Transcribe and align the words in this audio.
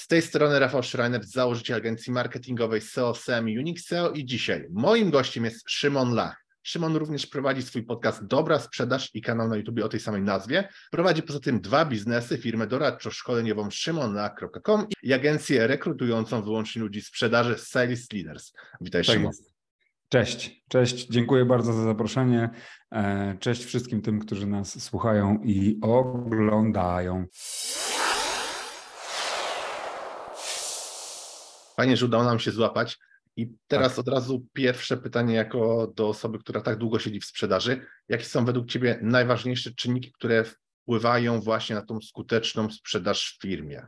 Z 0.00 0.06
tej 0.06 0.22
strony 0.22 0.58
Rafał 0.58 0.82
Schreiner, 0.82 1.24
założyciel 1.24 1.76
agencji 1.76 2.12
marketingowej 2.12 2.80
SEO, 2.80 3.14
SEM 3.14 3.44
Unix 3.44 3.86
SEO 3.86 4.10
i 4.10 4.24
dzisiaj 4.24 4.66
moim 4.70 5.10
gościem 5.10 5.44
jest 5.44 5.70
Szymon 5.70 6.14
Lach. 6.14 6.44
Szymon 6.62 6.96
również 6.96 7.26
prowadzi 7.26 7.62
swój 7.62 7.82
podcast 7.82 8.26
Dobra 8.26 8.58
Sprzedaż 8.58 9.14
i 9.14 9.22
kanał 9.22 9.48
na 9.48 9.56
YouTube 9.56 9.84
o 9.84 9.88
tej 9.88 10.00
samej 10.00 10.22
nazwie. 10.22 10.68
Prowadzi 10.90 11.22
poza 11.22 11.40
tym 11.40 11.60
dwa 11.60 11.84
biznesy, 11.84 12.38
firmę 12.38 12.66
doradczo-szkoleniową 12.66 13.70
szymonlach.com 13.70 14.86
i 15.02 15.12
agencję 15.12 15.66
rekrutującą 15.66 16.42
wyłącznie 16.42 16.82
ludzi 16.82 17.02
sprzedaży 17.02 17.58
Sales 17.58 18.12
Leaders. 18.12 18.52
Witaj 18.80 19.04
tak 19.04 19.14
Szymon. 19.14 19.26
Jest. 19.26 19.54
Cześć, 20.08 20.64
cześć, 20.68 21.06
dziękuję 21.08 21.44
bardzo 21.44 21.72
za 21.72 21.84
zaproszenie. 21.84 22.50
E, 22.92 23.36
cześć 23.40 23.64
wszystkim 23.64 24.02
tym, 24.02 24.20
którzy 24.20 24.46
nas 24.46 24.82
słuchają 24.82 25.38
i 25.44 25.78
oglądają. 25.82 27.26
Fajnie, 31.80 31.96
że 31.96 32.06
udało 32.06 32.24
nam 32.24 32.38
się 32.38 32.50
złapać. 32.50 32.98
I 33.36 33.52
teraz 33.66 33.90
tak. 33.92 33.98
od 33.98 34.08
razu 34.08 34.46
pierwsze 34.52 34.96
pytanie 34.96 35.34
jako 35.34 35.92
do 35.96 36.08
osoby, 36.08 36.38
która 36.38 36.60
tak 36.60 36.78
długo 36.78 36.98
siedzi 36.98 37.20
w 37.20 37.24
sprzedaży. 37.24 37.86
Jakie 38.08 38.24
są 38.24 38.44
według 38.44 38.66
Ciebie 38.66 38.98
najważniejsze 39.02 39.70
czynniki, 39.74 40.12
które 40.12 40.44
wpływają 40.44 41.40
właśnie 41.40 41.76
na 41.76 41.82
tą 41.82 42.00
skuteczną 42.00 42.70
sprzedaż 42.70 43.36
w 43.36 43.42
firmie? 43.42 43.86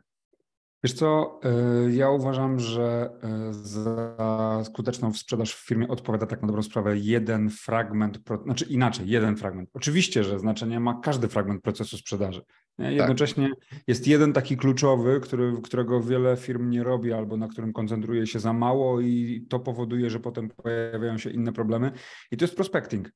Wiesz 0.85 0.93
co, 0.93 1.41
y, 1.87 1.93
ja 1.93 2.11
uważam, 2.11 2.61
że 2.61 3.11
y, 3.51 3.55
za 3.55 4.63
skuteczną 4.65 5.15
sprzedaż 5.15 5.55
w 5.55 5.67
firmie 5.67 5.89
odpowiada 5.89 6.27
tak 6.27 6.43
na 6.43 6.47
dobrą 6.47 6.63
sprawę 6.63 6.99
jeden 6.99 7.51
fragment, 7.51 8.19
znaczy 8.45 8.65
inaczej, 8.65 9.09
jeden 9.09 9.37
fragment. 9.37 9.71
Oczywiście, 9.75 10.25
że 10.25 10.39
znaczenie 10.39 10.81
ma 10.81 11.01
każdy 11.01 11.29
fragment 11.29 11.63
procesu 11.63 11.97
sprzedaży. 11.97 12.43
Tak. 12.77 12.93
Jednocześnie 12.93 13.49
tak. 13.49 13.81
jest 13.87 14.07
jeden 14.07 14.33
taki 14.33 14.57
kluczowy, 14.57 15.21
który, 15.21 15.53
którego 15.63 16.01
wiele 16.01 16.37
firm 16.37 16.71
nie 16.71 16.83
robi 16.83 17.13
albo 17.13 17.37
na 17.37 17.49
którym 17.49 17.73
koncentruje 17.73 18.27
się 18.27 18.41
za 18.41 18.53
mało 18.53 19.01
i 19.01 19.47
to 19.49 19.61
powoduje, 19.61 20.11
że 20.11 20.21
potem 20.21 20.49
pojawiają 20.49 21.19
się 21.19 21.31
inne 21.31 21.53
problemy 21.53 21.93
i 22.31 22.37
to 22.37 22.45
jest 22.45 22.57
prospecting. 22.57 23.11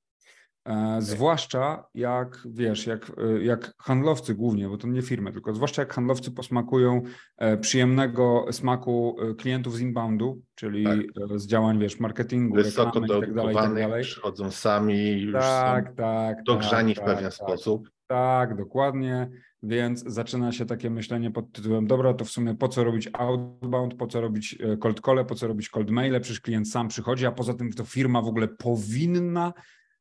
E, 0.67 1.03
zwłaszcza 1.03 1.84
jak 1.95 2.39
wiesz, 2.50 2.86
jak, 2.86 3.12
e, 3.19 3.45
jak 3.45 3.75
handlowcy 3.78 4.34
głównie, 4.34 4.69
bo 4.69 4.77
to 4.77 4.89
nie 4.89 5.03
firmy, 5.03 5.33
tylko 5.33 5.55
zwłaszcza 5.55 5.83
jak 5.83 5.95
handlowcy 5.95 6.31
posmakują 6.31 7.03
e, 7.36 7.56
przyjemnego 7.56 8.47
smaku 8.50 9.17
klientów 9.39 9.77
z 9.77 9.81
inboundu, 9.81 10.42
czyli 10.55 10.84
tak. 10.84 11.39
z 11.39 11.47
działań, 11.47 11.78
wiesz, 11.78 12.00
marketingu, 12.00 12.55
Wysoko 12.55 13.00
reklamy 13.00 13.53
i 13.53 13.55
tak 13.55 13.64
tak 13.64 13.75
dalej. 13.75 14.03
przychodzą 14.03 14.50
sami, 14.50 15.20
już 15.20 15.33
tak, 15.33 15.94
tak, 15.94 16.42
dogrzani 16.42 16.94
tak, 16.94 17.05
w 17.05 17.06
pewien 17.06 17.31
tak, 17.31 17.34
sposób. 17.34 17.91
Tak, 18.06 18.56
dokładnie. 18.56 19.31
Więc 19.62 20.05
zaczyna 20.06 20.53
się 20.53 20.67
takie 20.67 20.91
myślenie 20.91 21.31
pod 21.31 21.53
tytułem: 21.53 21.87
Dobra, 21.87 22.14
to 22.14 22.25
w 22.25 22.31
sumie 22.31 22.55
po 22.55 22.69
co 22.69 22.84
robić 22.84 23.11
outbound, 23.12 23.94
po 23.94 24.06
co 24.06 24.20
robić 24.20 24.59
cold 24.81 25.00
call, 25.00 25.27
po 25.27 25.34
co 25.34 25.47
robić 25.47 25.69
cold 25.69 25.91
maile? 25.91 26.20
Przecież 26.20 26.41
klient 26.41 26.70
sam 26.70 26.89
przychodzi, 26.89 27.27
a 27.27 27.33
poza 27.33 27.55
tym 27.55 27.72
to 27.72 27.84
firma 27.84 28.22
w 28.22 28.27
ogóle 28.27 28.48
powinna 28.48 29.53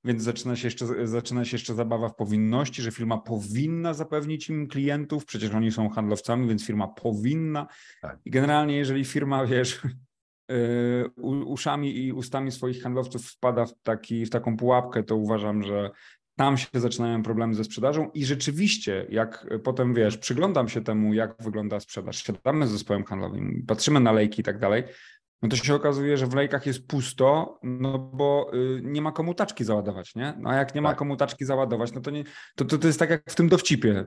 więc 0.05 0.23
zaczyna 0.23 0.55
się, 0.55 0.67
jeszcze, 0.67 1.07
zaczyna 1.07 1.45
się 1.45 1.55
jeszcze 1.55 1.73
zabawa 1.73 2.09
w 2.09 2.15
powinności, 2.15 2.81
że 2.81 2.91
firma 2.91 3.17
powinna 3.17 3.93
zapewnić 3.93 4.49
im 4.49 4.67
klientów, 4.67 5.25
przecież 5.25 5.51
oni 5.51 5.71
są 5.71 5.89
handlowcami, 5.89 6.47
więc 6.47 6.65
firma 6.65 6.87
powinna. 6.87 7.67
Tak. 8.01 8.19
I 8.25 8.31
generalnie, 8.31 8.77
jeżeli 8.77 9.05
firma, 9.05 9.45
wiesz, 9.45 9.81
y, 10.51 11.21
uszami 11.45 11.97
i 11.97 12.13
ustami 12.13 12.51
swoich 12.51 12.83
handlowców 12.83 13.25
wpada 13.25 13.65
w, 13.65 13.73
taki, 13.83 14.25
w 14.25 14.29
taką 14.29 14.57
pułapkę, 14.57 15.03
to 15.03 15.15
uważam, 15.15 15.63
że 15.63 15.91
tam 16.37 16.57
się 16.57 16.67
zaczynają 16.73 17.23
problemy 17.23 17.53
ze 17.53 17.63
sprzedażą 17.63 18.09
i 18.13 18.25
rzeczywiście, 18.25 19.05
jak 19.09 19.47
potem 19.63 19.93
wiesz, 19.93 20.17
przyglądam 20.17 20.69
się 20.69 20.83
temu, 20.83 21.13
jak 21.13 21.43
wygląda 21.43 21.79
sprzedaż, 21.79 22.23
siadamy 22.23 22.67
z 22.67 22.71
zespołem 22.71 23.03
handlowym, 23.03 23.63
patrzymy 23.67 23.99
na 23.99 24.11
lejki 24.11 24.41
i 24.41 24.43
tak 24.43 24.59
dalej, 24.59 24.83
no 25.45 25.57
to 25.57 25.63
się 25.63 25.75
okazuje, 25.75 26.17
że 26.17 26.27
w 26.27 26.33
lejkach 26.33 26.65
jest 26.65 26.87
pusto, 26.87 27.59
no 27.63 27.99
bo 27.99 28.51
y, 28.53 28.81
nie 28.83 29.01
ma 29.01 29.11
komu 29.11 29.33
taczki 29.33 29.63
załadować, 29.63 30.15
nie? 30.15 30.33
No 30.39 30.49
a 30.49 30.55
jak 30.55 30.75
nie 30.75 30.81
ma 30.81 30.89
tak. 30.89 30.97
komu 30.97 31.15
taczki 31.15 31.45
załadować, 31.45 31.93
no 31.93 32.01
to, 32.01 32.11
nie, 32.11 32.23
to, 32.55 32.65
to, 32.65 32.77
to 32.77 32.87
jest 32.87 32.99
tak 32.99 33.09
jak 33.09 33.23
w 33.29 33.35
tym 33.35 33.49
dowcipie, 33.49 34.05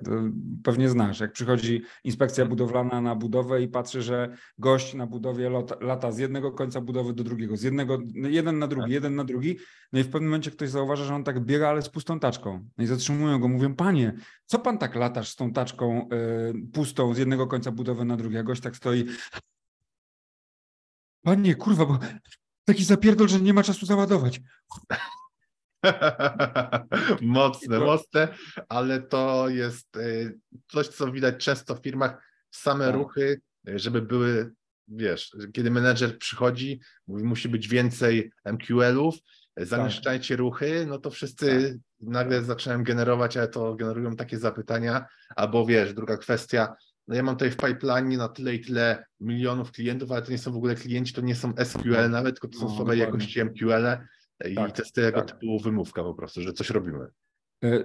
pewnie 0.65 0.89
znasz, 0.89 1.21
jak 1.21 1.33
przychodzi 1.33 1.83
inspekcja 2.05 2.43
mhm. 2.43 2.49
budowlana 2.49 3.01
na 3.01 3.15
budowę 3.15 3.63
i 3.63 3.69
patrzy, 3.69 4.03
że 4.03 4.37
gość 4.59 4.95
na 4.95 5.07
budowie 5.07 5.51
lata, 5.51 5.77
lata 5.81 6.13
z 6.13 6.19
jednego 6.19 6.53
końca 6.53 6.81
budowy 6.81 7.13
do 7.13 7.25
drugiego, 7.25 7.57
z 7.57 7.63
jednego, 7.63 7.99
jeden 8.15 8.59
na 8.59 8.67
drugi, 8.67 8.85
tak. 8.85 8.93
jeden 8.93 9.15
na 9.15 9.25
drugi, 9.25 9.59
no 9.93 10.01
i 10.01 10.03
w 10.03 10.09
pewnym 10.09 10.31
momencie 10.31 10.51
ktoś 10.51 10.71
zauważa, 10.71 11.05
że 11.05 11.15
on 11.15 11.25
tak 11.25 11.45
biega, 11.45 11.69
ale 11.69 11.83
z 11.83 11.89
pustą 11.89 12.21
taczką. 12.21 12.69
No 12.79 12.85
i 12.85 12.87
zatrzymują 12.87 13.39
go, 13.39 13.49
mówią, 13.49 13.75
panie, 13.75 14.13
co 14.47 14.59
pan 14.59 14.79
tak 14.79 14.95
latasz 14.95 15.29
z 15.29 15.37
tą 15.37 15.53
taczką 15.53 16.09
y, 16.13 16.73
pustą 16.73 17.15
z 17.15 17.19
jednego 17.19 17.47
końca 17.47 17.71
budowy 17.73 18.05
na 18.05 18.17
drugi, 18.17 18.37
a 18.37 18.43
gość 18.43 18.63
tak 18.63 18.77
stoi, 18.77 19.05
Panie, 21.23 21.55
kurwa, 21.55 21.87
bo 21.87 21.99
taki 22.65 22.85
zapierdol, 22.85 23.29
że 23.29 23.41
nie 23.41 23.55
ma 23.55 23.63
czasu 23.63 23.87
załadować. 23.87 24.41
mocne, 27.21 27.79
mocne, 27.79 28.29
ale 28.69 29.03
to 29.03 29.49
jest 29.49 29.97
y, 29.97 30.39
coś, 30.69 30.89
co 30.89 31.13
widać 31.13 31.45
często 31.45 31.75
w 31.75 31.83
firmach, 31.83 32.23
same 32.51 32.87
tak. 32.87 32.95
ruchy, 32.95 33.41
y, 33.69 33.79
żeby 33.79 34.03
były, 34.03 34.53
wiesz, 34.89 35.37
kiedy 35.53 35.71
menedżer 35.71 36.19
przychodzi, 36.19 36.81
mówi, 37.07 37.25
musi 37.25 37.49
być 37.49 37.69
więcej 37.69 38.33
MQL-ów, 38.45 39.15
zamieszczajcie 39.57 40.35
tak. 40.35 40.39
ruchy, 40.39 40.87
no 40.89 40.99
to 40.99 41.11
wszyscy 41.11 41.71
tak. 41.71 42.09
nagle 42.09 42.43
zaczynają 42.43 42.85
generować, 42.85 43.37
ale 43.37 43.49
to 43.49 43.75
generują 43.75 44.17
takie 44.17 44.39
zapytania, 44.39 45.07
albo 45.37 45.67
wiesz, 45.67 45.95
druga 45.95 46.17
kwestia, 46.17 46.75
no 47.09 47.15
ja 47.15 47.23
mam 47.23 47.35
tutaj 47.35 47.51
w 47.51 47.57
pipeline 47.57 48.17
na 48.17 48.29
tyle 48.29 48.55
i 48.55 48.61
tyle 48.61 49.05
milionów 49.21 49.73
klientów, 49.73 50.13
ale 50.13 50.23
to 50.23 50.31
nie 50.31 50.39
są 50.39 50.53
w 50.53 50.57
ogóle 50.57 50.75
klienci, 50.75 51.15
to 51.15 51.21
nie 51.21 51.35
są 51.35 51.53
SQL 51.65 52.03
no. 52.03 52.09
nawet, 52.09 52.35
tylko 52.35 52.49
to 52.49 52.59
są 52.59 52.69
no, 52.69 52.77
słabe 52.77 52.97
jakości 52.97 53.45
MQL 53.45 53.85
-e 53.85 53.99
i 54.51 54.55
tak, 54.55 54.73
to 54.73 54.83
jest 54.83 54.95
tego 54.95 55.23
tak. 55.23 55.31
typu 55.31 55.61
wymówka 55.61 56.03
po 56.03 56.15
prostu, 56.15 56.41
że 56.41 56.53
coś 56.53 56.71
robimy. 56.71 57.07
E, 57.65 57.85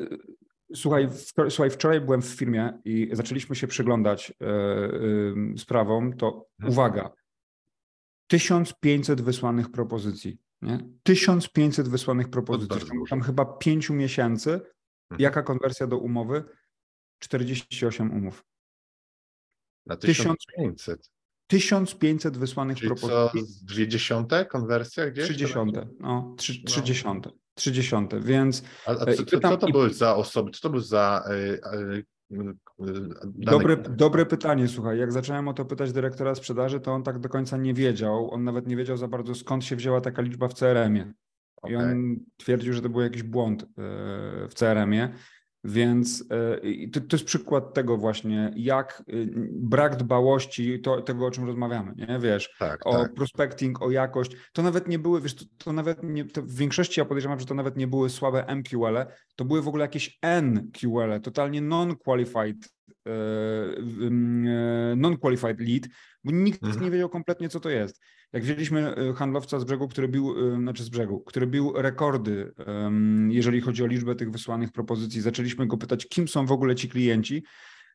słuchaj, 0.75 1.09
wczoraj, 1.09 1.51
słuchaj, 1.51 1.69
wczoraj 1.69 2.01
byłem 2.01 2.21
w 2.21 2.25
firmie 2.25 2.73
i 2.85 3.09
zaczęliśmy 3.11 3.55
się 3.55 3.67
przyglądać 3.67 4.33
e, 4.41 4.45
e, 4.45 5.57
sprawom, 5.57 6.17
to 6.17 6.47
hmm. 6.61 6.73
uwaga, 6.73 7.11
1500 8.27 9.21
wysłanych 9.21 9.71
propozycji, 9.71 10.37
nie? 10.61 10.79
1500 11.03 11.87
wysłanych 11.87 12.29
propozycji, 12.29 12.81
tam 13.09 13.21
chyba 13.21 13.45
5 13.45 13.89
miesięcy, 13.89 14.49
hmm. 14.49 15.19
jaka 15.19 15.43
konwersja 15.43 15.87
do 15.87 15.97
umowy? 15.97 16.43
48 17.19 18.11
umów. 18.11 18.43
Na 19.85 19.95
1500. 19.95 21.09
1500 21.47 22.37
wysłanych 22.37 22.77
Czyli 22.77 22.87
propozycji. 22.87 23.47
Co, 23.47 23.65
dwie 23.65 23.87
dziesiąte 23.87 24.45
konwersja 24.45 25.11
gdzieś? 25.11 25.25
30, 25.25 25.57
no, 25.99 26.35
30, 26.37 27.05
no. 27.05 27.21
30, 27.55 27.95
więc... 28.21 28.63
A, 28.85 28.91
a 28.91 29.05
e, 29.05 29.13
co, 29.13 29.25
pytam, 29.25 29.51
co 29.51 29.57
to 29.57 29.67
były 29.67 29.93
za 29.93 30.15
osoby, 30.15 30.51
co 30.51 30.61
to 30.61 30.69
były 30.69 30.83
za... 30.83 31.23
Yy, 31.29 32.03
yy, 32.29 32.53
Dobre, 33.25 33.77
dobre 33.77 34.25
pytanie, 34.25 34.67
słuchaj. 34.67 34.99
Jak 34.99 35.11
zacząłem 35.11 35.47
o 35.47 35.53
to 35.53 35.65
pytać 35.65 35.91
dyrektora 35.91 36.35
sprzedaży, 36.35 36.79
to 36.79 36.91
on 36.91 37.03
tak 37.03 37.19
do 37.19 37.29
końca 37.29 37.57
nie 37.57 37.73
wiedział. 37.73 38.31
On 38.31 38.43
nawet 38.43 38.67
nie 38.67 38.75
wiedział 38.75 38.97
za 38.97 39.07
bardzo, 39.07 39.35
skąd 39.35 39.65
się 39.65 39.75
wzięła 39.75 40.01
taka 40.01 40.21
liczba 40.21 40.47
w 40.47 40.53
CRM-ie. 40.53 41.13
Okay. 41.55 41.71
I 41.71 41.75
on 41.75 42.15
twierdził, 42.37 42.73
że 42.73 42.81
to 42.81 42.89
był 42.89 43.01
jakiś 43.01 43.23
błąd 43.23 43.65
w 44.49 44.53
CRM-ie. 44.53 45.13
Więc 45.63 46.25
e, 46.31 46.87
to, 46.87 47.01
to, 47.01 47.15
jest 47.15 47.25
przykład 47.25 47.73
tego 47.73 47.97
właśnie, 47.97 48.53
jak 48.55 49.03
y, 49.09 49.29
brak 49.51 49.95
dbałości, 49.95 50.81
to, 50.81 51.01
tego 51.01 51.25
o 51.25 51.31
czym 51.31 51.45
rozmawiamy, 51.45 51.93
nie? 51.95 52.19
Wiesz, 52.19 52.55
tak, 52.59 52.87
o 52.87 52.91
tak. 52.91 53.13
prospecting, 53.13 53.81
o 53.81 53.91
jakość, 53.91 54.31
to 54.53 54.61
nawet 54.61 54.87
nie 54.87 54.99
były, 54.99 55.21
wiesz, 55.21 55.35
to, 55.35 55.45
to 55.57 55.73
nawet 55.73 56.03
nie, 56.03 56.25
to 56.25 56.41
w 56.41 56.55
większości 56.55 56.99
ja 56.99 57.05
podejrzewam, 57.05 57.39
że 57.39 57.45
to 57.45 57.53
nawet 57.53 57.77
nie 57.77 57.87
były 57.87 58.09
słabe 58.09 58.55
MQL, 58.55 58.95
-e, 58.95 59.05
to 59.35 59.45
były 59.45 59.61
w 59.61 59.67
ogóle 59.67 59.83
jakieś 59.83 60.19
NQL, 60.21 61.09
-e, 61.09 61.19
totalnie 61.19 61.61
non-qualified, 61.61 62.73
non-qualified 64.95 65.59
lead, 65.59 65.83
bo 66.23 66.31
nikt 66.31 66.63
mhm. 66.63 66.83
nie 66.83 66.91
wiedział 66.91 67.09
kompletnie, 67.09 67.49
co 67.49 67.59
to 67.59 67.69
jest. 67.69 68.01
Jak 68.33 68.43
wzięliśmy 68.43 68.95
e, 68.95 69.13
handlowca 69.13 69.59
z 69.59 69.63
brzegu, 69.63 69.87
który 69.87 70.07
bił, 70.07 70.53
e, 70.53 70.55
znaczy 70.55 70.83
z 70.83 70.89
brzegu, 70.89 71.19
który 71.19 71.47
bił 71.47 71.73
rekordy, 71.75 72.53
jeżeli 73.29 73.61
chodzi 73.61 73.83
o 73.83 73.87
liczbę 73.87 74.15
tych 74.15 74.31
wysłanych 74.31 74.71
propozycji, 74.71 75.21
zaczęliśmy 75.21 75.67
go 75.67 75.77
pytać, 75.77 76.07
kim 76.07 76.27
są 76.27 76.45
w 76.45 76.51
ogóle 76.51 76.75
ci 76.75 76.89
klienci, 76.89 77.43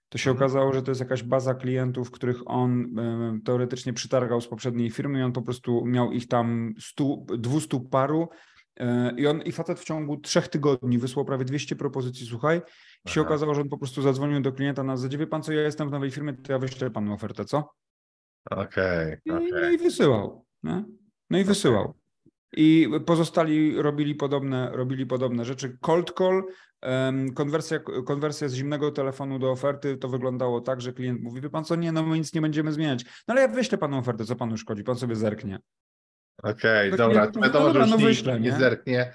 to 0.08 0.18
się 0.18 0.30
mhm. 0.30 0.44
okazało, 0.44 0.72
że 0.72 0.82
to 0.82 0.90
jest 0.90 1.00
jakaś 1.00 1.22
baza 1.22 1.54
klientów, 1.54 2.10
których 2.10 2.36
on 2.46 2.98
e, 2.98 3.38
teoretycznie 3.44 3.92
przytargał 3.92 4.40
z 4.40 4.48
poprzedniej 4.48 4.90
firmy 4.90 5.18
i 5.18 5.22
on 5.22 5.32
po 5.32 5.42
prostu 5.42 5.84
miał 5.86 6.12
ich 6.12 6.28
tam 6.28 6.74
100, 6.80 7.16
200 7.38 7.80
paru 7.90 8.28
i 9.16 9.26
on 9.26 9.42
i 9.42 9.52
facet 9.52 9.80
w 9.80 9.84
ciągu 9.84 10.16
trzech 10.16 10.48
tygodni 10.48 10.98
wysłał 10.98 11.25
prawie 11.25 11.44
200 11.44 11.76
propozycji, 11.76 12.26
słuchaj, 12.26 12.60
i 13.06 13.10
się 13.10 13.20
okazało, 13.20 13.54
że 13.54 13.60
on 13.60 13.69
po 13.69 13.78
prostu 13.78 14.02
zadzwonił 14.02 14.40
do 14.40 14.52
klienta 14.52 14.82
na 14.82 14.96
zasadzie, 14.96 15.19
wie 15.19 15.26
pan 15.26 15.42
co, 15.42 15.52
ja 15.52 15.62
jestem 15.62 15.88
w 15.88 15.92
nowej 15.92 16.10
firmie, 16.10 16.32
to 16.34 16.52
ja 16.52 16.58
wyślę 16.58 16.90
panu 16.90 17.14
ofertę, 17.14 17.44
co? 17.44 17.70
Okej. 18.50 19.16
Okay, 19.26 19.36
okay. 19.36 19.60
No 19.62 19.70
i 19.70 19.78
wysyłał. 19.78 20.44
Nie? 20.62 20.84
No 21.30 21.38
i 21.38 21.44
wysyłał. 21.44 21.94
I 22.56 22.88
pozostali 23.06 23.82
robili 23.82 24.14
podobne, 24.14 24.70
robili 24.72 25.06
podobne 25.06 25.44
rzeczy. 25.44 25.78
Cold 25.80 26.12
call, 26.19 26.42
Konwersja, 27.34 27.78
konwersja 28.06 28.48
z 28.48 28.54
zimnego 28.54 28.90
telefonu 28.90 29.38
do 29.38 29.50
oferty 29.50 29.96
to 29.96 30.08
wyglądało 30.08 30.60
tak, 30.60 30.80
że 30.80 30.92
klient 30.92 31.22
mówi, 31.22 31.40
wie 31.40 31.50
pan 31.50 31.64
co, 31.64 31.76
nie, 31.76 31.92
no 31.92 32.02
my 32.02 32.19
nic 32.19 32.34
nie 32.34 32.40
będziemy 32.40 32.72
zmieniać. 32.72 33.04
No 33.04 33.32
ale 33.34 33.40
ja 33.40 33.48
wyślę 33.48 33.78
panu 33.78 33.98
ofertę, 33.98 34.25
co 34.25 34.36
panu 34.36 34.56
szkodzi, 34.56 34.84
pan 34.84 34.96
sobie 34.96 35.16
zerknie. 35.16 35.58
Okej, 36.43 36.88
okay, 36.88 36.99
dobra, 36.99 37.31
no, 37.35 37.43
wiadomo, 37.43 37.67
no, 37.67 37.73
że 37.73 37.81
już 37.81 37.90
no 37.90 37.99
wyślę, 37.99 38.40
nie, 38.40 38.50
nie 38.50 38.56
zerknie. 38.58 39.12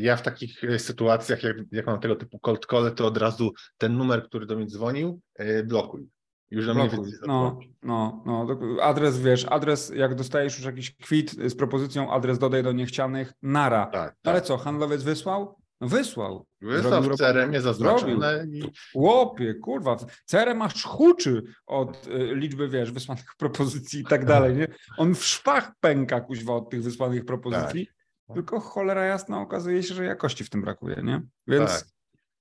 Ja 0.00 0.16
w 0.16 0.22
takich 0.22 0.64
e, 0.64 0.78
sytuacjach, 0.78 1.42
jak, 1.42 1.56
jak 1.72 1.86
mam 1.86 2.00
tego 2.00 2.16
typu 2.16 2.38
cold 2.38 2.66
call, 2.70 2.94
to 2.94 3.06
od 3.06 3.16
razu 3.16 3.52
ten 3.78 3.96
numer, 3.96 4.24
który 4.24 4.46
do 4.46 4.56
mnie 4.56 4.66
dzwonił, 4.66 5.20
e, 5.34 5.62
blokuj. 5.62 6.08
Już 6.50 6.66
na 6.66 6.74
mnie 6.74 6.90
no, 7.26 7.58
no, 7.82 8.22
no, 8.26 8.46
adres, 8.82 9.18
wiesz, 9.18 9.46
adres, 9.50 9.92
jak 9.96 10.14
dostajesz 10.14 10.56
już 10.56 10.66
jakiś 10.66 10.96
kwit 10.96 11.30
z 11.30 11.54
propozycją, 11.54 12.12
adres 12.12 12.38
dodaj 12.38 12.62
do 12.62 12.72
niechcianych, 12.72 13.32
nara. 13.42 13.86
Tak, 13.86 13.92
tak. 13.92 14.16
Ale 14.24 14.42
co, 14.42 14.56
handlowiec 14.56 15.02
wysłał? 15.02 15.63
No 15.84 15.90
wysłał. 15.90 16.46
Wysłał 16.60 17.02
w 17.02 17.16
CRM-ie 17.16 17.60
zaznaczone. 17.60 18.46
I... 18.52 18.72
Łopie, 18.94 19.54
kurwa, 19.54 19.96
CRM 20.26 20.62
aż 20.62 20.82
huczy 20.82 21.42
od 21.66 22.06
y, 22.06 22.34
liczby, 22.34 22.68
wiesz, 22.68 22.92
wysłanych 22.92 23.24
propozycji 23.38 24.00
i 24.00 24.04
tak 24.04 24.24
dalej, 24.24 24.56
nie? 24.56 24.68
On 24.96 25.14
w 25.14 25.24
szpach 25.24 25.72
pęka, 25.80 26.20
kuźwa, 26.20 26.54
od 26.54 26.70
tych 26.70 26.82
wysłanych 26.82 27.24
propozycji, 27.24 27.88
tak. 28.26 28.34
tylko 28.34 28.60
cholera 28.60 29.04
jasna 29.04 29.40
okazuje 29.40 29.82
się, 29.82 29.94
że 29.94 30.04
jakości 30.04 30.44
w 30.44 30.50
tym 30.50 30.62
brakuje, 30.62 31.02
nie? 31.02 31.22
Więc 31.46 31.70
tak. 31.70 31.84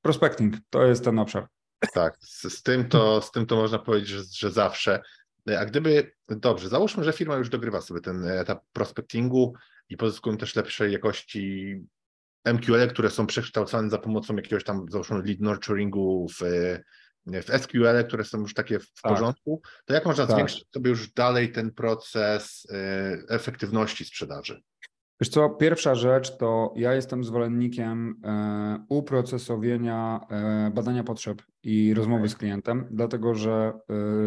prospecting 0.02 0.56
to 0.70 0.84
jest 0.84 1.04
ten 1.04 1.20
obszar. 1.20 1.48
Tak, 1.94 2.18
z, 2.20 2.54
z, 2.54 2.64
tym, 2.64 2.90
to, 2.90 3.22
z 3.22 3.32
tym 3.32 3.46
to 3.46 3.56
można 3.56 3.80
powiedzieć, 3.80 4.10
że, 4.10 4.24
że 4.24 4.52
zawsze. 4.52 5.02
A 5.60 5.66
gdyby, 5.66 6.12
dobrze, 6.28 6.70
załóżmy, 6.70 7.04
że 7.04 7.14
firma 7.14 7.36
już 7.36 7.50
dogrywa 7.50 7.82
sobie 7.82 8.02
ten 8.02 8.28
etap 8.28 8.64
prospectingu 8.74 9.54
i 9.90 9.98
pozyskują 9.98 10.38
też 10.38 10.56
lepszej 10.56 10.92
jakości 10.92 11.76
MQL, 12.46 12.88
które 12.90 13.10
są 13.10 13.28
przekształcane 13.28 13.90
za 13.90 13.98
pomocą 13.98 14.36
jakiegoś 14.36 14.64
tam, 14.64 14.86
załóżmy, 14.90 15.24
lead 15.24 15.40
nurturingu 15.40 16.28
w, 16.30 16.42
w 17.26 17.62
SQL, 17.62 18.08
które 18.08 18.24
są 18.24 18.40
już 18.40 18.54
takie 18.54 18.80
w 18.80 18.94
tak. 19.02 19.14
porządku, 19.14 19.62
to 19.86 19.94
jak 19.94 20.06
można 20.06 20.28
tak. 20.28 20.36
zwiększyć 20.36 20.66
sobie 20.74 20.90
już 20.90 21.14
dalej 21.14 21.52
ten 21.52 21.72
proces 21.72 22.66
y, 22.66 22.76
efektywności 23.30 24.06
sprzedaży? 24.06 24.62
Wiesz 25.22 25.30
co, 25.30 25.50
pierwsza 25.50 25.96
rzecz 25.96 26.38
to 26.38 26.74
ja 26.76 26.94
jestem 26.94 27.24
zwolennikiem 27.24 28.16
e, 28.24 28.86
uprocesowienia 28.90 30.20
e, 30.30 30.72
badania 30.76 31.04
potrzeb 31.04 31.42
i 31.64 31.94
rozmowy 31.94 32.30
z 32.30 32.36
klientem, 32.36 32.88
dlatego 32.92 33.36
że 33.36 33.74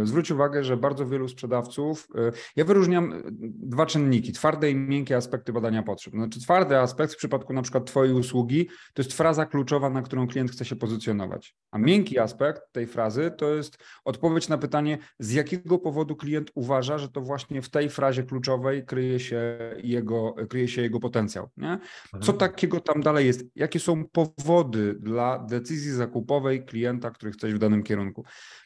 y, 0.03 0.07
zwróć 0.07 0.31
uwagę, 0.31 0.65
że 0.65 0.77
bardzo 0.77 1.07
wielu 1.07 1.29
sprzedawców, 1.29 2.09
ja 2.57 2.65
wyróżniam 2.65 3.23
dwa 3.55 3.87
czynniki, 3.87 4.33
twarde 4.33 4.71
i 4.71 4.75
miękkie 4.75 5.17
aspekty 5.17 5.53
badania 5.53 5.83
potrzeb. 5.83 6.15
Znaczy 6.15 6.41
twardy 6.41 6.79
aspekt 6.79 7.15
w 7.15 7.17
przypadku 7.17 7.53
na 7.53 7.63
przykład 7.63 7.87
Twojej 7.87 8.15
usługi 8.15 8.69
to 8.95 9.03
jest 9.03 9.13
fraza 9.13 9.47
kluczowa, 9.47 9.91
na 9.91 10.03
którą 10.03 10.27
klient 10.27 10.51
chce 10.51 10.65
się 10.65 10.77
pozycjonować, 10.77 11.57
a 11.71 11.79
miękki 11.79 12.19
aspekt 12.19 12.63
tej 12.73 12.87
frazy 12.87 13.31
to 13.39 13.55
jest 13.55 13.79
odpowiedź 14.05 14.49
na 14.49 14.59
pytanie, 14.59 14.99
z 15.19 15.33
jakiego 15.33 15.79
powodu 15.79 16.17
klient 16.17 16.51
uważa, 16.55 16.99
że 16.99 17.09
to 17.09 17.21
właśnie 17.21 17.63
w 17.63 17.69
tej 17.69 17.89
frazie 17.89 18.23
kluczowej 18.23 18.87
kryje 18.87 19.21
się 19.21 19.59
jego, 19.83 20.35
kryje 20.49 20.69
się 20.69 20.83
jego 20.87 21.01
potencjał. 21.01 21.49
Nie? 21.57 21.79
Co 22.11 22.17
mhm. 22.17 22.39
takiego 22.39 22.81
tam 22.81 23.01
dalej 23.03 23.27
jest? 23.27 23.45
Jakie 23.55 23.81
są 23.81 24.05
powody 24.05 24.95
dla 24.95 25.39
decyzji 25.39 25.93
zakupowej 25.93 26.65
klienta, 26.65 27.11
który 27.11 27.33
chcesz 27.33 27.55
w 27.55 27.59
danym 27.59 27.83
kierunku. 27.83 28.25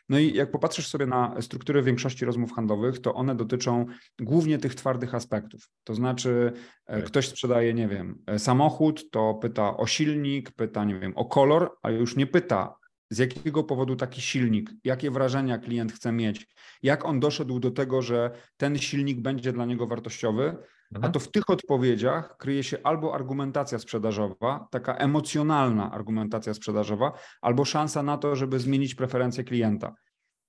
No 0.09 0.19
i 0.19 0.35
jak 0.35 0.51
popatrzysz 0.51 0.89
sobie 0.89 1.07
na 1.07 1.43
strukturę 1.43 1.83
większości 1.83 2.25
rozmów 2.25 2.53
handlowych, 2.53 2.99
to 2.99 3.15
one 3.15 3.35
dotyczą 3.35 3.87
głównie 4.21 4.59
tych 4.59 4.75
twardych 4.75 5.15
aspektów. 5.15 5.69
To 5.85 5.95
znaczy, 5.95 6.53
e, 6.87 6.97
tak. 6.97 7.05
ktoś 7.05 7.29
sprzedaje, 7.29 7.75
nie 7.75 7.89
wiem, 7.89 8.23
e, 8.27 8.39
samochód, 8.39 9.11
to 9.11 9.35
pyta 9.35 9.77
o 9.77 9.87
silnik, 9.87 10.51
pyta, 10.51 10.85
nie 10.85 10.99
wiem, 10.99 11.13
o 11.17 11.25
kolor, 11.25 11.71
a 11.83 11.91
już 11.91 12.17
nie 12.17 12.27
pyta, 12.27 12.81
z 13.11 13.19
jakiego 13.19 13.65
powodu 13.65 13.97
taki 13.97 14.21
silnik, 14.21 14.71
jakie 14.85 15.11
wrażenia 15.11 15.59
klient 15.59 15.93
chce 15.93 16.13
mieć, 16.13 16.47
jak 16.83 17.05
on 17.05 17.21
doszedł 17.21 17.61
do 17.61 17.71
tego, 17.71 18.03
że 18.03 18.31
ten 18.57 18.79
silnik 18.79 19.21
będzie 19.21 19.53
dla 19.53 19.67
niego 19.67 19.87
wartościowy, 19.87 20.57
a 20.95 20.97
mhm. 20.97 21.13
to 21.13 21.21
w 21.21 21.31
tych 21.31 21.51
odpowiedziach 21.51 22.37
kryje 22.37 22.63
się 22.63 22.79
albo 22.85 23.15
argumentacja 23.15 23.79
sprzedażowa, 23.79 24.69
taka 24.71 24.97
emocjonalna 24.97 25.93
argumentacja 25.93 26.55
sprzedażowa, 26.55 27.13
albo 27.41 27.65
szansa 27.65 28.03
na 28.03 28.19
to, 28.19 28.37
żeby 28.37 28.59
zmienić 28.59 28.95
preferencje 28.95 29.45
klienta. 29.45 29.95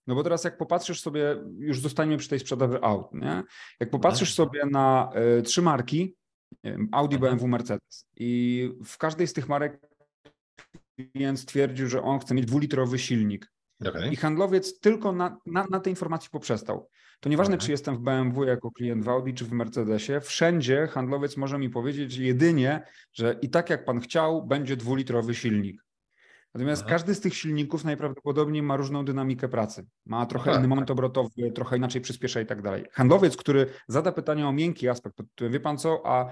No 0.08 0.16
bo 0.16 0.24
teraz 0.24 0.44
jak 0.44 0.58
popatrzysz 0.58 1.02
sobie, 1.02 1.44
już 1.58 1.80
zostaniemy 1.80 2.18
przy 2.18 2.30
tej 2.30 2.40
sprzedaży 2.40 2.82
aut, 2.82 3.14
nie? 3.14 3.44
Jak 3.80 3.90
popatrzysz 3.90 4.40
mhm. 4.40 4.50
sobie 4.50 4.72
na 4.72 5.12
y, 5.40 5.42
trzy 5.42 5.62
marki, 5.62 6.16
Audi, 6.92 7.16
mhm. 7.16 7.32
BMW, 7.32 7.48
Mercedes 7.48 8.06
i 8.16 8.72
w 8.86 8.98
każdej 8.98 9.28
z 9.28 9.34
tych 9.34 9.50
marek 9.50 9.82
klient 11.14 11.40
stwierdził, 11.40 11.88
że 11.88 12.02
on 12.02 12.20
chce 12.20 12.34
mieć 12.36 12.46
dwulitrowy 12.46 13.00
silnik. 13.00 13.52
Okay. 13.86 14.12
I 14.12 14.16
handlowiec 14.16 14.80
tylko 14.80 15.12
na, 15.12 15.38
na, 15.46 15.66
na 15.70 15.80
tej 15.80 15.92
informacji 15.92 16.30
poprzestał. 16.30 16.90
To 17.21 17.29
nieważne, 17.29 17.57
czy 17.57 17.71
jestem 17.71 17.95
w 17.95 18.00
BMW 18.00 18.44
jako 18.44 18.71
klient 18.71 19.03
w 19.03 19.09
Audi, 19.09 19.33
czy 19.33 19.45
w 19.45 19.51
Mercedesie, 19.51 20.21
wszędzie 20.21 20.88
handlowiec 20.88 21.38
może 21.38 21.59
mi 21.59 21.69
powiedzieć 21.69 22.18
jedynie, 22.18 22.83
że 23.13 23.35
i 23.41 23.50
tak 23.50 23.69
jak 23.69 23.85
pan 23.85 24.00
chciał, 24.00 24.47
będzie 24.47 24.77
dwulitrowy 24.77 25.35
silnik. 25.35 25.81
Natomiast 26.53 26.81
Aha. 26.81 26.91
każdy 26.91 27.15
z 27.15 27.21
tych 27.21 27.35
silników 27.35 27.83
najprawdopodobniej 27.83 28.63
ma 28.63 28.77
różną 28.77 29.06
dynamikę 29.06 29.50
pracy. 29.50 29.85
Ma 30.06 30.25
trochę 30.25 30.51
tak, 30.51 30.59
inny 30.59 30.68
moment 30.68 30.88
tak. 30.88 30.94
obrotowy, 30.94 31.51
trochę 31.56 31.77
inaczej 31.77 32.01
przyspiesza 32.01 32.41
i 32.41 32.45
tak 32.45 32.62
dalej. 32.62 32.85
Handlowiec, 32.91 33.38
który 33.38 33.65
zada 33.88 34.12
pytanie 34.12 34.47
o 34.47 34.51
miękki 34.51 34.89
aspekt, 34.89 35.18
wie 35.41 35.59
pan 35.59 35.77
co, 35.77 36.01
a 36.06 36.29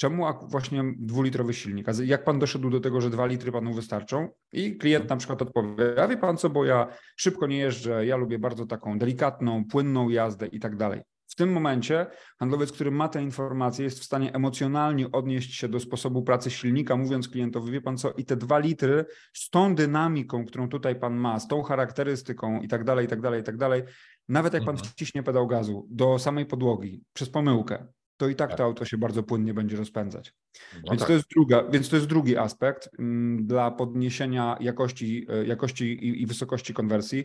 czemu 0.00 0.24
właśnie 0.42 0.84
dwulitrowy 0.98 1.54
silnik? 1.54 1.88
A 1.88 1.92
jak 2.04 2.24
pan 2.24 2.38
doszedł 2.38 2.70
do 2.70 2.80
tego, 2.80 3.00
że 3.00 3.10
dwa 3.10 3.26
litry 3.26 3.52
panu 3.52 3.74
wystarczą? 3.74 4.28
I 4.52 4.76
klient 4.76 5.10
na 5.10 5.16
przykład 5.16 5.42
odpowie, 5.42 6.02
a 6.02 6.08
wie 6.08 6.16
pan 6.16 6.36
co, 6.36 6.50
bo 6.50 6.64
ja 6.64 6.86
szybko 7.16 7.46
nie 7.46 7.58
jeżdżę, 7.58 8.06
ja 8.06 8.16
lubię 8.16 8.38
bardzo 8.38 8.66
taką 8.66 8.98
delikatną, 8.98 9.64
płynną 9.64 10.08
jazdę 10.08 10.46
i 10.46 10.60
tak 10.60 10.76
dalej. 10.76 11.00
W 11.26 11.34
tym 11.34 11.52
momencie 11.52 12.06
handlowiec, 12.38 12.72
który 12.72 12.90
ma 12.90 13.08
te 13.08 13.22
informacje, 13.22 13.84
jest 13.84 14.00
w 14.00 14.04
stanie 14.04 14.34
emocjonalnie 14.34 15.12
odnieść 15.12 15.54
się 15.54 15.68
do 15.68 15.80
sposobu 15.80 16.22
pracy 16.22 16.50
silnika, 16.50 16.96
mówiąc 16.96 17.28
klientowi, 17.28 17.72
wie 17.72 17.80
pan 17.80 17.98
co, 17.98 18.12
i 18.12 18.24
te 18.24 18.36
dwa 18.36 18.58
litry 18.58 19.04
z 19.32 19.50
tą 19.50 19.74
dynamiką, 19.74 20.44
którą 20.44 20.68
tutaj 20.68 20.96
pan 20.96 21.16
ma, 21.16 21.40
z 21.40 21.48
tą 21.48 21.62
charakterystyką 21.62 22.60
i 22.60 22.68
tak 22.68 22.84
dalej, 22.84 23.06
i 23.06 23.08
tak 23.08 23.20
dalej, 23.20 23.40
i 23.40 23.44
tak 23.44 23.56
dalej, 23.56 23.82
nawet 24.28 24.54
jak 24.54 24.64
pan 24.64 24.74
mhm. 24.74 24.92
wciśnie 24.92 25.22
pedał 25.22 25.46
gazu 25.46 25.86
do 25.90 26.18
samej 26.18 26.46
podłogi 26.46 27.04
przez 27.12 27.30
pomyłkę, 27.30 27.86
to 28.20 28.28
i 28.28 28.36
tak, 28.36 28.48
tak 28.50 28.58
to 28.58 28.64
auto 28.64 28.84
się 28.84 28.98
bardzo 28.98 29.22
płynnie 29.22 29.54
będzie 29.54 29.76
rozpędzać. 29.76 30.34
No 30.74 30.90
więc, 30.90 31.00
tak. 31.00 31.08
to 31.08 31.12
jest 31.12 31.26
druga, 31.34 31.64
więc 31.70 31.88
to 31.88 31.96
jest 31.96 32.08
drugi 32.08 32.36
aspekt 32.36 32.88
mm, 32.98 33.46
dla 33.46 33.70
podniesienia 33.70 34.56
jakości, 34.60 35.26
e, 35.28 35.46
jakości 35.46 35.84
i, 35.84 36.22
i 36.22 36.26
wysokości 36.26 36.74
konwersji. 36.74 37.24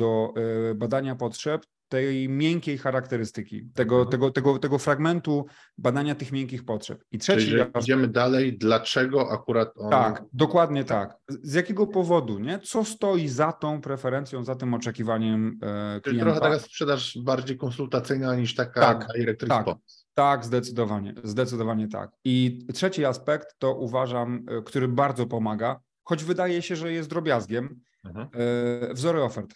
do 0.00 0.32
E, 0.70 0.74
badania 0.74 1.14
potrzeb 1.14 1.66
tej 1.88 2.28
miękkiej 2.28 2.78
charakterystyki, 2.78 3.70
tego, 3.74 3.96
mhm. 3.96 4.10
tego, 4.10 4.30
tego, 4.30 4.58
tego 4.58 4.78
fragmentu 4.78 5.46
badania 5.78 6.14
tych 6.14 6.32
miękkich 6.32 6.64
potrzeb. 6.64 7.04
I 7.12 7.18
trzeci 7.18 7.46
Czyli 7.46 7.60
aspekt, 7.60 7.84
idziemy 7.84 8.08
dalej, 8.08 8.58
dlaczego 8.58 9.30
akurat 9.30 9.72
on... 9.76 9.90
Tak, 9.90 10.24
dokładnie 10.32 10.84
tak. 10.84 11.16
Z 11.28 11.54
jakiego 11.54 11.86
powodu, 11.86 12.38
nie? 12.38 12.58
Co 12.58 12.84
stoi 12.84 13.28
za 13.28 13.52
tą 13.52 13.80
preferencją, 13.80 14.44
za 14.44 14.54
tym 14.54 14.74
oczekiwaniem 14.74 15.58
e, 15.62 16.00
klienta? 16.00 16.02
Czyli 16.04 16.20
trochę 16.20 16.40
taka 16.40 16.58
sprzedaż 16.58 17.18
bardziej 17.18 17.56
konsultacyjna 17.56 18.36
niż 18.36 18.54
taka 18.54 18.80
tak, 18.80 19.06
direct 19.16 19.48
tak, 19.48 19.66
tak, 20.14 20.44
zdecydowanie, 20.44 21.14
zdecydowanie 21.24 21.88
tak. 21.88 22.10
I 22.24 22.66
trzeci 22.74 23.04
aspekt 23.04 23.58
to 23.58 23.74
uważam, 23.74 24.44
e, 24.48 24.62
który 24.62 24.88
bardzo 24.88 25.26
pomaga, 25.26 25.80
choć 26.04 26.24
wydaje 26.24 26.62
się, 26.62 26.76
że 26.76 26.92
jest 26.92 27.08
drobiazgiem, 27.08 27.80
mhm. 28.04 28.28
wzory 28.94 29.22
ofert. 29.22 29.54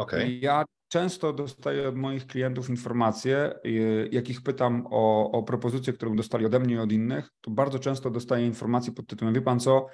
Okay. 0.00 0.38
Ja 0.40 0.64
często 0.88 1.32
dostaję 1.32 1.88
od 1.88 1.96
moich 1.96 2.26
klientów 2.26 2.70
informacje, 2.70 3.54
y, 3.66 4.08
jakich 4.12 4.42
pytam 4.42 4.86
o, 4.90 5.30
o 5.32 5.42
propozycję, 5.42 5.92
którą 5.92 6.16
dostali 6.16 6.46
ode 6.46 6.60
mnie 6.60 6.74
i 6.74 6.78
od 6.78 6.92
innych, 6.92 7.30
to 7.40 7.50
bardzo 7.50 7.78
często 7.78 8.10
dostaję 8.10 8.46
informacje 8.46 8.92
pod 8.92 9.06
tytułem, 9.06 9.34
wie 9.34 9.42
pan 9.42 9.60
co, 9.60 9.86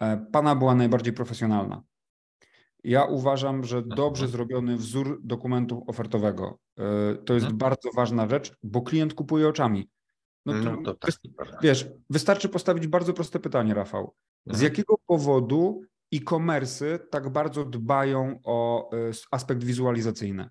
e, 0.00 0.26
pana 0.32 0.56
była 0.56 0.74
najbardziej 0.74 1.12
profesjonalna. 1.12 1.82
Ja 2.84 3.04
uważam, 3.04 3.64
że 3.64 3.82
dobrze 3.82 4.28
zrobiony 4.28 4.76
wzór 4.76 5.20
dokumentu 5.24 5.84
ofertowego 5.86 6.58
e, 6.78 7.14
to 7.14 7.34
jest 7.34 7.44
mhm. 7.44 7.58
bardzo 7.58 7.90
ważna 7.96 8.28
rzecz, 8.28 8.52
bo 8.62 8.82
klient 8.82 9.14
kupuje 9.14 9.48
oczami. 9.48 9.88
No, 10.46 10.52
to, 10.52 10.58
No 10.58 10.82
to 10.82 10.94
tak, 10.94 11.10
wiesz, 11.62 11.88
wystarczy 12.10 12.48
postawić 12.48 12.86
bardzo 12.86 13.12
proste 13.12 13.40
pytanie, 13.40 13.74
Rafał. 13.74 14.14
Z 14.46 14.50
Mhm. 14.50 14.64
jakiego 14.64 14.94
powodu 15.06 15.82
e-commerce 16.12 16.98
tak 16.98 17.28
bardzo 17.32 17.64
dbają 17.64 18.40
o 18.44 18.90
y, 18.96 19.12
aspekt 19.30 19.64
wizualizacyjny? 19.64 20.48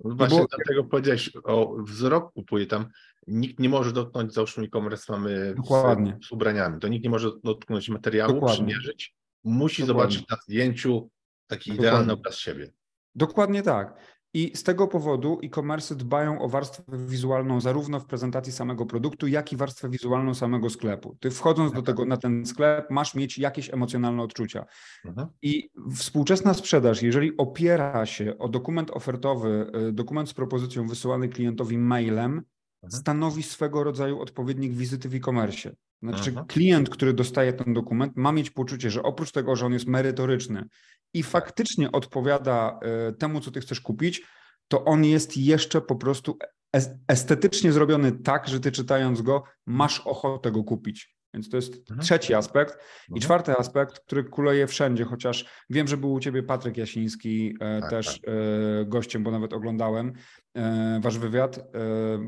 Właśnie 0.00 0.38
bo- 0.40 0.46
dlatego 0.56 0.84
powiedziałeś 0.84 1.30
o 1.44 1.76
wzrok 1.82 2.32
kupuje 2.32 2.66
tam. 2.66 2.86
Nikt 3.26 3.58
nie 3.58 3.68
może 3.68 3.92
dotknąć, 3.92 4.34
załóżmy 4.34 4.64
e-commerce 4.64 5.12
mamy 5.12 5.54
Dokładnie. 5.56 6.18
z, 6.22 6.26
z 6.26 6.32
ubraniami. 6.32 6.80
To 6.80 6.88
nikt 6.88 7.04
nie 7.04 7.10
może 7.10 7.30
dotknąć 7.44 7.88
materiału, 7.88 8.32
Dokładnie. 8.32 8.56
przymierzyć. 8.56 9.14
Musi 9.44 9.86
Dokładnie. 9.86 10.12
zobaczyć 10.16 10.28
na 10.30 10.36
zdjęciu 10.44 11.10
taki 11.46 11.70
Dokładnie. 11.70 11.88
idealny 11.88 12.12
obraz 12.12 12.36
siebie. 12.38 12.72
Dokładnie 13.14 13.62
tak. 13.62 13.98
I 14.34 14.52
z 14.56 14.62
tego 14.62 14.86
powodu 14.88 15.38
e-commerce 15.44 15.94
dbają 15.94 16.40
o 16.42 16.48
warstwę 16.48 16.82
wizualną 17.06 17.60
zarówno 17.60 18.00
w 18.00 18.06
prezentacji 18.06 18.52
samego 18.52 18.86
produktu, 18.86 19.26
jak 19.26 19.52
i 19.52 19.56
warstwę 19.56 19.88
wizualną 19.90 20.34
samego 20.34 20.70
sklepu. 20.70 21.16
Ty 21.20 21.30
wchodząc 21.30 21.72
do 21.72 21.82
tego 21.82 22.04
na 22.04 22.16
ten 22.16 22.46
sklep, 22.46 22.90
masz 22.90 23.14
mieć 23.14 23.38
jakieś 23.38 23.70
emocjonalne 23.74 24.22
odczucia. 24.22 24.64
Mhm. 25.04 25.28
I 25.42 25.70
współczesna 25.96 26.54
sprzedaż, 26.54 27.02
jeżeli 27.02 27.36
opiera 27.36 28.06
się 28.06 28.38
o 28.38 28.48
dokument 28.48 28.90
ofertowy, 28.90 29.70
y, 29.88 29.92
dokument 29.92 30.28
z 30.28 30.34
propozycją 30.34 30.86
wysyłany 30.86 31.28
klientowi 31.28 31.78
mailem, 31.78 32.42
stanowi 32.88 33.42
swego 33.42 33.84
rodzaju 33.84 34.20
odpowiednik 34.20 34.72
wizyty 34.72 35.08
w 35.08 35.14
e-commerce. 35.14 35.74
Znaczy, 36.02 36.30
Mhm. 36.30 36.46
klient, 36.46 36.90
który 36.90 37.12
dostaje 37.12 37.52
ten 37.52 37.74
dokument, 37.74 38.12
ma 38.16 38.32
mieć 38.32 38.50
poczucie, 38.50 38.90
że 38.90 39.02
oprócz 39.02 39.32
tego, 39.32 39.56
że 39.56 39.66
on 39.66 39.72
jest 39.72 39.86
merytoryczny 39.86 40.64
i 41.14 41.22
faktycznie 41.22 41.92
odpowiada 41.92 42.80
y, 43.08 43.12
temu, 43.12 43.40
co 43.40 43.50
ty 43.50 43.60
chcesz 43.60 43.80
kupić, 43.80 44.22
to 44.68 44.84
on 44.84 45.04
jest 45.04 45.36
jeszcze 45.36 45.80
po 45.80 45.96
prostu 45.96 46.38
es- 46.76 46.90
estetycznie 47.08 47.72
zrobiony 47.72 48.12
tak, 48.12 48.48
że 48.48 48.60
ty 48.60 48.72
czytając 48.72 49.22
go 49.22 49.42
masz 49.66 50.00
ochotę 50.00 50.50
go 50.52 50.64
kupić. 50.64 51.16
Więc 51.34 51.48
to 51.48 51.56
jest 51.56 51.74
Mhm. 51.80 52.00
trzeci 52.00 52.34
aspekt. 52.34 52.74
I 52.74 53.12
Mhm. 53.12 53.20
czwarty 53.22 53.52
aspekt, 53.56 54.00
który 54.00 54.24
kuleje 54.24 54.66
wszędzie, 54.66 55.04
chociaż 55.04 55.44
wiem, 55.70 55.88
że 55.88 55.96
był 55.96 56.12
u 56.12 56.20
ciebie 56.20 56.42
Patryk 56.42 56.76
Jasiński 56.76 57.54
e, 57.60 57.80
Tak, 57.80 57.90
też 57.90 58.20
e, 58.26 58.84
gościem, 58.84 59.22
bo 59.22 59.30
nawet 59.30 59.52
oglądałem 59.52 60.12
e, 60.56 61.00
wasz 61.02 61.18
wywiad. 61.18 61.58
E, 61.58 61.62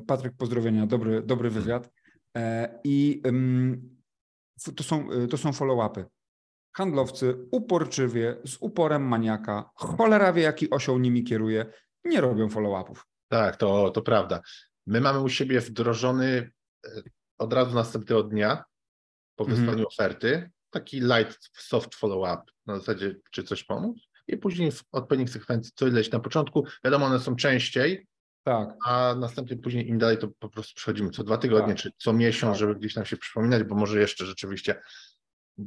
Patryk, 0.07 0.33
pozdrowienia, 0.37 0.87
dobry, 0.87 1.23
dobry 1.23 1.51
wywiad. 1.51 1.91
E, 2.37 2.79
I 2.85 3.23
to 4.77 4.85
są, 4.85 5.11
e, 5.13 5.29
to 5.29 5.37
są 5.37 5.51
follow-upy. 5.53 6.05
Handlowcy 6.77 7.37
uporczywie, 7.51 8.37
z 8.47 8.57
uporem 8.61 9.03
maniaka, 9.03 9.71
cholera 9.75 10.33
wie, 10.33 10.43
jaki 10.43 10.71
osioł 10.71 10.99
nimi 10.99 11.25
kieruje, 11.25 11.67
nie 12.05 12.21
robią 12.21 12.49
follow-upów. 12.49 13.07
Tak, 13.29 13.57
to, 13.57 13.91
to 13.91 14.03
prawda. 14.03 14.41
My 14.87 15.01
mamy 15.01 15.21
u 15.21 15.29
siebie 15.29 15.61
wdrożony 15.61 16.51
e, 16.87 17.03
od 17.39 17.53
razu 17.53 17.75
następnego 17.75 18.23
dnia 18.23 18.65
po 19.37 19.45
Mhm. 19.45 19.61
wysłaniu 19.61 19.87
oferty 19.87 20.51
taki 20.71 21.01
light, 21.01 21.51
soft 21.53 21.95
follow-up 21.95 22.43
na 22.67 22.79
zasadzie, 22.79 23.17
czy 23.31 23.45
coś 23.45 23.65
pomóc 23.65 23.97
i 24.29 24.37
później 24.37 24.73
w 24.73 24.83
odpowiednich 24.93 25.31
sekwencji 25.31 25.73
co 25.75 25.87
ileś 25.87 26.11
na 26.11 26.21
początku. 26.21 26.67
Wiadomo, 26.85 27.07
one 27.07 27.21
są 27.21 27.37
częściej, 27.37 28.07
Tak, 28.45 28.69
a 28.87 29.15
następnie 29.19 29.57
później 29.57 29.89
im 29.89 29.99
dalej 29.99 30.19
to 30.19 30.29
po 30.39 30.49
prostu 30.49 30.75
przechodzimy 30.75 31.11
co 31.11 31.25
dwa 31.25 31.39
tygodnie, 31.39 31.75
Tak. 31.75 31.83
czy 31.83 31.91
co 31.99 32.13
miesiąc, 32.13 32.53
Tak. 32.53 32.59
żeby 32.61 32.75
gdzieś 32.75 32.95
tam 32.95 33.05
się 33.05 33.17
przypominać, 33.17 33.63
bo 33.63 33.75
może 33.75 34.01
jeszcze 34.01 34.27
rzeczywiście 34.27 34.81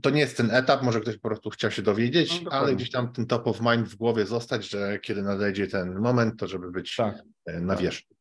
to 0.02 0.10
nie 0.10 0.20
jest 0.20 0.38
ten 0.38 0.52
etap, 0.52 0.84
może 0.84 1.02
ktoś 1.02 1.18
po 1.18 1.28
prostu 1.30 1.50
chciał 1.50 1.72
się 1.72 1.82
dowiedzieć, 1.82 2.42
No, 2.44 2.52
ale 2.52 2.76
gdzieś 2.76 2.92
tam 2.92 3.14
ten 3.14 3.26
top 3.26 3.48
of 3.48 3.62
mind 3.62 3.88
w 3.88 3.96
głowie 3.96 4.26
zostać, 4.26 4.70
że 4.70 5.00
kiedy 5.00 5.22
nadejdzie 5.24 5.68
ten 5.68 6.00
moment, 6.00 6.40
to 6.40 6.48
żeby 6.48 6.72
być 6.72 6.96
tak. 6.96 7.16
e, 7.46 7.62
na 7.62 7.74
Tak. 7.74 7.84
wierzchu. 7.84 8.16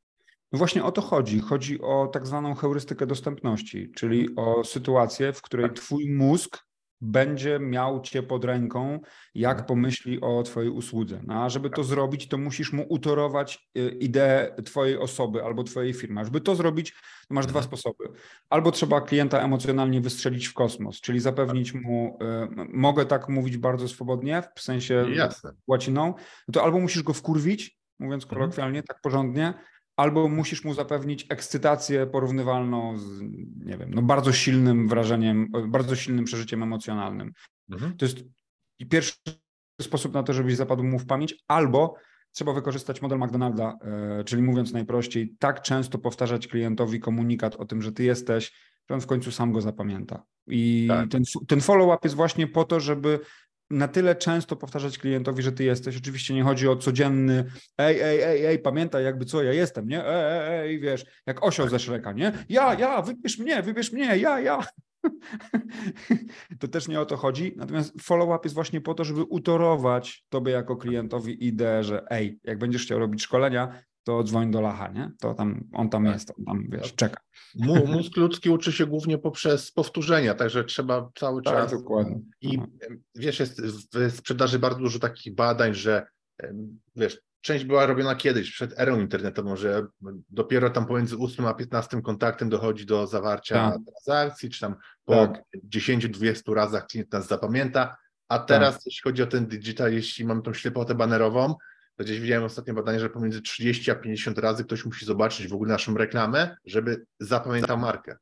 No 0.52 0.58
właśnie 0.58 0.84
o 0.84 0.92
to 0.92 1.02
chodzi. 1.02 1.40
Chodzi 1.40 1.80
o 1.80 2.06
tak 2.06 2.26
zwaną 2.26 2.54
heurystykę 2.54 3.06
dostępności, 3.06 3.90
czyli 3.96 4.28
o 4.36 4.64
sytuację, 4.64 5.32
w 5.32 5.42
której 5.42 5.72
twój 5.72 6.10
mózg 6.10 6.58
będzie 7.00 7.58
miał 7.58 8.00
cię 8.00 8.22
pod 8.22 8.44
ręką, 8.44 9.00
jak 9.34 9.66
pomyśli 9.66 10.20
o 10.20 10.42
twojej 10.42 10.70
usłudze. 10.70 11.20
No, 11.26 11.44
a 11.44 11.48
żeby 11.48 11.70
to 11.70 11.84
zrobić, 11.84 12.28
to 12.28 12.38
musisz 12.38 12.72
mu 12.72 12.86
utorować 12.88 13.68
y, 13.78 13.88
ideę 13.88 14.62
twojej 14.64 14.98
osoby 14.98 15.44
albo 15.44 15.64
twojej 15.64 15.94
firmy. 15.94 16.20
A 16.20 16.24
żeby 16.24 16.40
to 16.40 16.54
zrobić, 16.54 16.92
to 17.28 17.34
masz 17.34 17.46
dwa 17.46 17.62
sposoby. 17.62 18.04
Albo 18.50 18.72
trzeba 18.72 19.00
klienta 19.00 19.40
emocjonalnie 19.40 20.00
wystrzelić 20.00 20.46
w 20.46 20.54
kosmos, 20.54 21.00
czyli 21.00 21.20
zapewnić 21.20 21.74
mu, 21.74 22.18
y, 22.22 22.66
mogę 22.72 23.06
tak 23.06 23.28
mówić 23.28 23.56
bardzo 23.56 23.88
swobodnie, 23.88 24.42
w 24.56 24.60
sensie 24.60 25.06
Jasne. 25.14 25.52
łaciną, 25.66 26.14
to 26.52 26.64
albo 26.64 26.80
musisz 26.80 27.02
go 27.02 27.12
wkurwić, 27.12 27.78
mówiąc 27.98 28.26
kolokwialnie, 28.26 28.82
tak 28.82 29.00
porządnie, 29.00 29.54
albo 29.96 30.28
musisz 30.28 30.64
mu 30.64 30.74
zapewnić 30.74 31.26
ekscytację 31.28 32.06
porównywalną 32.06 32.98
z, 32.98 33.22
nie 33.64 33.78
wiem, 33.78 33.90
no 33.94 34.02
bardzo 34.02 34.32
silnym 34.32 34.88
wrażeniem, 34.88 35.48
bardzo 35.68 35.96
silnym 35.96 36.24
przeżyciem 36.24 36.62
emocjonalnym. 36.62 37.32
Mhm. 37.70 37.96
To 37.96 38.04
jest 38.04 38.18
pierwszy 38.90 39.14
sposób 39.82 40.14
na 40.14 40.22
to, 40.22 40.32
żebyś 40.32 40.56
zapadł 40.56 40.84
mu 40.84 40.98
w 40.98 41.06
pamięć, 41.06 41.34
albo 41.48 41.94
trzeba 42.32 42.52
wykorzystać 42.52 43.02
model 43.02 43.18
McDonalda, 43.18 43.78
e, 44.20 44.24
czyli 44.24 44.42
mówiąc 44.42 44.72
najprościej, 44.72 45.34
tak 45.38 45.62
często 45.62 45.98
powtarzać 45.98 46.48
klientowi 46.48 47.00
komunikat 47.00 47.56
o 47.56 47.64
tym, 47.64 47.82
że 47.82 47.92
ty 47.92 48.04
jesteś, 48.04 48.52
że 48.88 48.94
on 48.94 49.00
w 49.00 49.06
końcu 49.06 49.32
sam 49.32 49.52
go 49.52 49.60
zapamięta. 49.60 50.22
I 50.46 50.86
Tak. 50.88 51.10
ten, 51.10 51.22
ten 51.48 51.60
follow-up 51.60 51.98
jest 52.04 52.16
właśnie 52.16 52.46
po 52.46 52.64
to, 52.64 52.80
żeby 52.80 53.20
na 53.70 53.88
tyle 53.88 54.16
często 54.16 54.56
powtarzać 54.56 54.98
klientowi, 54.98 55.42
że 55.42 55.52
ty 55.52 55.64
jesteś. 55.64 55.96
Oczywiście 55.96 56.34
nie 56.34 56.42
chodzi 56.42 56.68
o 56.68 56.76
codzienny 56.76 57.44
ej, 57.78 58.00
ej, 58.00 58.20
ej, 58.20 58.46
ej, 58.46 58.58
pamiętaj 58.58 59.04
jakby 59.04 59.24
co 59.24 59.42
ja 59.42 59.52
jestem, 59.52 59.88
nie? 59.88 60.06
Ej, 60.06 60.50
ej, 60.50 60.60
ej, 60.60 60.80
wiesz, 60.80 61.06
jak 61.26 61.44
osioł 61.44 61.68
ze 61.68 61.78
Szreka, 61.78 62.12
nie? 62.12 62.32
Ja, 62.48 62.74
ja, 62.74 63.02
wybierz 63.02 63.38
mnie, 63.38 63.62
wybierz 63.62 63.92
mnie, 63.92 64.16
ja, 64.16 64.40
ja. 64.40 64.66
To 66.60 66.68
też 66.68 66.88
nie 66.88 67.00
o 67.00 67.06
to 67.06 67.16
chodzi. 67.16 67.52
Natomiast 67.56 68.02
follow-up 68.02 68.40
jest 68.44 68.54
właśnie 68.54 68.80
po 68.80 68.94
to, 68.94 69.04
żeby 69.04 69.22
utorować 69.22 70.24
tobie 70.28 70.52
jako 70.52 70.76
klientowi 70.76 71.46
ideę, 71.46 71.84
że 71.84 72.06
ej, 72.10 72.38
jak 72.44 72.58
będziesz 72.58 72.82
chciał 72.82 72.98
robić 72.98 73.22
szkolenia, 73.22 73.82
to 74.06 74.22
dzwoń 74.24 74.50
do 74.50 74.60
Lacha, 74.60 74.88
nie? 74.88 75.10
To 75.20 75.34
tam, 75.34 75.64
on 75.72 75.88
tam 75.90 76.04
Tak. 76.04 76.14
jest, 76.14 76.32
on 76.38 76.44
tam, 76.44 76.66
wiesz, 76.70 76.94
czeka. 76.94 77.20
Mu- 77.54 77.86
Mózg 77.86 78.16
ludzki 78.16 78.50
uczy 78.50 78.72
się 78.72 78.86
głównie 78.86 79.18
poprzez 79.18 79.72
powtórzenia, 79.72 80.34
także 80.34 80.64
trzeba 80.64 81.10
cały 81.18 81.42
Tak, 81.42 81.54
czas. 81.54 81.70
dokładnie. 81.72 82.20
I 82.40 82.58
em, 82.58 83.02
wiesz, 83.14 83.40
jest 83.40 83.60
w 83.94 84.12
sprzedaży 84.16 84.58
bardzo 84.58 84.78
dużo 84.78 84.98
takich 84.98 85.34
badań, 85.34 85.74
że 85.74 86.06
wiesz, 86.96 87.20
część 87.40 87.64
była 87.64 87.86
robiona 87.86 88.14
kiedyś, 88.14 88.52
przed 88.52 88.78
erą 88.80 89.00
internetową, 89.00 89.56
że 89.56 89.86
dopiero 90.30 90.70
tam 90.70 90.86
pomiędzy 90.86 91.16
8 91.16 91.46
a 91.46 91.54
15 91.54 92.02
kontaktem 92.02 92.48
dochodzi 92.48 92.86
do 92.86 93.06
zawarcia 93.06 93.54
Tak. 93.70 93.78
transakcji, 94.04 94.50
czy 94.50 94.60
tam 94.60 94.74
po 95.04 95.26
Tak. 95.26 95.42
10-20 95.68 96.54
razach 96.54 96.86
klient 96.86 97.12
nas 97.12 97.26
zapamięta. 97.28 97.96
A 98.28 98.38
teraz, 98.38 98.74
Tak. 98.74 98.86
jeśli 98.86 99.02
chodzi 99.02 99.22
o 99.22 99.26
ten 99.26 99.46
digital, 99.46 99.92
jeśli 99.92 100.24
mamy 100.24 100.42
tą 100.42 100.52
ślepotę 100.54 100.94
banerową, 100.94 101.54
gdzieś 102.04 102.20
widziałem 102.20 102.44
ostatnie 102.44 102.74
badanie, 102.74 103.00
że 103.00 103.10
pomiędzy 103.10 103.42
30 103.42 103.90
a 103.90 103.94
50 103.94 104.38
razy 104.38 104.64
ktoś 104.64 104.84
musi 104.84 105.06
zobaczyć 105.06 105.48
w 105.48 105.54
ogóle 105.54 105.72
naszą 105.72 105.94
reklamę, 105.94 106.56
żeby 106.64 107.06
zapamiętał 107.20 107.78
markę. 107.78 108.16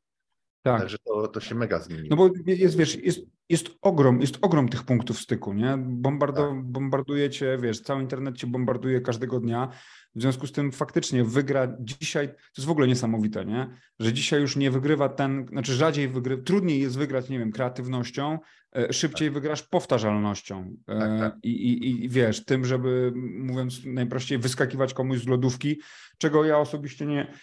Tak. 0.61 0.79
Także 0.79 0.97
to, 0.97 1.27
to 1.27 1.39
się 1.39 1.55
mega 1.55 1.79
zmieniło. 1.79 2.07
No 2.09 2.15
bo 2.15 2.29
jest, 2.45 2.77
wiesz, 2.77 2.95
jest, 2.95 3.19
jest 3.49 3.69
ogrom, 3.81 4.21
jest 4.21 4.37
ogrom 4.41 4.69
tych 4.69 4.83
punktów 4.83 5.19
styku, 5.19 5.53
nie? 5.53 5.77
Bombardo, 5.77 6.47
Tak. 6.47 6.63
Bombarduje 6.63 7.29
cię, 7.29 7.57
wiesz, 7.61 7.81
cały 7.81 8.01
internet 8.01 8.37
cię 8.37 8.47
bombarduje 8.47 9.01
każdego 9.01 9.39
dnia. 9.39 9.69
W 10.15 10.21
związku 10.21 10.47
z 10.47 10.51
tym 10.51 10.71
faktycznie 10.71 11.23
wygra 11.23 11.77
dzisiaj, 11.79 12.27
to 12.27 12.33
jest 12.57 12.67
w 12.67 12.71
ogóle 12.71 12.87
niesamowite, 12.87 13.45
nie? 13.45 13.67
Że 13.99 14.13
dzisiaj 14.13 14.41
już 14.41 14.55
nie 14.55 14.71
wygrywa 14.71 15.09
ten, 15.09 15.45
znaczy 15.47 15.73
rzadziej 15.73 16.07
wygrywa, 16.07 16.43
trudniej 16.43 16.81
jest 16.81 16.97
wygrać, 16.97 17.29
nie 17.29 17.39
wiem, 17.39 17.51
kreatywnością, 17.51 18.39
e, 18.75 18.93
szybciej 18.93 19.29
wygrasz 19.31 19.63
powtarzalnością. 19.63 20.75
E, 20.87 20.99
Tak, 20.99 21.19
tak. 21.19 21.35
I, 21.43 21.49
i, 21.49 22.03
I 22.05 22.09
wiesz, 22.09 22.45
tym, 22.45 22.65
żeby 22.65 23.13
mówiąc 23.39 23.85
najprościej, 23.85 24.37
wyskakiwać 24.37 24.93
komuś 24.93 25.19
z 25.19 25.27
lodówki, 25.27 25.79
czego 26.17 26.45
ja 26.45 26.57
osobiście 26.57 27.05
nie, 27.05 27.33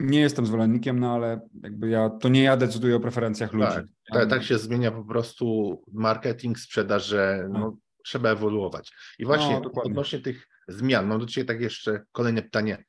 nie 0.00 0.20
jestem 0.20 0.46
zwolennikiem, 0.46 1.00
no 1.00 1.14
ale 1.14 1.40
jakby 1.62 1.88
ja, 1.88 2.10
to 2.10 2.28
nie 2.28 2.42
ja 2.42 2.56
decyduję 2.56 2.96
o 2.96 3.00
preferencjach 3.00 3.52
ludzi. 3.52 3.74
Tak, 3.74 3.86
tak, 4.12 4.30
tak 4.30 4.42
się 4.42 4.58
zmienia 4.58 4.90
po 4.90 5.04
prostu 5.04 5.76
marketing, 5.92 6.58
sprzedaż, 6.58 7.06
że 7.06 7.48
no, 7.52 7.76
trzeba 8.04 8.30
ewoluować. 8.30 8.92
I 9.18 9.24
właśnie 9.24 9.60
No, 9.60 9.82
odnośnie 9.82 10.18
tych 10.18 10.48
zmian, 10.68 11.06
mam 11.06 11.20
do 11.20 11.26
Ciebie 11.26 11.44
tak 11.44 11.60
jeszcze 11.60 12.04
kolejne 12.12 12.42
pytanie. 12.42 12.84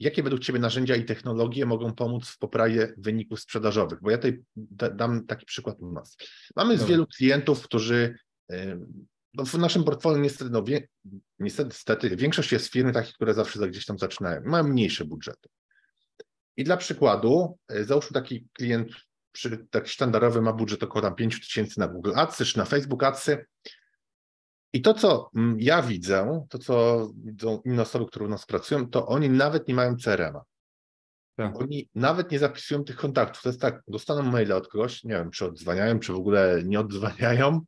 Jakie 0.00 0.22
według 0.22 0.42
Ciebie 0.42 0.58
narzędzia 0.58 0.96
i 0.96 1.04
technologie 1.04 1.66
mogą 1.66 1.94
pomóc 1.94 2.28
w 2.28 2.38
poprawie 2.38 2.94
wyników 2.96 3.40
sprzedażowych? 3.40 3.98
Bo 4.02 4.10
ja 4.10 4.16
tutaj 4.16 4.42
da, 4.56 4.90
dam 4.90 5.26
taki 5.26 5.46
przykład 5.46 5.76
u 5.80 5.92
nas. 5.92 6.16
Mamy 6.56 6.76
z 6.76 6.80
Dobra. 6.80 6.90
wielu 6.90 7.06
klientów, 7.06 7.62
którzy 7.62 8.18
ym, 8.52 9.06
no 9.34 9.44
w 9.44 9.54
naszym 9.54 9.84
portfolio 9.84 10.18
niestety, 10.18 10.50
no, 10.50 10.62
wie, 10.62 10.88
niestety, 11.38 11.68
niestety, 11.68 12.16
większość 12.16 12.52
jest 12.52 12.72
firmy 12.72 12.92
takich, 12.92 13.14
które 13.14 13.34
zawsze 13.34 13.68
gdzieś 13.68 13.86
tam 13.86 13.98
zaczynają, 13.98 14.40
mają 14.44 14.64
mniejsze 14.64 15.04
budżety. 15.04 15.48
I 16.56 16.64
dla 16.64 16.76
przykładu, 16.76 17.58
y, 17.72 17.84
załóżmy 17.84 18.14
taki 18.14 18.48
klient 18.52 18.92
przy, 19.32 19.66
taki 19.70 19.90
sztandarowy 19.90 20.42
ma 20.42 20.52
budżet 20.52 20.82
około 20.82 21.02
tam 21.02 21.14
5 21.14 21.40
tysięcy 21.40 21.80
na 21.80 21.88
Google 21.88 22.12
Adsy 22.14 22.44
czy 22.44 22.58
na 22.58 22.64
Facebook 22.64 23.02
Adsy. 23.02 23.46
I 24.72 24.82
to, 24.82 24.94
co 24.94 25.30
mm, 25.36 25.56
ja 25.60 25.82
widzę, 25.82 26.46
to, 26.48 26.58
co 26.58 27.08
widzą 27.16 27.62
inne 27.64 27.82
osoby, 27.82 28.06
które 28.06 28.24
u 28.24 28.28
nas 28.28 28.46
pracują, 28.46 28.90
to 28.90 29.06
oni 29.06 29.30
nawet 29.30 29.68
nie 29.68 29.74
mają 29.74 29.96
CRM-a. 29.96 30.44
tak. 31.36 31.60
oni 31.60 31.88
nawet 31.94 32.30
nie 32.30 32.38
zapisują 32.38 32.84
tych 32.84 32.96
kontaktów. 32.96 33.42
To 33.42 33.48
jest 33.48 33.60
tak, 33.60 33.82
dostaną 33.88 34.22
maila 34.22 34.56
od 34.56 34.68
kogoś, 34.68 35.04
nie 35.04 35.14
wiem, 35.14 35.30
czy 35.30 35.44
odzwaniają, 35.44 35.98
czy 35.98 36.12
w 36.12 36.16
ogóle 36.16 36.62
nie 36.64 36.80
odzwaniają. 36.80 37.60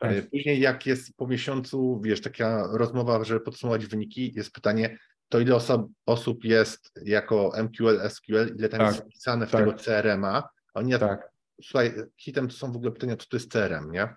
Tak. 0.00 0.12
E, 0.12 0.22
później 0.22 0.60
jak 0.60 0.86
jest 0.86 1.16
po 1.16 1.26
miesiącu, 1.26 2.00
wiesz, 2.04 2.20
taka 2.20 2.68
rozmowa, 2.72 3.24
żeby 3.24 3.40
podsumować 3.40 3.86
wyniki, 3.86 4.32
jest 4.34 4.52
pytanie, 4.52 4.98
to 5.32 5.40
ile 5.40 5.54
osób, 5.54 5.92
osób 6.06 6.44
jest 6.44 6.92
jako 7.04 7.52
MQL, 7.62 8.10
SQL, 8.10 8.56
ile 8.58 8.68
tam 8.68 8.80
tak. 8.80 8.88
jest 8.88 9.00
wpisane 9.00 9.46
w 9.46 9.50
tak. 9.50 9.60
tego 9.60 9.78
CRM-a. 9.78 10.48
Oni 10.74 10.98
tak. 10.98 11.30
Słuchaj, 11.62 11.94
hitem 12.16 12.48
to 12.48 12.54
są 12.54 12.72
w 12.72 12.76
ogóle 12.76 12.92
pytania, 12.92 13.16
co 13.16 13.26
to 13.28 13.36
jest 13.36 13.52
CRM, 13.52 13.90
nie? 13.90 14.08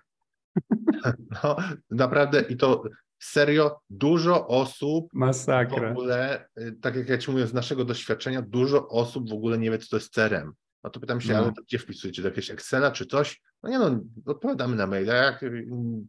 No, 1.44 1.56
naprawdę 1.90 2.40
i 2.40 2.56
to 2.56 2.82
serio 3.18 3.80
dużo 3.90 4.46
osób 4.46 5.08
Masakra. 5.12 5.88
w 5.88 5.90
ogóle, 5.90 6.48
y, 6.58 6.72
tak 6.80 6.96
jak 6.96 7.08
ja 7.08 7.18
ci 7.18 7.30
mówię 7.30 7.46
z 7.46 7.54
naszego 7.54 7.84
doświadczenia, 7.84 8.42
dużo 8.42 8.88
osób 8.88 9.30
w 9.30 9.32
ogóle 9.32 9.58
nie 9.58 9.70
wie, 9.70 9.78
co 9.78 9.88
to 9.90 9.96
jest 9.96 10.14
CRM. 10.14 10.52
No 10.86 10.90
to 10.90 11.00
pytam 11.00 11.20
się, 11.20 11.32
no. 11.32 11.38
ale 11.38 11.52
gdzie 11.66 11.78
wpisujecie, 11.78 12.22
do 12.22 12.28
jakiegoś 12.28 12.50
Excela 12.50 12.90
czy 12.90 13.06
coś? 13.06 13.42
No 13.62 13.70
nie 13.70 13.78
no, 13.78 14.00
odpowiadamy 14.26 14.76
na 14.76 14.86
maila, 14.86 15.14
jak 15.14 15.44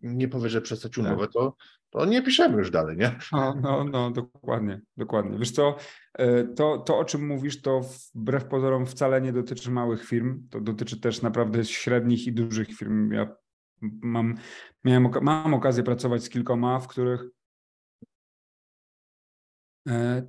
nie 0.01 0.27
powie, 0.27 0.49
że 0.49 0.61
przestać 0.61 0.97
umowę, 0.97 1.23
tak. 1.23 1.31
to, 1.31 1.55
to 1.89 2.05
nie 2.05 2.21
piszemy 2.21 2.57
już 2.57 2.71
dalej, 2.71 2.97
nie? 2.97 3.17
No, 3.31 3.55
no, 3.61 3.83
no, 3.83 4.11
dokładnie, 4.11 4.81
dokładnie. 4.97 5.39
Wiesz 5.39 5.51
co, 5.51 5.75
e, 6.13 6.43
to, 6.43 6.77
to 6.77 6.97
o 6.97 7.05
czym 7.05 7.27
mówisz, 7.27 7.61
to 7.61 7.81
wbrew 8.15 8.45
pozorom 8.45 8.85
wcale 8.85 9.21
nie 9.21 9.33
dotyczy 9.33 9.71
małych 9.71 10.05
firm, 10.05 10.47
to 10.49 10.61
dotyczy 10.61 10.99
też 10.99 11.21
naprawdę 11.21 11.65
średnich 11.65 12.27
i 12.27 12.33
dużych 12.33 12.67
firm. 12.67 13.11
Ja 13.11 13.35
mam, 13.81 14.35
miałem, 14.83 15.09
mam 15.21 15.53
okazję 15.53 15.83
pracować 15.83 16.23
z 16.23 16.29
kilkoma, 16.29 16.79
w 16.79 16.87
których 16.87 17.21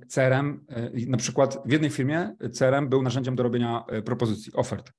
CRM, 0.07 0.65
e, 0.69 0.91
na 1.07 1.17
przykład 1.17 1.61
w 1.65 1.71
jednej 1.71 1.89
firmie 1.89 2.35
CRM 2.53 2.89
był 2.89 3.01
narzędziem 3.01 3.35
do 3.35 3.43
robienia 3.43 3.85
propozycji, 4.05 4.53
ofert 4.53 4.91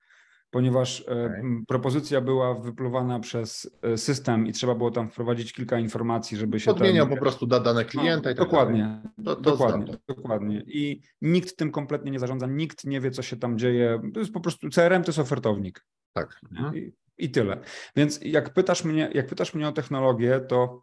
ponieważ 0.51 1.01
e, 1.01 1.05
okay. 1.05 1.43
propozycja 1.69 2.21
była 2.21 2.55
wypluwana 2.55 3.21
przez 3.21 3.77
e, 3.83 3.99
system 3.99 4.47
i 4.47 4.53
trzeba 4.53 4.75
było 4.75 4.91
tam 4.91 5.09
wprowadzić 5.09 5.53
kilka 5.53 5.79
informacji, 5.79 6.37
żeby 6.37 6.61
się. 6.61 6.71
Podmieniał 6.71 7.07
ten... 7.07 7.15
po 7.15 7.21
prostu 7.21 7.47
dane 7.47 7.85
klienta 7.85 8.29
no, 8.29 8.31
i 8.31 8.35
tak 8.35 8.37
Dokładnie. 8.37 9.03
To, 9.25 9.37
to 9.37 9.41
dokładnie, 9.41 9.95
dokładnie. 10.09 10.63
I 10.67 11.01
nikt 11.23 11.57
tym 11.57 11.71
kompletnie 11.71 12.11
nie 12.11 12.19
zarządza, 12.19 12.47
nikt 12.47 12.85
nie 12.85 13.01
wie, 13.01 13.11
co 13.11 13.23
się 13.23 13.37
tam 13.37 13.59
dzieje. 13.59 14.01
To 14.15 14.21
jest 14.21 14.33
po 14.33 14.41
prostu 14.41 14.69
CRM 14.69 15.03
to 15.03 15.09
jest 15.09 15.19
ofertownik. 15.19 15.87
Tak. 16.13 16.41
Mhm. 16.53 16.77
I, 16.77 16.93
I, 17.19 17.31
tyle. 17.31 17.61
Więc 17.97 18.21
jak 18.23 18.53
pytasz 18.55 18.85
mnie, 18.85 19.11
jak 19.15 19.27
pytasz 19.27 19.55
mnie 19.55 19.69
o 19.69 19.73
technologię, 19.73 20.41
to 20.41 20.83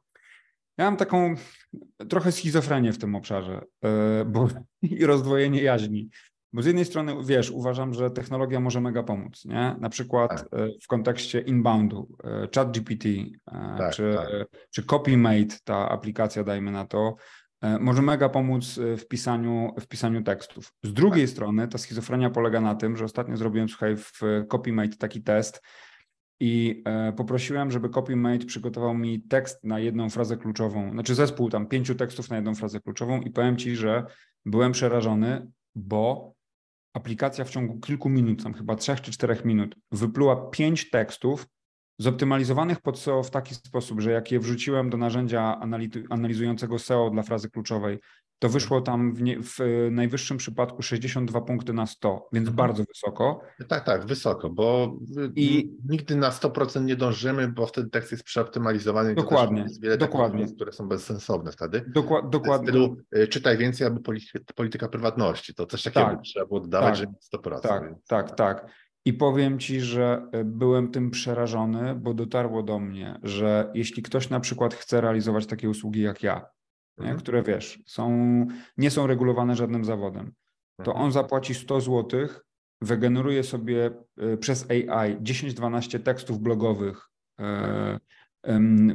ja 0.77 0.85
mam 0.85 0.97
taką 0.97 1.35
trochę 2.09 2.31
schizofrenię 2.31 2.93
w 2.93 2.97
tym 2.97 3.15
obszarze, 3.15 3.61
e, 3.83 4.25
bo 4.25 4.47
i 4.81 5.05
rozdwojenie 5.05 5.61
jaźni. 5.61 6.09
Bo 6.53 6.61
z 6.61 6.65
jednej 6.65 6.85
strony, 6.85 7.15
wiesz, 7.25 7.51
uważam, 7.51 7.93
że 7.93 8.11
technologia 8.11 8.59
może 8.59 8.81
mega 8.81 9.03
pomóc, 9.03 9.45
nie? 9.45 9.75
Na 9.79 9.89
przykład 9.89 10.29
tak. 10.29 10.59
E, 10.59 10.69
w 10.83 10.87
kontekście 10.87 11.39
inboundu, 11.39 12.09
e, 12.23 12.47
ChatGPT 12.55 13.05
tak, 13.77 13.93
czy, 13.93 14.13
tak. 14.15 14.29
czy 14.71 14.83
CopyMate, 14.83 15.55
ta 15.63 15.89
aplikacja, 15.89 16.43
dajmy 16.43 16.71
na 16.71 16.85
to, 16.85 17.15
może 17.79 18.01
mega 18.01 18.29
pomóc 18.29 18.79
w 18.97 19.07
pisaniu, 19.07 19.73
w 19.79 19.87
pisaniu 19.87 20.23
tekstów. 20.23 20.73
Z 20.83 20.93
drugiej 20.93 21.25
tak. 21.25 21.31
strony 21.31 21.67
ta 21.67 21.77
schizofrenia 21.77 22.29
polega 22.29 22.61
na 22.61 22.75
tym, 22.75 22.97
że 22.97 23.05
ostatnio 23.05 23.37
zrobiłem, 23.37 23.69
słuchaj, 23.69 23.97
w 23.97 24.21
CopyMate 24.51 24.97
taki 24.97 25.23
test 25.23 25.61
i 26.39 26.83
poprosiłem, 27.17 27.71
żeby 27.71 27.89
CopyMate 27.89 28.45
przygotował 28.45 28.93
mi 28.93 29.21
tekst 29.21 29.63
na 29.63 29.79
jedną 29.79 30.09
frazę 30.09 30.37
kluczową, 30.37 30.91
znaczy 30.91 31.15
zespół 31.15 31.49
tam 31.49 31.67
pięciu 31.67 31.95
tekstów 31.95 32.29
na 32.29 32.35
jedną 32.35 32.55
frazę 32.55 32.79
kluczową 32.79 33.21
i 33.21 33.31
powiem 33.31 33.57
Ci, 33.57 33.75
że 33.75 34.05
byłem 34.45 34.71
przerażony, 34.71 35.51
bo 35.75 36.33
aplikacja 36.93 37.45
w 37.45 37.49
ciągu 37.49 37.79
kilku 37.79 38.09
minut, 38.09 38.43
tam 38.43 38.53
chyba 38.53 38.75
trzech 38.75 39.01
czy 39.01 39.11
czterech 39.11 39.45
minut, 39.45 39.75
wypluła 39.91 40.49
pięć 40.49 40.89
tekstów 40.89 41.47
zoptymalizowanych 41.99 42.81
pod 42.81 42.99
SEO 42.99 43.23
w 43.23 43.31
taki 43.31 43.55
sposób, 43.55 44.01
że 44.01 44.11
jak 44.11 44.31
je 44.31 44.39
wrzuciłem 44.39 44.89
do 44.89 44.97
narzędzia 44.97 45.59
analizującego 46.09 46.79
SEO 46.79 47.09
dla 47.09 47.23
frazy 47.23 47.49
kluczowej, 47.49 47.99
to 48.39 48.49
wyszło 48.49 48.81
tam 48.81 49.13
w, 49.13 49.21
nie, 49.21 49.37
w 49.43 49.59
najwyższym 49.91 50.37
przypadku 50.37 50.81
62 50.81 51.41
punkty 51.41 51.73
na 51.73 51.85
100, 51.85 52.29
więc 52.33 52.47
mhm. 52.47 52.55
bardzo 52.55 52.83
wysoko. 52.83 53.41
Tak, 53.67 53.85
tak, 53.85 54.05
wysoko, 54.05 54.49
bo 54.49 54.97
I 55.35 55.71
nigdy 55.89 56.15
na 56.15 56.29
100% 56.29 56.85
nie 56.85 56.95
dążymy, 56.95 57.47
bo 57.47 57.65
wtedy 57.65 57.89
tekst 57.89 58.11
jest 58.11 58.23
przeoptymalizowany. 58.23 59.15
Dokładnie, 59.15 59.61
jest 59.61 59.81
wiele 59.81 59.97
dokładnie. 59.97 60.39
Tekstów, 60.39 60.55
które 60.55 60.71
są 60.71 60.87
bezsensowne 60.87 61.51
wtedy. 61.51 61.85
Dokła 61.87 62.21
dokładnie. 62.21 62.67
W 62.67 62.69
stylu, 62.69 62.97
y, 63.17 63.27
czytaj 63.27 63.57
więcej, 63.57 63.87
albo 63.87 63.99
polityka 64.55 64.87
prywatności. 64.87 65.53
To 65.53 65.65
coś 65.65 65.83
takiego 65.83 66.05
tak, 66.05 66.21
trzeba 66.21 66.45
było 66.45 66.59
dodawać, 66.59 66.89
tak, 66.89 66.95
żeby 66.95 67.13
100%. 67.35 67.61
Tak, 67.61 67.83
więc... 67.83 68.05
tak, 68.07 68.35
tak. 68.35 68.67
I 69.05 69.13
powiem 69.13 69.59
ci, 69.59 69.81
że 69.81 70.29
y, 70.35 70.45
byłem 70.45 70.91
tym 70.91 71.11
przerażony, 71.11 71.95
bo 71.95 72.13
dotarło 72.13 72.63
do 72.63 72.79
mnie, 72.79 73.19
że 73.23 73.71
jeśli 73.73 74.03
ktoś 74.03 74.29
na 74.29 74.39
przykład 74.39 74.73
chce 74.73 75.01
realizować 75.01 75.45
takie 75.45 75.69
usługi 75.69 76.01
jak 76.01 76.23
ja, 76.23 76.45
mhm. 76.97 77.19
które 77.19 77.43
wiesz, 77.43 77.83
są, 77.85 78.47
nie 78.77 78.91
są 78.91 79.07
regulowane 79.07 79.55
żadnym 79.55 79.85
zawodem, 79.85 80.33
to 80.83 80.91
mhm. 80.91 81.05
on 81.05 81.11
zapłaci 81.11 81.53
100 81.53 81.81
zł, 81.81 82.27
wygeneruje 82.81 83.43
sobie 83.43 83.91
y, 84.33 84.37
przez 84.37 84.71
AI 84.71 85.17
10-12 85.17 85.99
tekstów 85.99 86.39
blogowych 86.39 87.09
y, 87.39 87.43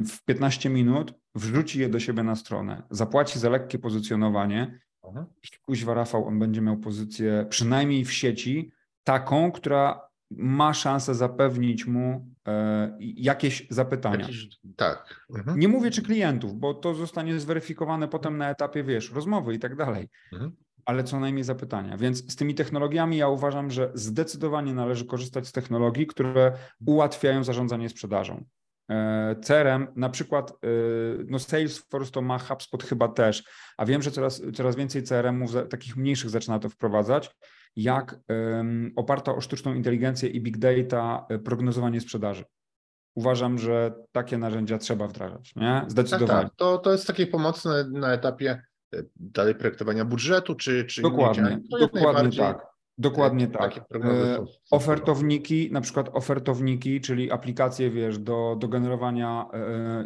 w 0.05 0.23
15 0.25 0.69
minut, 0.69 1.13
wrzuci 1.35 1.79
je 1.79 1.89
do 1.89 1.99
siebie 1.99 2.23
na 2.23 2.35
stronę, 2.35 2.83
zapłaci 2.89 3.39
za 3.39 3.49
lekkie 3.49 3.79
pozycjonowanie 3.79 4.79
mhm. 5.03 5.25
i 5.43 5.57
kuźwa 5.61 5.93
Rafał, 5.93 6.27
on 6.27 6.39
będzie 6.39 6.61
miał 6.61 6.77
pozycję 6.77 7.45
przynajmniej 7.49 8.05
w 8.05 8.13
sieci 8.13 8.71
taką, 9.03 9.51
która 9.51 10.12
ma 10.37 10.73
szansę 10.73 11.15
zapewnić 11.15 11.85
mu 11.85 12.27
e, 12.47 12.97
jakieś 12.99 13.67
zapytania. 13.69 14.19
Jakiś, 14.19 14.59
tak. 14.75 15.25
Mhm. 15.35 15.59
Nie 15.59 15.67
mówię 15.67 15.91
czy 15.91 16.01
klientów, 16.01 16.53
bo 16.55 16.73
to 16.73 16.93
zostanie 16.93 17.39
zweryfikowane 17.39 18.07
potem 18.07 18.37
na 18.37 18.49
etapie, 18.49 18.83
wiesz, 18.83 19.11
rozmowy 19.11 19.53
i 19.53 19.59
tak 19.59 19.75
dalej. 19.75 20.09
Mhm. 20.33 20.51
Ale 20.85 21.03
co 21.03 21.19
najmniej 21.19 21.43
zapytania. 21.43 21.97
Więc 21.97 22.31
z 22.31 22.35
tymi 22.35 22.55
technologiami 22.55 23.17
ja 23.17 23.27
uważam, 23.27 23.71
że 23.71 23.91
zdecydowanie 23.93 24.73
należy 24.73 25.05
korzystać 25.05 25.47
z 25.47 25.51
technologii, 25.51 26.07
które 26.07 26.51
ułatwiają 26.85 27.43
zarządzanie 27.43 27.89
sprzedażą. 27.89 28.45
E, 28.89 29.35
CRM, 29.43 29.87
na 29.95 30.09
przykład 30.09 30.51
e, 30.51 30.55
no 31.27 31.39
Salesforce 31.39 32.11
to 32.11 32.21
ma 32.21 32.39
HubSpot 32.39 32.83
chyba 32.83 33.07
też, 33.07 33.43
a 33.77 33.85
wiem, 33.85 34.01
że 34.01 34.11
coraz, 34.11 34.41
coraz 34.53 34.75
więcej 34.75 35.03
CRM-ów 35.03 35.51
takich 35.69 35.97
mniejszych 35.97 36.29
zaczyna 36.29 36.59
to 36.59 36.69
wprowadzać 36.69 37.35
jak 37.75 38.19
oparta 38.95 39.35
o 39.35 39.41
sztuczną 39.41 39.73
inteligencję 39.73 40.29
i 40.29 40.41
big 40.41 40.57
data 40.57 41.25
e, 41.29 41.39
prognozowanie 41.39 42.01
sprzedaży. 42.01 42.43
Uważam, 43.15 43.57
że 43.57 43.93
takie 44.11 44.37
narzędzia 44.37 44.77
trzeba 44.77 45.07
wdrażać, 45.07 45.55
nie? 45.55 45.85
Zdecydowanie. 45.87 46.41
Tak, 46.41 46.49
tak. 46.49 46.57
To, 46.57 46.77
to 46.77 46.91
jest 46.91 47.07
takie 47.07 47.27
pomocne 47.27 47.89
na 47.91 48.13
etapie 48.13 48.61
e, 48.93 49.03
dalej 49.15 49.55
projektowania 49.55 50.05
budżetu, 50.05 50.55
czy, 50.55 50.85
czy 50.85 51.01
Dokładnie, 51.01 51.59
dokładnie 51.79 52.37
tak. 52.37 52.73
Dokładnie 52.97 53.47
tak. 53.47 53.77
E, 53.77 54.45
ofertowniki, 54.71 55.69
na 55.71 55.81
przykład 55.81 56.09
ofertowniki, 56.13 57.01
czyli 57.01 57.31
aplikacje, 57.31 57.91
wiesz, 57.91 58.19
do, 58.19 58.55
do 58.59 58.67
generowania 58.67 59.45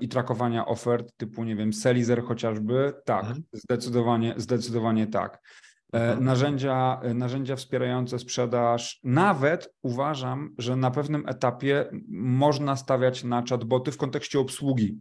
i 0.02 0.08
trakowania 0.08 0.66
ofert 0.66 1.18
typu, 1.18 1.44
nie 1.44 1.56
wiem, 1.56 1.74
Selizer 1.74 2.24
chociażby, 2.24 2.94
tak, 3.06 3.24
mhm. 3.24 3.44
zdecydowanie, 3.54 4.34
zdecydowanie 4.38 5.08
tak. 5.08 5.42
E, 5.94 6.10
mhm. 6.10 6.26
Narzędzia, 6.26 7.00
e, 7.04 7.14
narzędzia 7.14 7.56
wspierające 7.56 8.20
sprzedaż. 8.20 9.00
Nawet 9.04 9.74
uważam, 9.82 10.56
że 10.58 10.76
na 10.76 10.92
pewnym 10.92 11.24
etapie 11.28 11.86
można 12.10 12.76
stawiać 12.76 13.24
na 13.24 13.44
chatboty 13.50 13.92
w 13.92 13.98
kontekście 13.98 14.40
obsługi. 14.40 15.00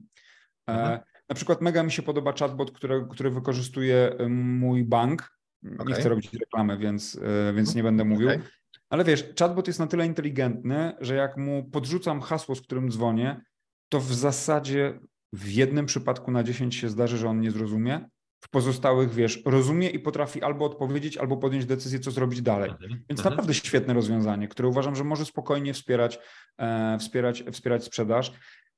E, 0.68 0.72
mhm. 0.72 1.01
Na 1.29 1.35
przykład 1.35 1.61
mega 1.61 1.83
mi 1.83 1.92
się 1.92 2.03
podoba 2.03 2.33
chatbot, 2.33 2.70
który, 2.70 3.07
który 3.11 3.31
wykorzystuje 3.31 4.16
mój 4.29 4.85
bank. 4.85 5.37
Okay. 5.75 5.87
Nie 5.87 5.94
chcę 5.94 6.09
robić 6.09 6.35
reklamy, 6.35 6.79
więc, 6.79 7.20
więc 7.55 7.75
nie 7.75 7.83
będę 7.83 8.05
mówił. 8.05 8.29
Okay. 8.29 8.42
Ale 8.90 9.05
wiesz, 9.05 9.25
chatbot 9.38 9.66
jest 9.66 9.79
na 9.79 9.87
tyle 9.87 10.07
inteligentny, 10.07 10.92
że 11.01 11.14
jak 11.14 11.37
mu 11.37 11.70
podrzucam 11.70 12.20
hasło, 12.20 12.55
z 12.55 12.61
którym 12.61 12.90
dzwonię, 12.90 13.40
to 13.88 14.01
w 14.01 14.14
zasadzie 14.14 15.01
w 15.33 15.49
jednym 15.49 15.87
przypadku 15.87 16.31
na 16.31 16.42
10 16.42 16.77
się 16.77 16.88
zdarzy, 16.88 17.18
że 17.18 17.29
on 17.29 17.40
nie 17.40 17.51
zrozumie, 17.51 18.09
w 18.40 18.49
pozostałych, 18.49 19.11
wiesz, 19.14 19.42
rozumie 19.44 19.90
i 19.90 19.99
potrafi 19.99 20.42
albo 20.42 20.64
odpowiedzieć, 20.64 21.16
albo 21.16 21.37
podjąć 21.37 21.66
decyzję, 21.66 21.99
co 21.99 22.11
zrobić 22.11 22.42
dalej. 22.42 22.70
Mhm. 22.70 22.90
Więc 23.09 23.20
mhm. 23.20 23.31
naprawdę 23.31 23.55
świetne 23.55 23.94
rozwiązanie, 23.94 24.49
które 24.49 24.68
uważam, 24.68 24.96
że 24.96 25.05
może 25.05 25.25
spokojnie 25.25 25.75
wspierać, 25.75 26.18
e, 26.59 26.99
wspierać, 26.99 27.44
wspierać 27.53 27.85
sprzedaż. 27.85 28.33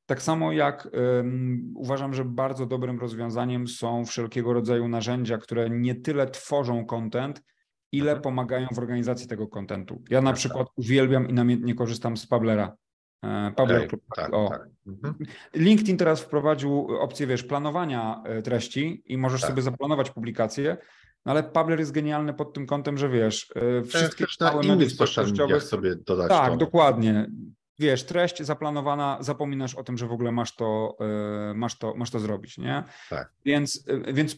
Tak 0.06 0.22
samo 0.22 0.52
jak 0.52 0.88
um, 0.92 1.72
uważam, 1.76 2.14
że 2.14 2.24
bardzo 2.24 2.66
dobrym 2.66 2.98
rozwiązaniem 2.98 3.68
są 3.68 4.04
wszelkiego 4.04 4.52
rodzaju 4.52 4.88
narzędzia, 4.88 5.38
które 5.38 5.70
nie 5.70 5.94
tyle 5.94 6.30
tworzą 6.30 6.86
content, 6.86 7.42
ile 7.92 8.10
mhm. 8.10 8.22
pomagają 8.22 8.68
w 8.74 8.78
organizacji 8.78 9.28
tego 9.28 9.48
kontentu. 9.48 10.02
Ja 10.10 10.20
na 10.20 10.30
tak, 10.30 10.38
przykład 10.38 10.66
tak. 10.66 10.78
uwielbiam 10.78 11.28
i 11.28 11.32
namiętnie 11.32 11.74
korzystam 11.74 12.16
z 12.16 12.26
Pablera. 12.26 12.76
E, 13.24 13.52
Pablo, 13.56 13.76
okay, 13.76 13.88
tak, 14.16 14.30
tak. 14.48 14.68
Mhm. 14.86 15.14
LinkedIn 15.54 15.96
teraz 15.96 16.20
wprowadził 16.20 16.86
opcję, 17.00 17.26
wiesz, 17.26 17.42
planowania 17.42 18.22
e, 18.24 18.42
treści 18.42 19.02
i 19.06 19.18
możesz 19.18 19.40
tak. 19.40 19.50
sobie 19.50 19.62
zaplanować 19.62 20.10
publikację. 20.10 20.76
No 21.26 21.32
ale 21.32 21.42
Pabler 21.42 21.78
jest 21.78 21.92
genialny 21.92 22.34
pod 22.34 22.52
tym 22.52 22.66
kątem, 22.66 22.98
że 22.98 23.08
wiesz, 23.08 23.50
y, 23.80 23.82
wszystkie 23.84 24.24
też 24.24 24.38
na 24.38 24.52
innych 24.52 24.88
mediach 25.38 25.62
sobie 25.62 25.96
dodać 25.96 26.28
Tak, 26.28 26.50
to. 26.50 26.56
dokładnie. 26.56 27.30
Wiesz, 27.78 28.04
treść 28.04 28.42
zaplanowana, 28.42 29.18
zapominasz 29.20 29.74
o 29.74 29.84
tym, 29.84 29.98
że 29.98 30.06
w 30.06 30.12
ogóle 30.12 30.32
masz 30.32 30.56
to, 30.56 30.96
masz 31.54 31.78
to, 31.78 31.94
masz 31.94 32.10
to 32.10 32.18
zrobić, 32.18 32.58
nie? 32.58 32.84
Tak. 33.10 33.32
Więc, 33.44 33.84
więc 34.12 34.36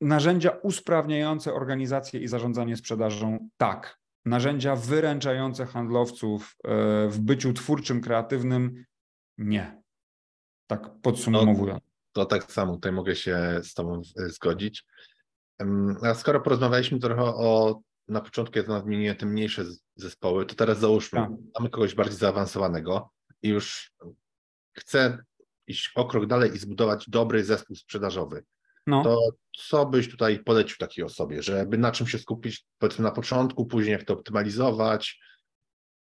narzędzia 0.00 0.50
usprawniające 0.50 1.54
organizację 1.54 2.20
i 2.20 2.28
zarządzanie 2.28 2.76
sprzedażą, 2.76 3.48
tak. 3.56 4.01
Narzędzia 4.24 4.76
wyręczające 4.76 5.66
handlowców 5.66 6.56
w 7.08 7.16
byciu 7.20 7.52
twórczym, 7.52 8.00
kreatywnym, 8.00 8.84
nie. 9.38 9.82
Tak 10.66 10.90
podsumowując. 11.02 11.82
To 12.12 12.24
tak 12.24 12.52
samo, 12.52 12.74
tutaj 12.74 12.92
mogę 12.92 13.16
się 13.16 13.60
z 13.62 13.74
Tobą 13.74 14.02
e, 14.18 14.28
zgodzić. 14.28 14.84
A 16.02 16.14
skoro 16.14 16.40
porozmawialiśmy 16.40 16.98
trochę 16.98 17.22
o, 17.22 17.80
na 18.08 18.20
początku 18.20 18.58
ja 18.58 18.64
to 18.64 18.72
nadmieniłem 18.72 19.16
te 19.16 19.26
mniejsze 19.26 19.64
zespoły, 19.96 20.46
to 20.46 20.54
teraz 20.54 20.78
załóżmy, 20.78 21.20
Tak. 21.20 21.30
mamy 21.58 21.70
kogoś 21.70 21.94
bardziej 21.94 22.16
zaawansowanego 22.16 23.10
i 23.42 23.48
już 23.48 23.92
chce 24.78 25.18
iść 25.66 25.92
o 25.94 26.04
krok 26.04 26.26
dalej 26.26 26.54
i 26.54 26.58
zbudować 26.58 27.10
dobry 27.10 27.44
zespół 27.44 27.76
sprzedażowy. 27.76 28.44
No. 28.86 29.02
To 29.02 29.28
co 29.58 29.86
byś 29.86 30.10
tutaj 30.10 30.38
polecił 30.38 30.76
takiej 30.78 31.04
osobie, 31.04 31.42
żeby 31.42 31.78
na 31.78 31.92
czym 31.92 32.06
się 32.06 32.18
skupić 32.18 32.66
powiedzmy 32.78 33.04
na 33.04 33.10
początku, 33.10 33.66
później 33.66 33.92
jak 33.92 34.04
to 34.04 34.14
optymalizować? 34.14 35.20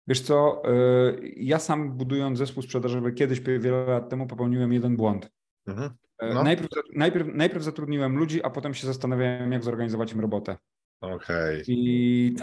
Wiesz 0.06 0.20
co, 0.20 0.62
y, 0.70 1.32
ja 1.36 1.58
sam 1.58 1.96
budując 1.96 2.38
zespół 2.38 2.62
sprzedażowy 2.62 3.12
kiedyś, 3.12 3.40
wiele 3.40 3.84
lat 3.84 4.10
temu, 4.10 4.26
popełniłem 4.26 4.72
jeden 4.72 4.96
błąd. 4.96 5.30
Mhm. 5.66 5.90
Y, 6.22 6.34
No. 6.34 6.42
Najpierw, 6.42 6.70
najpierw, 6.94 7.28
najpierw 7.34 7.64
zatrudniłem 7.64 8.16
ludzi, 8.16 8.42
a 8.42 8.50
potem 8.50 8.74
się 8.74 8.86
zastanawiałem, 8.86 9.52
jak 9.52 9.64
zorganizować 9.64 10.12
im 10.12 10.20
robotę. 10.20 10.56
Okej. 11.00 11.62
I, 11.66 12.34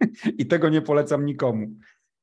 I 0.38 0.46
tego 0.46 0.68
nie 0.68 0.82
polecam 0.82 1.26
nikomu. 1.26 1.66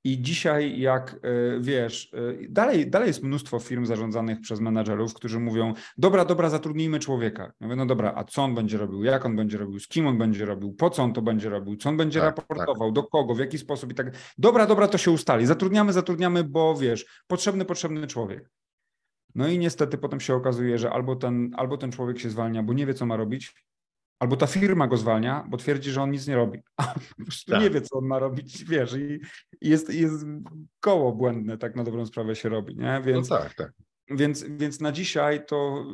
I 0.06 0.22
dzisiaj, 0.22 0.80
jak 0.80 1.14
y, 1.14 1.60
wiesz, 1.62 2.14
y, 2.14 2.48
dalej, 2.50 2.90
dalej 2.90 3.08
jest 3.08 3.24
mnóstwo 3.24 3.60
firm 3.60 3.86
zarządzanych 3.86 4.42
przez 4.42 4.60
menadżerów, 4.60 5.14
którzy 5.14 5.40
mówią: 5.40 5.74
Dobra, 5.98 6.26
dobra, 6.26 6.50
zatrudnijmy 6.50 7.00
człowieka. 7.00 7.44
Ja 7.44 7.68
mówię, 7.68 7.76
no 7.76 7.86
dobra, 7.86 8.14
a 8.16 8.24
co 8.24 8.44
on 8.44 8.56
będzie 8.56 8.78
robił, 8.78 9.04
jak 9.04 9.26
on 9.26 9.36
będzie 9.36 9.58
robił, 9.58 9.80
z 9.80 9.88
kim 9.88 10.08
on 10.08 10.18
będzie 10.18 10.46
robił, 10.46 10.74
po 10.74 10.90
co 10.90 11.04
on 11.04 11.14
to 11.14 11.22
będzie 11.22 11.50
robił, 11.50 11.76
co 11.76 11.90
on 11.90 11.98
będzie 11.98 12.20
Tak, 12.20 12.38
raportował, 12.38 12.92
do 12.92 13.04
kogo, 13.04 13.36
w 13.36 13.40
jaki 13.40 13.58
sposób 13.58 13.92
i 13.92 13.96
tak. 13.96 14.12
Dobra, 14.38 14.68
dobra, 14.68 14.88
to 14.88 14.98
się 14.98 15.12
ustali. 15.12 15.46
Zatrudniamy, 15.46 15.94
zatrudniamy, 15.94 16.44
bo 16.44 16.76
wiesz, 16.76 17.24
potrzebny, 17.28 17.66
potrzebny 17.66 18.08
człowiek. 18.08 18.50
No 19.36 19.48
i 19.48 19.60
niestety 19.60 19.98
potem 19.98 20.20
się 20.20 20.36
okazuje, 20.36 20.78
że 20.78 20.92
albo 20.92 21.16
ten, 21.16 21.52
albo 21.58 21.78
ten 21.78 21.92
człowiek 21.92 22.20
się 22.20 22.30
zwalnia, 22.30 22.64
bo 22.64 22.74
nie 22.74 22.86
wie, 22.86 22.94
co 22.94 23.06
ma 23.06 23.16
robić, 23.16 23.66
albo 24.20 24.36
ta 24.38 24.48
firma 24.48 24.88
go 24.88 24.98
zwalnia, 24.98 25.46
bo 25.50 25.58
twierdzi, 25.58 25.92
że 25.92 26.02
on 26.02 26.12
nic 26.12 26.28
nie 26.28 26.36
robi. 26.36 26.60
A 26.78 26.84
po 27.18 27.24
prostu 27.26 27.52
Tak. 27.52 27.62
nie 27.62 27.70
wie, 27.70 27.82
co 27.82 27.98
on 27.98 28.06
ma 28.06 28.20
robić, 28.20 28.64
wiesz, 28.66 28.94
i 28.94 29.20
jest, 29.62 29.94
jest 29.94 30.26
koło 30.80 31.12
błędne, 31.12 31.58
tak 31.58 31.76
na 31.76 31.84
dobrą 31.84 32.06
sprawę 32.06 32.36
się 32.36 32.50
robi, 32.50 32.76
nie? 32.78 32.94
No 32.94 33.02
Więc, 33.02 33.30
tak, 33.30 33.54
tak. 33.54 33.74
więc, 34.10 34.44
więc 34.50 34.80
na 34.82 34.92
dzisiaj 34.92 35.46
to 35.46 35.86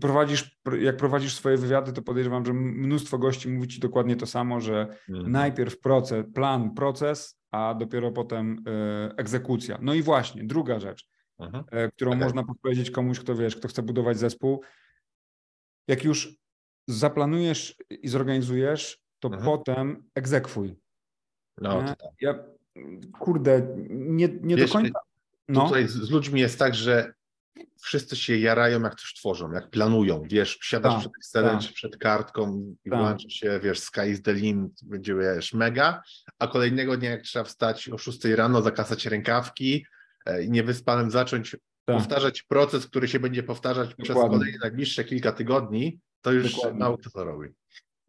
prowadzisz, 0.00 0.58
jak 0.80 0.96
prowadzisz 0.96 1.34
swoje 1.34 1.56
wywiady, 1.56 1.92
to 1.92 2.02
podejrzewam, 2.02 2.44
że 2.46 2.52
mnóstwo 2.52 3.18
gości 3.18 3.48
mówi 3.48 3.68
ci 3.68 3.80
dokładnie 3.80 4.16
to 4.16 4.26
samo, 4.26 4.60
że 4.60 4.96
Mhm. 5.08 5.32
najpierw 5.32 5.80
proces, 5.80 6.24
plan, 6.34 6.74
proces, 6.74 7.38
a 7.50 7.74
dopiero 7.74 8.12
potem 8.12 8.62
e, 8.66 9.14
egzekucja. 9.16 9.78
No 9.82 9.94
i 9.94 10.02
właśnie, 10.02 10.44
druga 10.44 10.80
rzecz, 10.80 11.08
Mhm. 11.38 11.64
e, 11.70 11.90
którą 11.92 12.10
Okej. 12.10 12.22
można 12.24 12.44
powiedzieć 12.62 12.90
komuś, 12.90 13.20
kto 13.20 13.34
wiesz, 13.34 13.56
kto 13.56 13.68
chce 13.68 13.82
budować 13.82 14.18
zespół. 14.18 14.62
Jak 15.88 16.04
już 16.04 16.38
zaplanujesz 16.88 17.76
i 17.90 18.08
zorganizujesz, 18.08 18.98
to 19.20 19.28
Mhm. 19.28 19.44
potem 19.44 20.02
egzekwuj. 20.14 20.76
No, 21.60 21.82
tak. 21.82 21.98
Ja, 22.20 22.34
kurde, 23.18 23.68
nie, 23.90 24.28
nie 24.42 24.56
Wiesz, 24.56 24.70
do 24.70 24.72
końca. 24.78 24.98
No, 25.48 25.64
Tutaj 25.66 25.88
z, 25.88 25.92
z 25.92 26.10
ludźmi 26.10 26.40
jest 26.40 26.58
tak, 26.58 26.74
że 26.74 27.12
wszyscy 27.82 28.16
się 28.16 28.36
jarają, 28.36 28.82
jak 28.82 28.94
coś 28.94 29.14
tworzą, 29.14 29.52
jak 29.52 29.70
planują. 29.70 30.22
Wiesz, 30.22 30.58
siadasz 30.62 30.92
Tak, 30.92 31.00
przed 31.00 31.12
Excelem 31.18 31.58
tak. 31.58 31.68
czy 31.68 31.72
przed 31.74 31.96
kartką 31.96 32.74
i 32.84 32.90
Tak. 32.90 32.98
włączy 32.98 33.30
się, 33.30 33.60
wiesz, 33.62 33.80
sky 33.80 34.08
is 34.10 34.22
the 34.22 34.32
limit, 34.34 34.72
będzie, 34.82 35.14
wiesz, 35.14 35.52
mega, 35.54 36.02
a 36.38 36.46
kolejnego 36.46 36.96
dnia, 36.96 37.10
jak 37.10 37.22
trzeba 37.22 37.44
wstać 37.44 37.88
o 37.88 37.98
6 37.98 38.24
rano, 38.24 38.62
zakasać 38.62 39.06
rękawki 39.06 39.86
e, 40.26 40.42
i 40.44 40.50
niewyspanym 40.50 41.10
zacząć 41.10 41.50
tak. 41.84 41.96
powtarzać 41.96 42.42
proces, 42.42 42.86
który 42.86 43.08
się 43.08 43.20
będzie 43.20 43.42
powtarzać 43.42 43.94
przez 43.94 44.08
Dokładnie. 44.08 44.38
kolejne 44.38 44.58
najbliższe 44.58 45.04
kilka 45.04 45.32
tygodni, 45.32 46.00
to 46.22 46.32
już 46.32 46.54
Dokładnie. 46.54 46.96
kto 47.00 47.10
to 47.10 47.24
robi. 47.24 47.48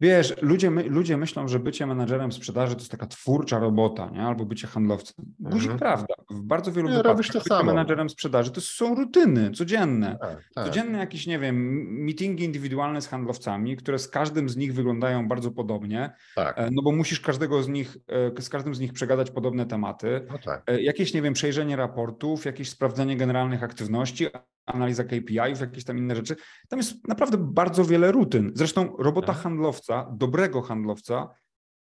Wiesz, 0.02 0.34
ludzie, 0.42 0.70
my, 0.70 0.82
ludzie 0.88 1.16
myślą, 1.16 1.48
że 1.48 1.58
bycie 1.58 1.86
menadżerem 1.86 2.32
sprzedaży 2.32 2.74
to 2.74 2.80
jest 2.80 2.90
taka 2.90 3.06
twórcza 3.06 3.58
robota, 3.58 4.10
nie? 4.10 4.22
albo 4.22 4.44
bycie 4.44 4.66
handlowcem. 4.66 5.24
Guzik 5.38 5.70
Mhm. 5.70 5.78
prawda. 5.78 6.14
W 6.30 6.42
bardzo 6.42 6.72
wielu 6.72 6.88
Nie, 6.88 6.94
wypadkach 6.94 7.12
robisz 7.12 7.28
to 7.28 7.38
bycie 7.38 7.48
samo. 7.48 7.64
menadżerem 7.64 8.10
sprzedaży 8.10 8.50
to 8.50 8.60
są 8.60 8.94
rutyny 8.94 9.50
codzienne. 9.50 10.18
Tak, 10.20 10.44
tak. 10.54 10.64
Codzienne 10.66 10.98
jakieś, 10.98 11.26
nie 11.26 11.38
wiem, 11.38 11.56
meetingi 12.04 12.44
indywidualne 12.44 13.00
z 13.02 13.06
handlowcami, 13.08 13.76
które 13.76 13.98
z 13.98 14.08
każdym 14.08 14.48
z 14.48 14.56
nich 14.56 14.74
wyglądają 14.74 15.28
bardzo 15.28 15.50
podobnie, 15.50 16.10
tak. 16.34 16.58
e, 16.58 16.68
no 16.72 16.82
bo 16.82 16.92
musisz 16.92 17.20
każdego 17.20 17.62
z 17.62 17.68
nich, 17.68 17.96
e, 18.36 18.42
z 18.42 18.48
każdym 18.48 18.74
z 18.74 18.80
nich 18.80 18.92
przegadać 18.92 19.30
podobne 19.30 19.66
tematy. 19.66 20.26
No 20.30 20.38
tak. 20.38 20.62
E, 20.66 20.82
Jakieś, 20.82 21.14
nie 21.14 21.22
wiem, 21.22 21.34
przejrzenie 21.34 21.76
raportów, 21.76 22.44
jakieś 22.44 22.70
sprawdzenie 22.70 23.16
generalnych 23.16 23.62
aktywności, 23.62 24.26
analiza 24.72 25.04
KPI-ów, 25.04 25.60
jakieś 25.60 25.84
tam 25.84 25.98
inne 25.98 26.16
rzeczy. 26.16 26.36
Tam 26.68 26.78
jest 26.78 27.08
naprawdę 27.08 27.36
bardzo 27.38 27.84
wiele 27.84 28.12
rutyn. 28.12 28.52
Zresztą 28.54 28.96
robota 28.98 29.32
Mhm. 29.32 29.42
handlowca, 29.42 30.10
dobrego 30.12 30.62
handlowca, 30.62 31.28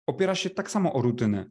opiera 0.08 0.36
się 0.36 0.50
tak 0.50 0.72
samo 0.72 0.94
o 0.94 1.02
rutyny. 1.02 1.46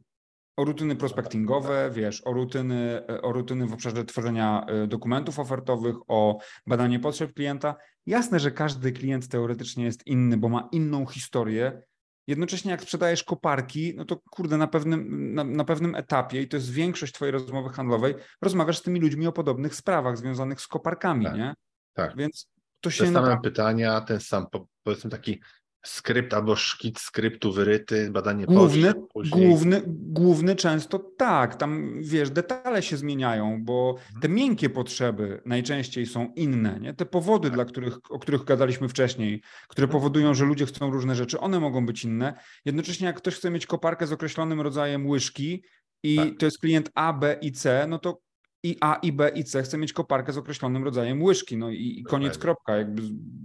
O 0.57 0.65
rutyny 0.65 0.95
prospectingowe, 0.95 1.91
wiesz, 1.93 2.21
o 2.27 2.33
rutyny, 2.33 3.01
o 3.21 3.31
rutyny 3.31 3.67
w 3.67 3.73
obszarze 3.73 4.05
tworzenia 4.05 4.65
e, 4.67 4.87
dokumentów 4.87 5.39
ofertowych, 5.39 5.95
o 6.07 6.39
badanie 6.67 6.99
potrzeb 6.99 7.33
klienta. 7.33 7.75
Jasne, 8.05 8.39
że 8.39 8.51
każdy 8.51 8.91
klient 8.91 9.27
teoretycznie 9.27 9.83
jest 9.85 10.07
inny, 10.07 10.37
bo 10.37 10.49
ma 10.49 10.69
inną 10.71 11.05
historię. 11.05 11.81
Jednocześnie 12.27 12.71
jak 12.71 12.81
sprzedajesz 12.81 13.23
koparki, 13.23 13.93
no 13.95 14.05
to 14.05 14.17
kurde, 14.31 14.57
na 14.57 14.67
pewnym, 14.67 15.33
na, 15.33 15.43
na 15.43 15.63
pewnym 15.63 15.95
etapie, 15.95 16.41
i 16.41 16.47
to 16.47 16.57
jest 16.57 16.71
większość 16.71 17.13
twojej 17.13 17.31
rozmowy 17.31 17.69
handlowej, 17.69 18.15
rozmawiasz 18.41 18.77
z 18.77 18.81
tymi 18.81 18.99
ludźmi 18.99 19.27
o 19.27 19.31
podobnych 19.31 19.75
sprawach 19.75 20.17
związanych 20.17 20.61
z 20.61 20.67
koparkami, 20.67 21.25
Tak, 21.25 21.35
nie? 21.35 21.53
tak. 21.93 22.15
Więc 22.17 22.49
to 22.81 22.89
się 22.91 22.99
Te 23.03 23.05
same 23.05 23.21
naprawdę... 23.21 23.49
pytania, 23.49 24.01
ten 24.01 24.19
sam, 24.19 24.49
po- 24.49 24.67
powiedzmy 24.83 25.09
taki 25.09 25.41
skrypt 25.85 26.33
albo 26.33 26.55
szkic 26.55 26.99
skryptu 26.99 27.51
wyryty, 27.53 28.11
badanie 28.11 28.45
Główny, 28.45 28.93
później... 29.13 29.47
główny, 29.47 29.81
główny 29.87 30.55
często 30.55 30.99
tak, 31.17 31.55
tam 31.55 32.01
wiesz, 32.01 32.29
detale 32.29 32.83
się 32.83 32.97
zmieniają, 32.97 33.63
bo 33.63 33.95
Mhm. 34.05 34.21
te 34.21 34.29
miękkie 34.29 34.69
potrzeby 34.69 35.41
najczęściej 35.45 36.05
są 36.05 36.33
inne, 36.35 36.79
nie? 36.79 36.93
Te 36.93 37.05
powody, 37.05 37.49
dla 37.49 37.65
których, 37.65 38.11
o 38.11 38.19
których 38.19 38.43
gadaliśmy 38.43 38.89
wcześniej, 38.89 39.41
które 39.67 39.85
Mhm. 39.85 39.99
powodują, 40.01 40.33
że 40.33 40.45
ludzie 40.45 40.65
chcą 40.65 40.91
różne 40.91 41.15
rzeczy, 41.15 41.39
one 41.39 41.59
mogą 41.59 41.85
być 41.85 42.03
inne. 42.03 42.33
Jednocześnie 42.65 43.07
jak 43.07 43.17
ktoś 43.17 43.35
chce 43.35 43.49
mieć 43.51 43.65
koparkę 43.65 44.07
z 44.07 44.11
określonym 44.11 44.61
rodzajem 44.61 45.07
łyżki 45.07 45.63
i 46.03 46.15
Tak. 46.17 46.27
to 46.39 46.45
jest 46.45 46.59
klient 46.59 46.89
A, 46.95 47.13
B 47.13 47.37
i 47.41 47.51
C, 47.51 47.85
no 47.89 47.99
to 47.99 48.19
i 48.63 48.77
A, 48.81 48.95
i 48.95 49.11
B, 49.13 49.29
i 49.29 49.43
C 49.43 49.63
chce 49.63 49.77
mieć 49.77 49.93
koparkę 49.93 50.33
z 50.33 50.37
określonym 50.37 50.83
rodzajem 50.83 51.23
łyżki, 51.23 51.57
no 51.57 51.69
i, 51.69 51.99
i 51.99 52.03
koniec, 52.03 52.37
kropka. 52.37 52.77
Jakby 52.77 53.01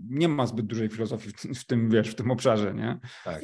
nie 0.08 0.28
ma 0.28 0.46
zbyt 0.46 0.66
dużej 0.66 0.88
filozofii 0.88 1.30
w, 1.30 1.40
tym- 1.42 1.54
w 1.54 1.64
tym, 1.64 1.90
wiesz, 1.90 2.08
w 2.10 2.14
tym 2.14 2.30
obszarze, 2.30 2.74
nie? 2.74 2.98
Tak. 3.24 3.42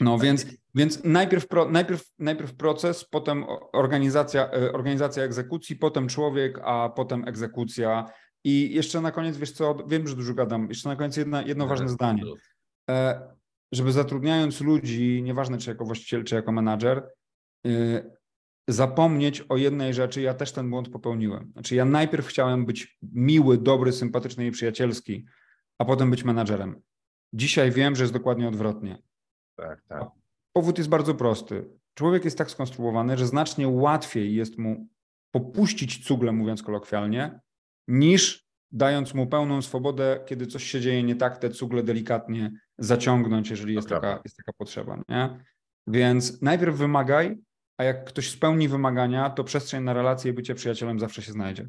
No 0.00 0.18
więc, 0.18 0.46
więc 0.74 1.04
najpierw, 1.04 1.48
pro, 1.48 1.70
najpierw, 1.70 2.04
najpierw 2.18 2.54
proces, 2.54 3.04
potem 3.04 3.44
organizacja, 3.72 4.50
e, 4.50 4.72
organizacja 4.72 5.22
egzekucji, 5.22 5.76
potem 5.76 6.08
człowiek, 6.08 6.58
a 6.64 6.88
potem 6.88 7.28
egzekucja. 7.28 8.04
I 8.44 8.74
jeszcze 8.74 9.00
na 9.00 9.10
koniec, 9.12 9.36
wiesz 9.36 9.52
co, 9.52 9.74
wiem, 9.88 10.08
że 10.08 10.16
dużo 10.16 10.34
gadam, 10.34 10.68
jeszcze 10.68 10.88
na 10.88 10.96
koniec 10.96 11.16
jedna, 11.16 11.42
jedno 11.42 11.64
ważne 11.66 11.88
zdanie. 11.88 12.22
E, 12.90 13.20
Żeby 13.72 13.92
zatrudniając 13.92 14.60
ludzi, 14.60 15.22
nieważne 15.22 15.58
czy 15.58 15.70
jako 15.70 15.84
właściciel, 15.84 16.24
czy 16.24 16.34
jako 16.34 16.52
menadżer, 16.52 17.08
e, 17.66 17.70
zapomnieć 18.68 19.40
o 19.40 19.56
jednej 19.56 19.94
rzeczy, 19.94 20.20
ja 20.20 20.34
też 20.34 20.52
ten 20.52 20.70
błąd 20.70 20.88
popełniłem. 20.88 21.50
Znaczy 21.52 21.74
ja 21.74 21.84
najpierw 21.84 22.26
chciałem 22.26 22.66
być 22.66 22.98
miły, 23.02 23.58
dobry, 23.58 23.92
sympatyczny 23.92 24.46
i 24.46 24.50
przyjacielski, 24.50 25.26
a 25.78 25.84
potem 25.84 26.10
być 26.10 26.24
menadżerem. 26.24 26.82
Dzisiaj 27.32 27.70
wiem, 27.70 27.96
że 27.96 28.04
jest 28.04 28.12
dokładnie 28.12 28.48
odwrotnie. 28.48 29.02
Tak, 29.56 29.82
tak. 29.88 30.04
Powód 30.52 30.78
jest 30.78 30.90
bardzo 30.90 31.14
prosty. 31.14 31.64
Człowiek 31.94 32.24
jest 32.24 32.38
tak 32.38 32.50
skonstruowany, 32.50 33.18
że 33.18 33.26
znacznie 33.26 33.68
łatwiej 33.68 34.34
jest 34.34 34.58
mu 34.58 34.88
popuścić 35.30 36.06
cugle, 36.06 36.32
mówiąc 36.32 36.62
kolokwialnie, 36.62 37.40
niż 37.88 38.46
dając 38.70 39.14
mu 39.14 39.26
pełną 39.26 39.62
swobodę, 39.62 40.20
kiedy 40.26 40.46
coś 40.46 40.64
się 40.64 40.80
dzieje 40.80 41.02
nie 41.02 41.16
tak, 41.16 41.38
te 41.38 41.50
cugle 41.50 41.82
delikatnie 41.82 42.52
zaciągnąć, 42.78 43.50
jeżeli 43.50 43.74
jest 43.74 43.88
taka, 43.88 44.20
jest 44.24 44.36
taka 44.36 44.52
potrzeba. 44.52 45.02
Nie? 45.08 45.44
Więc 45.86 46.42
najpierw 46.42 46.76
wymagaj, 46.76 47.38
a 47.78 47.84
jak 47.84 48.04
ktoś 48.04 48.30
spełni 48.30 48.68
wymagania, 48.68 49.30
to 49.30 49.44
przestrzeń 49.44 49.84
na 49.84 49.92
relacje 49.92 50.30
i 50.30 50.34
bycie 50.34 50.54
przyjacielem 50.54 51.00
zawsze 51.00 51.22
się 51.22 51.32
znajdzie. 51.32 51.68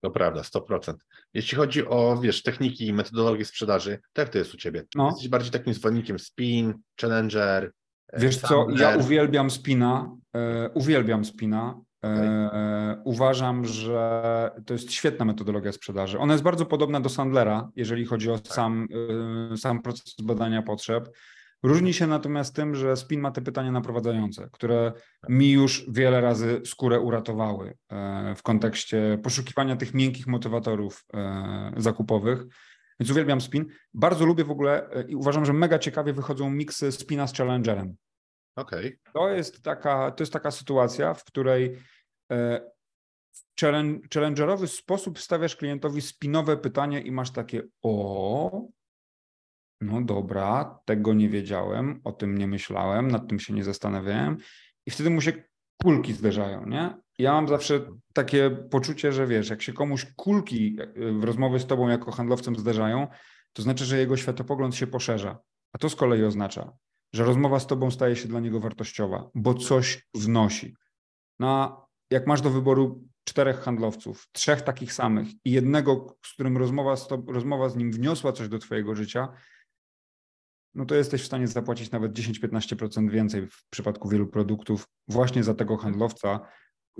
To 0.00 0.10
prawda, 0.10 0.40
100%. 0.40 0.94
Jeśli 1.34 1.58
chodzi 1.58 1.86
o, 1.86 2.18
wiesz, 2.22 2.42
techniki 2.42 2.86
i 2.86 2.92
metodologię 2.92 3.44
sprzedaży, 3.44 3.98
to 4.12 4.22
jak 4.22 4.28
to 4.28 4.38
jest 4.38 4.54
u 4.54 4.56
Ciebie? 4.56 4.84
No. 4.94 5.06
Jesteś 5.06 5.28
bardziej 5.28 5.52
takim 5.52 5.74
zwolennikiem 5.74 6.18
spin, 6.18 6.74
challenger, 7.00 7.72
e, 8.12 8.20
Wiesz 8.20 8.36
co, 8.36 8.66
ja 8.76 8.96
uwielbiam 8.96 9.50
spina, 9.50 10.16
e, 10.34 10.70
uwielbiam 10.74 11.24
spina. 11.24 11.80
E, 12.04 12.12
Okej. 12.12 13.02
uważam, 13.04 13.64
że 13.64 14.50
to 14.66 14.72
jest 14.74 14.92
świetna 14.92 15.24
metodologia 15.24 15.72
sprzedaży. 15.72 16.18
Ona 16.18 16.32
jest 16.34 16.44
bardzo 16.44 16.66
podobna 16.66 17.00
do 17.00 17.08
Sandlera, 17.08 17.70
jeżeli 17.76 18.04
chodzi 18.04 18.30
o 18.30 18.38
sam, 18.38 18.88
e, 19.52 19.56
sam 19.56 19.82
proces 19.82 20.14
badania 20.22 20.62
potrzeb. 20.62 21.08
Różni 21.62 21.94
się 21.94 22.06
natomiast 22.06 22.54
tym, 22.54 22.74
że 22.74 22.96
spin 22.96 23.20
ma 23.20 23.30
te 23.30 23.42
pytania 23.42 23.72
naprowadzające, 23.72 24.48
które 24.52 24.92
mi 25.28 25.52
już 25.52 25.86
wiele 25.90 26.20
razy 26.20 26.60
skórę 26.64 27.00
uratowały 27.00 27.76
e, 27.88 28.34
w 28.34 28.42
kontekście 28.42 29.18
poszukiwania 29.22 29.76
tych 29.76 29.94
miękkich 29.94 30.26
motywatorów 30.26 31.04
e, 31.14 31.72
zakupowych. 31.76 32.44
Więc 33.00 33.10
uwielbiam 33.10 33.40
spin. 33.40 33.66
Bardzo 33.94 34.26
lubię 34.26 34.44
w 34.44 34.50
ogóle 34.50 34.90
e, 34.90 35.02
i 35.02 35.16
uważam, 35.16 35.44
że 35.44 35.52
mega 35.52 35.78
ciekawie 35.78 36.12
wychodzą 36.12 36.50
miksy 36.50 36.92
spina 36.92 37.26
z 37.26 37.34
challengerem. 37.34 37.96
Okej, 38.56 38.98
To 39.12 39.28
jest 39.28 39.62
taka, 39.62 40.10
to 40.10 40.22
jest 40.22 40.32
taka 40.32 40.50
sytuacja, 40.50 41.14
w 41.14 41.24
której 41.24 41.78
w 43.32 43.60
challenge, 43.60 44.08
challengerowy 44.14 44.66
sposób 44.66 45.18
stawiasz 45.18 45.56
klientowi 45.56 46.02
spinowe 46.02 46.56
pytanie 46.56 47.00
i 47.00 47.12
masz 47.12 47.30
takie 47.30 47.62
o, 47.82 48.68
no 49.80 50.02
dobra, 50.02 50.80
tego 50.84 51.14
nie 51.14 51.28
wiedziałem, 51.28 52.00
o 52.04 52.12
tym 52.12 52.38
nie 52.38 52.46
myślałem, 52.46 53.10
nad 53.10 53.28
tym 53.28 53.40
się 53.40 53.54
nie 53.54 53.64
zastanawiałem 53.64 54.36
i 54.86 54.90
wtedy 54.90 55.10
mu 55.10 55.20
się 55.20 55.32
kulki 55.82 56.12
zderzają, 56.12 56.66
nie? 56.66 56.96
Ja 57.18 57.32
mam 57.32 57.48
zawsze 57.48 57.80
takie 58.12 58.50
poczucie, 58.50 59.12
że 59.12 59.26
wiesz, 59.26 59.50
jak 59.50 59.62
się 59.62 59.72
komuś 59.72 60.06
kulki 60.16 60.76
e, 60.80 61.12
w 61.12 61.24
rozmowie 61.24 61.58
z 61.58 61.66
tobą 61.66 61.88
jako 61.88 62.12
handlowcem 62.12 62.56
zderzają, 62.56 63.06
to 63.52 63.62
znaczy, 63.62 63.84
że 63.84 63.98
jego 63.98 64.16
światopogląd 64.16 64.74
się 64.74 64.86
poszerza. 64.86 65.38
A 65.72 65.78
to 65.78 65.88
z 65.88 65.96
kolei 65.96 66.24
oznacza, 66.24 66.72
że 67.12 67.24
rozmowa 67.24 67.60
z 67.60 67.66
tobą 67.66 67.90
staje 67.90 68.16
się 68.16 68.28
dla 68.28 68.40
niego 68.40 68.60
wartościowa, 68.60 69.30
bo 69.34 69.54
coś 69.54 70.06
wnosi. 70.14 70.74
No, 71.38 71.86
jak 72.10 72.26
masz 72.26 72.40
do 72.40 72.50
wyboru 72.50 73.04
czterech 73.24 73.60
handlowców, 73.60 74.28
trzech 74.32 74.62
takich 74.62 74.92
samych 74.92 75.28
i 75.44 75.50
jednego, 75.50 76.16
z 76.26 76.32
którym 76.32 76.56
rozmowa 76.56 76.96
z, 76.96 77.08
to, 77.08 77.22
rozmowa 77.28 77.68
z 77.68 77.76
nim 77.76 77.92
wniosła 77.92 78.32
coś 78.32 78.48
do 78.48 78.58
twojego 78.58 78.94
życia, 78.94 79.28
no 80.74 80.84
to 80.84 80.94
jesteś 80.94 81.22
w 81.22 81.26
stanie 81.26 81.46
zapłacić 81.46 81.90
nawet 81.90 82.12
10-15% 82.12 83.10
więcej 83.10 83.46
w 83.46 83.64
przypadku 83.70 84.08
wielu 84.08 84.26
produktów 84.26 84.88
właśnie 85.08 85.44
za 85.44 85.54
tego 85.54 85.76
handlowca, 85.76 86.40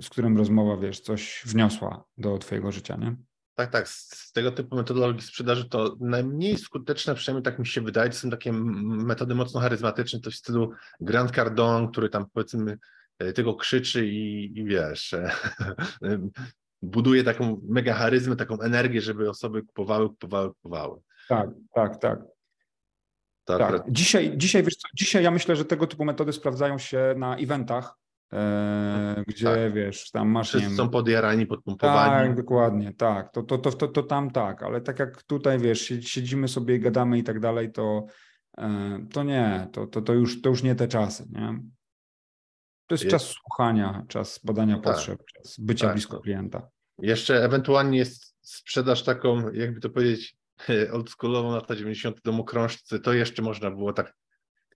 z 0.01 0.09
którym 0.09 0.37
rozmowa, 0.37 0.77
wiesz, 0.77 0.99
coś 0.99 1.43
wniosła 1.45 2.03
do 2.17 2.37
twojego 2.37 2.71
życia, 2.71 2.95
nie? 2.95 3.15
Tak, 3.55 3.71
tak. 3.71 3.89
Z, 3.89 4.31
tego 4.31 4.51
typu 4.51 4.75
metodologii 4.75 5.21
sprzedaży 5.21 5.69
to 5.69 5.95
najmniej 5.99 6.57
skuteczne, 6.57 7.15
przynajmniej 7.15 7.43
tak 7.43 7.59
mi 7.59 7.67
się 7.67 7.81
wydaje, 7.81 8.09
to 8.09 8.15
są 8.15 8.29
takie 8.29 8.53
metody 8.53 9.35
mocno 9.35 9.59
charyzmatyczne, 9.59 10.19
coś 10.19 10.33
w 10.33 10.37
stylu 10.37 10.71
Grant 10.99 11.31
Cardone, 11.31 11.87
który 11.87 12.09
tam 12.09 12.25
powiedzmy 12.33 12.77
e, 13.19 13.33
tylko 13.33 13.55
krzyczy 13.55 14.07
i, 14.07 14.51
i 14.59 14.63
wiesz, 14.63 15.13
e, 15.13 15.31
buduje 16.81 17.23
taką 17.23 17.61
mega 17.69 17.93
charyzmę, 17.93 18.35
taką 18.35 18.59
energię, 18.61 19.01
żeby 19.01 19.29
osoby 19.29 19.63
kupowały, 19.63 20.09
kupowały, 20.09 20.53
kupowały. 20.53 20.99
Tak, 21.27 21.49
tak, 21.73 21.97
tak. 22.01 22.19
Tak. 23.57 23.61
akurat, 23.61 23.83
Dzisiaj, 23.91 24.33
dzisiaj, 24.37 24.63
wiesz 24.63 24.75
co, 24.75 24.87
dzisiaj 24.93 25.23
ja 25.23 25.31
myślę, 25.31 25.55
że 25.55 25.65
tego 25.65 25.87
typu 25.87 26.05
metody 26.05 26.33
sprawdzają 26.33 26.77
się 26.77 27.13
na 27.17 27.37
eventach, 27.37 27.95
e, 28.33 29.23
gdzie 29.27 29.45
Tak. 29.45 29.73
wiesz, 29.73 30.11
tam 30.11 30.29
masz, 30.29 30.47
wszyscy 30.49 30.67
wiem, 30.67 30.77
są 30.77 30.89
podjarani, 30.89 31.45
podpompowani. 31.45 32.27
Tak, 32.27 32.37
dokładnie, 32.37 32.93
tak. 32.93 33.31
To, 33.31 33.43
to, 33.43 33.57
to, 33.57 33.71
to, 33.71 33.87
to 33.87 34.03
tam 34.03 34.31
tak, 34.31 34.63
ale 34.63 34.81
tak 34.81 34.99
jak 34.99 35.23
tutaj 35.23 35.59
wiesz, 35.59 35.81
siedz- 35.91 36.07
siedzimy 36.07 36.47
sobie 36.47 36.75
i 36.75 36.79
gadamy 36.79 37.17
i 37.17 37.23
tak 37.23 37.39
dalej, 37.39 37.71
to, 37.71 38.05
e, 38.57 38.99
to 39.13 39.23
nie, 39.23 39.67
to, 39.73 39.87
to, 39.87 40.01
to, 40.01 40.13
już, 40.13 40.41
to 40.41 40.49
już 40.49 40.63
nie 40.63 40.75
te 40.75 40.87
czasy, 40.87 41.25
nie? 41.31 41.59
To 42.87 42.93
jest 42.95 43.03
Jest- 43.03 43.11
czas 43.11 43.23
słuchania, 43.23 44.05
czas 44.07 44.39
badania 44.43 44.75
Tak, 44.75 44.83
potrzeb, 44.83 45.19
czas 45.35 45.59
bycia 45.59 45.85
tak. 45.85 45.95
blisko 45.95 46.19
klienta. 46.19 46.69
Jeszcze 47.01 47.43
ewentualnie 47.45 47.97
jest 47.97 48.35
sprzedaż 48.41 49.03
taką, 49.03 49.49
jakby 49.51 49.79
to 49.79 49.89
powiedzieć, 49.89 50.37
oldschoolową 50.93 51.51
lata 51.51 51.75
90. 51.75 52.21
domokrążcy, 52.23 52.99
to 52.99 53.13
jeszcze 53.13 53.41
można 53.41 53.71
było 53.71 53.93
tak 53.93 54.13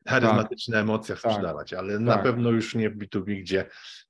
charyzmatyczne 0.08 0.80
emocje 0.80 1.16
Tak. 1.16 1.32
sprzedawać, 1.32 1.74
ale 1.74 2.00
na 2.00 2.14
Tak. 2.14 2.24
pewno 2.24 2.52
już 2.52 2.76
nie 2.76 2.90
w 2.90 2.98
B2B, 2.98 3.40
gdzie 3.42 3.66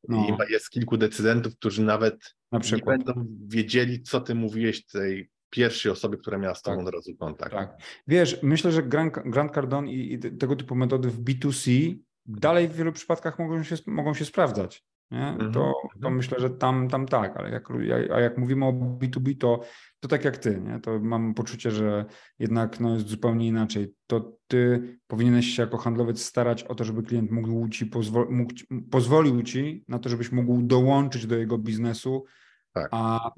No. 0.10 0.38
jest 0.50 0.70
kilku 0.70 0.98
decydentów, 0.98 1.56
którzy 1.56 1.82
nawet 1.84 2.36
Na 2.52 2.60
nie 2.72 2.78
będą 2.86 3.28
wiedzieli, 3.48 4.02
co 4.04 4.22
ty 4.22 4.36
mówiłeś 4.36 4.86
tej 4.86 5.30
pierwszej 5.50 5.92
osobie, 5.92 6.18
która 6.18 6.38
miała 6.38 6.56
z 6.56 6.62
tobą 6.62 6.78
Tak. 6.78 6.88
od 6.88 6.94
razu 6.94 7.16
kontakt. 7.16 7.52
Tak. 7.52 7.78
Wiesz, 8.08 8.40
myślę, 8.44 8.72
że 8.72 8.84
Grant, 8.84 9.14
Grant 9.26 9.54
Cardone 9.54 9.92
i, 9.92 10.14
i 10.14 10.20
te- 10.20 10.32
tego 10.32 10.56
typu 10.56 10.76
metody 10.76 11.10
w 11.10 11.24
B2C 11.24 11.96
dalej 12.26 12.68
w 12.68 12.76
wielu 12.76 12.92
przypadkach 12.92 13.40
mogą 13.40 13.64
się, 13.64 13.76
mogą 13.88 14.14
się 14.14 14.26
sprawdzać. 14.26 14.84
Nie? 15.14 15.28
Mhm, 15.28 15.54
To, 15.54 15.74
to 16.02 16.10
myślę, 16.10 16.40
że 16.40 16.50
tam, 16.50 16.90
tam 16.90 17.06
tak, 17.06 17.38
ale 17.38 17.50
jak, 17.50 17.68
a 18.14 18.20
jak 18.20 18.38
mówimy 18.38 18.66
o 18.66 18.72
B2B, 18.72 19.38
to, 19.38 19.60
to 20.00 20.08
tak 20.08 20.26
jak 20.26 20.38
ty, 20.38 20.62
nie? 20.62 20.80
to 20.80 21.00
mam 21.00 21.34
poczucie, 21.34 21.72
że 21.72 22.06
jednak 22.40 22.80
no, 22.80 22.94
jest 22.94 23.08
zupełnie 23.08 23.48
inaczej. 23.48 23.94
To 24.08 24.32
ty 24.48 24.82
powinieneś 25.08 25.46
się 25.46 25.64
jako 25.64 25.78
handlowiec 25.78 26.22
starać 26.22 26.64
o 26.64 26.76
to, 26.76 26.84
żeby 26.84 27.04
klient 27.04 27.32
mógł 27.32 27.70
ci 27.70 27.86
pozwol, 27.86 28.28
mógł, 28.30 28.54
pozwolił 28.92 29.44
ci 29.44 29.84
na 29.88 30.00
to, 30.00 30.10
żebyś 30.10 30.32
mógł 30.32 30.62
dołączyć 30.62 31.28
do 31.28 31.36
jego 31.36 31.58
biznesu, 31.58 32.26
Tak. 32.74 32.90
a 32.92 33.32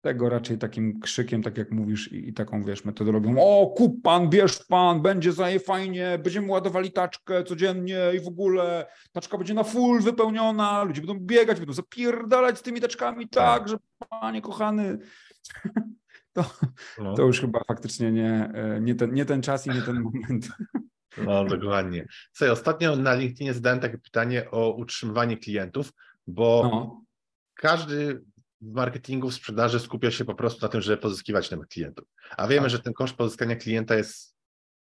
tego 0.00 0.28
raczej 0.28 0.58
takim 0.58 1.00
krzykiem, 1.00 1.42
tak 1.42 1.58
jak 1.58 1.70
mówisz, 1.70 2.12
i, 2.12 2.28
i 2.28 2.32
taką, 2.32 2.64
wiesz, 2.64 2.84
metodologią, 2.84 3.34
o, 3.38 3.66
kup 3.66 4.02
pan, 4.02 4.28
bierz 4.28 4.64
pan, 4.68 5.02
będzie 5.02 5.32
za 5.32 5.46
fajnie, 5.66 6.18
będziemy 6.22 6.52
ładowali 6.52 6.92
taczkę 6.92 7.44
codziennie 7.44 7.98
i 8.16 8.20
w 8.20 8.28
ogóle. 8.28 8.86
Taczka 9.12 9.38
będzie 9.38 9.54
na 9.54 9.64
full 9.64 10.00
wypełniona, 10.00 10.84
ludzie 10.84 11.02
będą 11.02 11.24
biegać, 11.26 11.58
będą 11.58 11.72
zapierdalać 11.72 12.58
z 12.58 12.62
tymi 12.62 12.80
taczkami 12.80 13.28
tak, 13.28 13.68
że 13.68 13.76
panie 14.10 14.42
kochany, 14.42 14.98
to, 16.32 16.44
No, 16.98 17.14
to 17.14 17.22
już 17.22 17.40
chyba 17.40 17.60
faktycznie 17.68 18.12
nie, 18.12 18.50
e, 18.54 18.80
nie, 18.80 18.94
ten, 18.94 19.14
nie 19.14 19.24
ten 19.24 19.42
czas 19.42 19.66
i 19.66 19.70
nie 19.70 19.82
ten 19.82 20.00
moment. 20.00 20.48
no 21.26 21.44
dokładnie. 21.44 22.06
Słuchaj, 22.32 22.52
ostatnio 22.52 22.96
na 22.96 23.14
LinkedInie 23.14 23.54
zadałem 23.54 23.80
takie 23.80 23.98
pytanie 23.98 24.50
o 24.50 24.74
utrzymywanie 24.74 25.36
klientów, 25.36 25.92
bo 26.26 26.68
No, 26.72 27.04
każdy 27.54 28.22
w 28.60 28.72
marketingu, 28.72 29.30
w 29.30 29.34
sprzedaży 29.34 29.80
skupia 29.80 30.10
się 30.10 30.24
po 30.24 30.34
prostu 30.34 30.62
na 30.62 30.68
tym, 30.68 30.80
żeby 30.80 30.96
pozyskiwać 31.02 31.50
nowych 31.50 31.68
klientów. 31.68 32.08
A 32.36 32.48
wiemy, 32.48 32.62
Tak. 32.62 32.70
że 32.70 32.78
ten 32.78 32.92
koszt 32.92 33.14
pozyskania 33.14 33.56
klienta 33.56 33.94
jest 33.94 34.36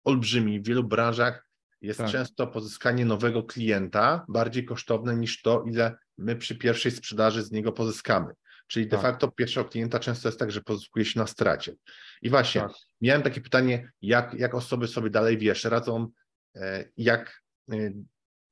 olbrzymi. 0.05 0.61
W 0.61 0.66
wielu 0.66 0.85
branżach 0.85 1.51
jest 1.81 1.99
Tak. 1.99 2.11
często 2.11 2.46
pozyskanie 2.46 3.05
nowego 3.05 3.42
klienta 3.42 4.25
bardziej 4.29 4.64
kosztowne 4.64 5.16
niż 5.16 5.42
to, 5.42 5.64
ile 5.66 5.96
my 6.18 6.37
przy 6.37 6.57
pierwszej 6.57 6.92
sprzedaży 6.92 7.42
z 7.42 7.51
niego 7.51 7.73
pozyskamy. 7.73 8.35
Czyli 8.66 8.87
de 8.87 8.90
Tak. 8.90 9.03
facto 9.03 9.29
pierwszego 9.31 9.68
klienta 9.68 9.99
często 9.99 10.29
jest 10.29 10.38
tak, 10.38 10.51
że 10.51 10.61
pozyskuje 10.62 11.05
się 11.05 11.20
na 11.20 11.27
stracie. 11.27 11.75
I 12.23 12.31
właśnie, 12.31 12.61
Tak. 12.61 12.73
miałem 13.01 13.23
takie 13.23 13.40
pytanie, 13.40 13.90
jak, 14.03 14.35
jak 14.35 14.55
osoby 14.55 14.88
sobie 14.88 15.11
dalej, 15.11 15.38
wiesz, 15.38 15.64
radzą, 15.64 16.09
e, 16.57 16.85
jak 16.96 17.42
e, 17.73 17.77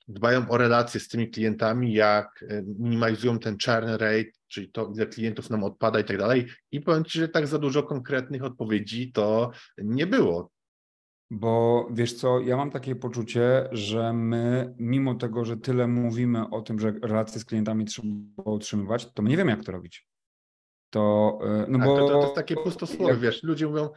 dbają 0.08 0.48
o 0.48 0.58
relacje 0.58 1.00
z 1.00 1.08
tymi 1.08 1.30
klientami, 1.30 1.92
jak 1.92 2.44
e, 2.48 2.62
minimalizują 2.62 3.38
ten 3.38 3.56
churn 3.64 3.88
rate, 3.88 4.30
czyli 4.48 4.70
to, 4.70 4.92
ile 4.94 5.06
klientów 5.06 5.50
nam 5.50 5.64
odpada 5.64 6.00
i 6.00 6.04
tak 6.04 6.18
dalej. 6.18 6.46
I 6.72 6.80
powiem 6.80 7.04
Ci, 7.04 7.18
że 7.18 7.28
tak 7.28 7.46
za 7.46 7.58
dużo 7.58 7.82
konkretnych 7.82 8.44
odpowiedzi 8.44 9.12
to 9.12 9.50
nie 9.78 10.06
było. 10.06 10.50
Bo 11.30 11.88
wiesz 11.92 12.14
co, 12.14 12.40
ja 12.40 12.56
mam 12.56 12.70
takie 12.70 12.96
poczucie, 12.96 13.68
że 13.72 14.12
my, 14.12 14.74
mimo 14.78 15.14
tego, 15.14 15.44
że 15.44 15.56
tyle 15.56 15.86
mówimy 15.86 16.50
o 16.50 16.62
tym, 16.62 16.78
że 16.78 16.92
relacje 17.02 17.40
z 17.40 17.44
klientami 17.44 17.84
trzeba 17.84 18.08
utrzymywać, 18.44 19.12
to 19.12 19.22
my 19.22 19.30
nie 19.30 19.36
wiemy, 19.36 19.50
jak 19.50 19.64
to 19.64 19.72
robić. 19.72 20.08
To, 20.90 21.38
e, 21.42 21.66
no 21.68 21.78
Tak, 21.78 21.86
bo... 21.88 21.96
to, 21.96 22.08
to, 22.08 22.12
to 22.12 22.22
jest 22.22 22.34
takie 22.34 22.56
pustosłowie, 22.56 23.16
wiesz, 23.16 23.42
ludzie 23.42 23.66
mówią, 23.66 23.88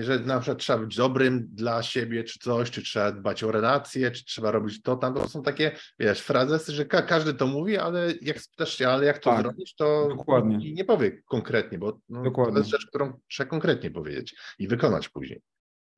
że 0.00 0.18
na 0.18 0.40
przykład 0.40 0.58
trzeba 0.58 0.78
być 0.78 0.96
dobrym 0.96 1.48
dla 1.52 1.82
siebie, 1.82 2.24
czy 2.24 2.38
coś, 2.38 2.70
czy 2.70 2.82
trzeba 2.82 3.12
dbać 3.12 3.44
o 3.44 3.52
relacje, 3.52 4.10
czy 4.10 4.24
trzeba 4.24 4.50
robić 4.50 4.82
to, 4.82 4.96
tam, 4.96 5.14
to 5.14 5.28
są 5.28 5.42
takie, 5.42 5.76
wiesz, 5.98 6.20
frazesy, 6.20 6.72
że 6.72 6.84
ka 6.84 7.02
każdy 7.02 7.34
to 7.34 7.46
mówi, 7.46 7.76
ale 7.78 8.14
jak 8.22 8.40
spytasz 8.40 8.74
się, 8.78 8.88
ale 8.88 9.06
jak 9.06 9.18
to 9.18 9.30
Tak, 9.30 9.40
zrobić, 9.42 9.74
to 9.74 10.08
dokładnie. 10.16 10.72
nie 10.72 10.84
powie 10.84 11.22
konkretnie, 11.22 11.78
bo 11.78 11.98
no, 12.08 12.18
to 12.18 12.24
Dokładnie. 12.24 12.58
jest 12.58 12.70
rzecz, 12.70 12.86
którą 12.86 13.12
trzeba 13.28 13.50
konkretnie 13.50 13.90
powiedzieć 13.90 14.36
i 14.58 14.68
wykonać 14.68 15.08
później. 15.08 15.42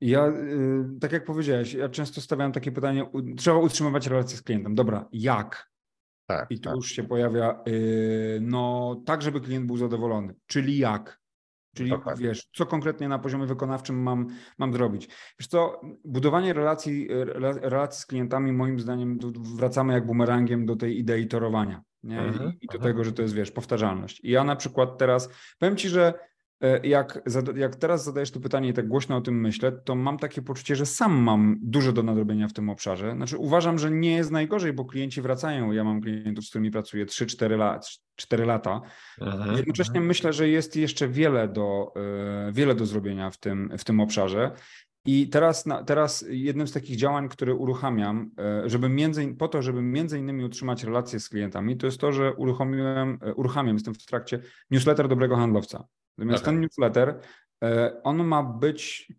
Ja, 0.01 0.27
y, 0.27 0.99
tak 1.01 1.11
jak 1.11 1.25
powiedziałeś, 1.25 1.73
ja 1.73 1.89
często 1.89 2.21
stawiam 2.21 2.51
takie 2.51 2.71
pytanie, 2.71 3.09
trzeba 3.37 3.57
utrzymywać 3.57 4.07
relacje 4.07 4.37
z 4.37 4.41
klientem. 4.41 4.75
Dobra, 4.75 5.07
jak? 5.11 5.69
Tak, 6.27 6.51
I 6.51 6.55
tu 6.59 6.69
tak. 6.69 6.75
już 6.75 6.91
się 6.91 7.03
pojawia, 7.03 7.63
y, 7.67 8.39
no 8.41 8.95
tak, 9.05 9.21
żeby 9.21 9.41
klient 9.41 9.65
był 9.65 9.77
zadowolony. 9.77 10.35
Czyli 10.47 10.77
jak? 10.77 11.19
Czyli 11.75 11.89
Dokładnie. 11.89 12.27
wiesz, 12.27 12.49
co 12.53 12.65
konkretnie 12.65 13.07
na 13.07 13.19
poziomie 13.19 13.45
wykonawczym 13.45 14.01
mam, 14.01 14.27
mam 14.57 14.73
zrobić. 14.73 15.07
Wiesz 15.39 15.47
co, 15.47 15.81
budowanie 16.05 16.53
relacji, 16.53 17.09
rela- 17.09 17.59
relacji 17.61 18.01
z 18.01 18.05
klientami 18.05 18.51
moim 18.51 18.79
zdaniem 18.79 19.19
wracamy 19.57 19.93
jak 19.93 20.05
bumerangiem 20.05 20.65
do 20.65 20.75
tej 20.75 20.99
idei 20.99 21.27
torowania. 21.27 21.81
Nie? 22.03 22.19
Mhm, 22.19 22.53
I, 22.61 22.65
I 22.65 22.67
do 22.67 22.75
mhm. 22.75 22.93
tego, 22.93 23.03
że 23.03 23.11
to 23.11 23.21
jest, 23.21 23.33
wiesz, 23.33 23.51
powtarzalność. 23.51 24.19
I 24.23 24.31
ja 24.31 24.43
na 24.43 24.55
przykład 24.55 24.97
teraz, 24.97 25.29
powiem 25.59 25.75
Ci, 25.75 25.89
że 25.89 26.13
jak, 26.83 27.21
zada- 27.25 27.57
jak 27.57 27.75
teraz 27.75 28.03
zadajesz 28.03 28.31
to 28.31 28.39
pytanie 28.39 28.69
i 28.69 28.73
tak 28.73 28.87
głośno 28.87 29.17
o 29.17 29.21
tym 29.21 29.41
myślę, 29.41 29.71
to 29.71 29.95
mam 29.95 30.17
takie 30.17 30.41
poczucie, 30.41 30.75
że 30.75 30.85
sam 30.85 31.15
mam 31.17 31.59
dużo 31.61 31.91
do 31.91 32.03
nadrobienia 32.03 32.47
w 32.47 32.53
tym 32.53 32.69
obszarze. 32.69 33.13
Znaczy 33.15 33.37
uważam, 33.37 33.79
że 33.79 33.91
nie 33.91 34.11
jest 34.15 34.31
najgorzej, 34.31 34.73
bo 34.73 34.85
klienci 34.85 35.21
wracają. 35.21 35.71
Ja 35.71 35.83
mam 35.83 36.01
klientów, 36.01 36.45
z 36.45 36.49
którymi 36.49 36.71
pracuję 36.71 37.05
3-4 37.05 37.57
lat, 37.57 37.87
4 38.15 38.45
lata. 38.45 38.81
Mhm, 39.21 39.57
Jednocześnie 39.57 40.01
myślę, 40.01 40.33
że 40.33 40.49
jest 40.49 40.75
jeszcze 40.75 41.07
wiele 41.07 41.47
do, 41.47 41.93
e, 42.47 42.51
wiele 42.51 42.75
do 42.75 42.85
zrobienia 42.85 43.29
w 43.29 43.37
tym, 43.37 43.69
w 43.77 43.83
tym 43.83 43.99
obszarze. 43.99 44.51
I 45.05 45.29
teraz, 45.29 45.65
teraz 45.85 46.25
jednym 46.29 46.67
z 46.67 46.71
takich 46.71 46.97
działań, 46.97 47.29
które 47.29 47.53
uruchamiam, 47.55 48.31
e, 48.39 48.69
żeby 48.69 48.89
między, 48.89 49.35
po 49.37 49.47
to, 49.47 49.61
żeby 49.61 49.81
między 49.81 50.19
innymi 50.19 50.43
utrzymać 50.43 50.83
relacje 50.83 51.19
z 51.19 51.29
klientami, 51.29 51.77
to 51.77 51.85
jest 51.85 51.99
to, 51.99 52.11
że 52.11 52.33
uruchomiłem, 52.33 53.17
e, 53.21 53.33
uruchamiam, 53.33 53.75
jestem 53.75 53.93
w 53.93 54.05
trakcie 54.05 54.39
newsletter 54.71 55.07
dobrego 55.07 55.35
handlowca. 55.35 55.83
Natomiast 56.19 56.43
Okej. 56.43 56.53
ten 56.53 56.61
newsletter, 56.61 57.19
e, 57.63 58.01
on 58.03 58.23
ma 58.23 58.43
być 58.43 59.13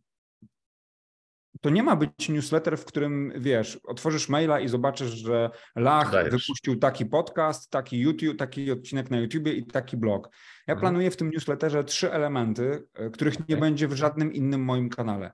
to 1.61 1.71
nie 1.71 1.83
ma 1.83 1.97
być 1.97 2.29
newsletter, 2.29 2.79
w 2.79 2.85
którym 2.85 3.33
wiesz, 3.37 3.77
otworzysz 3.85 4.29
maila 4.29 4.61
i 4.61 4.69
zobaczysz, 4.69 5.11
że 5.11 5.51
Lach 5.77 6.13
Dajesz. 6.13 6.31
wypuścił 6.31 6.77
taki 6.77 7.07
podcast, 7.07 7.71
taki 7.71 7.99
YouTube, 8.01 8.37
taki 8.39 8.71
odcinek 8.73 9.11
na 9.11 9.19
YouTubie 9.19 9.53
i 9.53 9.67
taki 9.67 9.97
blog. 9.97 10.29
Ja 10.67 10.75
Mhm. 10.75 10.81
planuję 10.81 11.11
w 11.11 11.17
tym 11.17 11.31
newsletterze 11.31 11.85
trzy 11.85 12.13
elementy, 12.13 12.87
e, 12.95 13.11
których 13.11 13.49
nie 13.49 13.57
będzie 13.57 13.89
w 13.89 13.93
żadnym 13.93 14.33
innym 14.33 14.65
moim 14.65 14.89
kanale. 14.89 15.33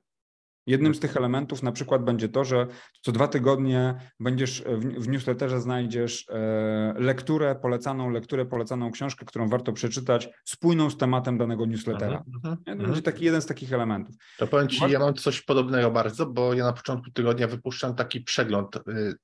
Jednym 0.67 0.95
z 0.95 1.01
tych 1.01 1.17
elementów 1.17 1.63
na 1.63 1.73
przykład 1.73 2.05
będzie 2.05 2.29
to, 2.29 2.45
że 2.45 2.67
co 3.03 3.13
dwa 3.13 3.29
tygodnie 3.29 3.95
będziesz 4.21 4.61
e, 4.61 4.77
w, 4.77 5.09
newsletterze 5.09 5.61
znajdziesz 5.61 6.27
e, 6.29 6.95
lekturę, 6.99 7.55
polecaną 7.55 8.11
lekturę, 8.11 8.47
polecaną 8.47 8.91
książkę, 8.91 9.27
którą 9.27 9.49
warto 9.49 9.73
przeczytać, 9.73 10.29
spójną 10.45 10.91
z 10.91 10.97
tematem 10.97 11.39
danego 11.39 11.67
newslettera. 11.67 12.25
To 12.43 12.51
mhm. 12.51 12.79
będzie 12.79 13.03
taki 13.03 13.25
jeden 13.25 13.43
z 13.43 13.47
takich 13.47 13.73
elementów. 13.73 14.17
To 14.39 14.47
powiem 14.47 14.69
Ci, 14.69 14.91
ja 14.91 14.99
mam 14.99 15.15
coś 15.15 15.43
podobnego 15.43 15.91
bardzo, 15.91 16.27
bo 16.27 16.55
ja 16.55 16.65
na 16.65 16.73
początku 16.73 17.11
tygodnia 17.11 17.49
wypuszczam 17.49 17.95
taki 17.95 18.21
przegląd 18.21 18.77
y, 18.77 18.81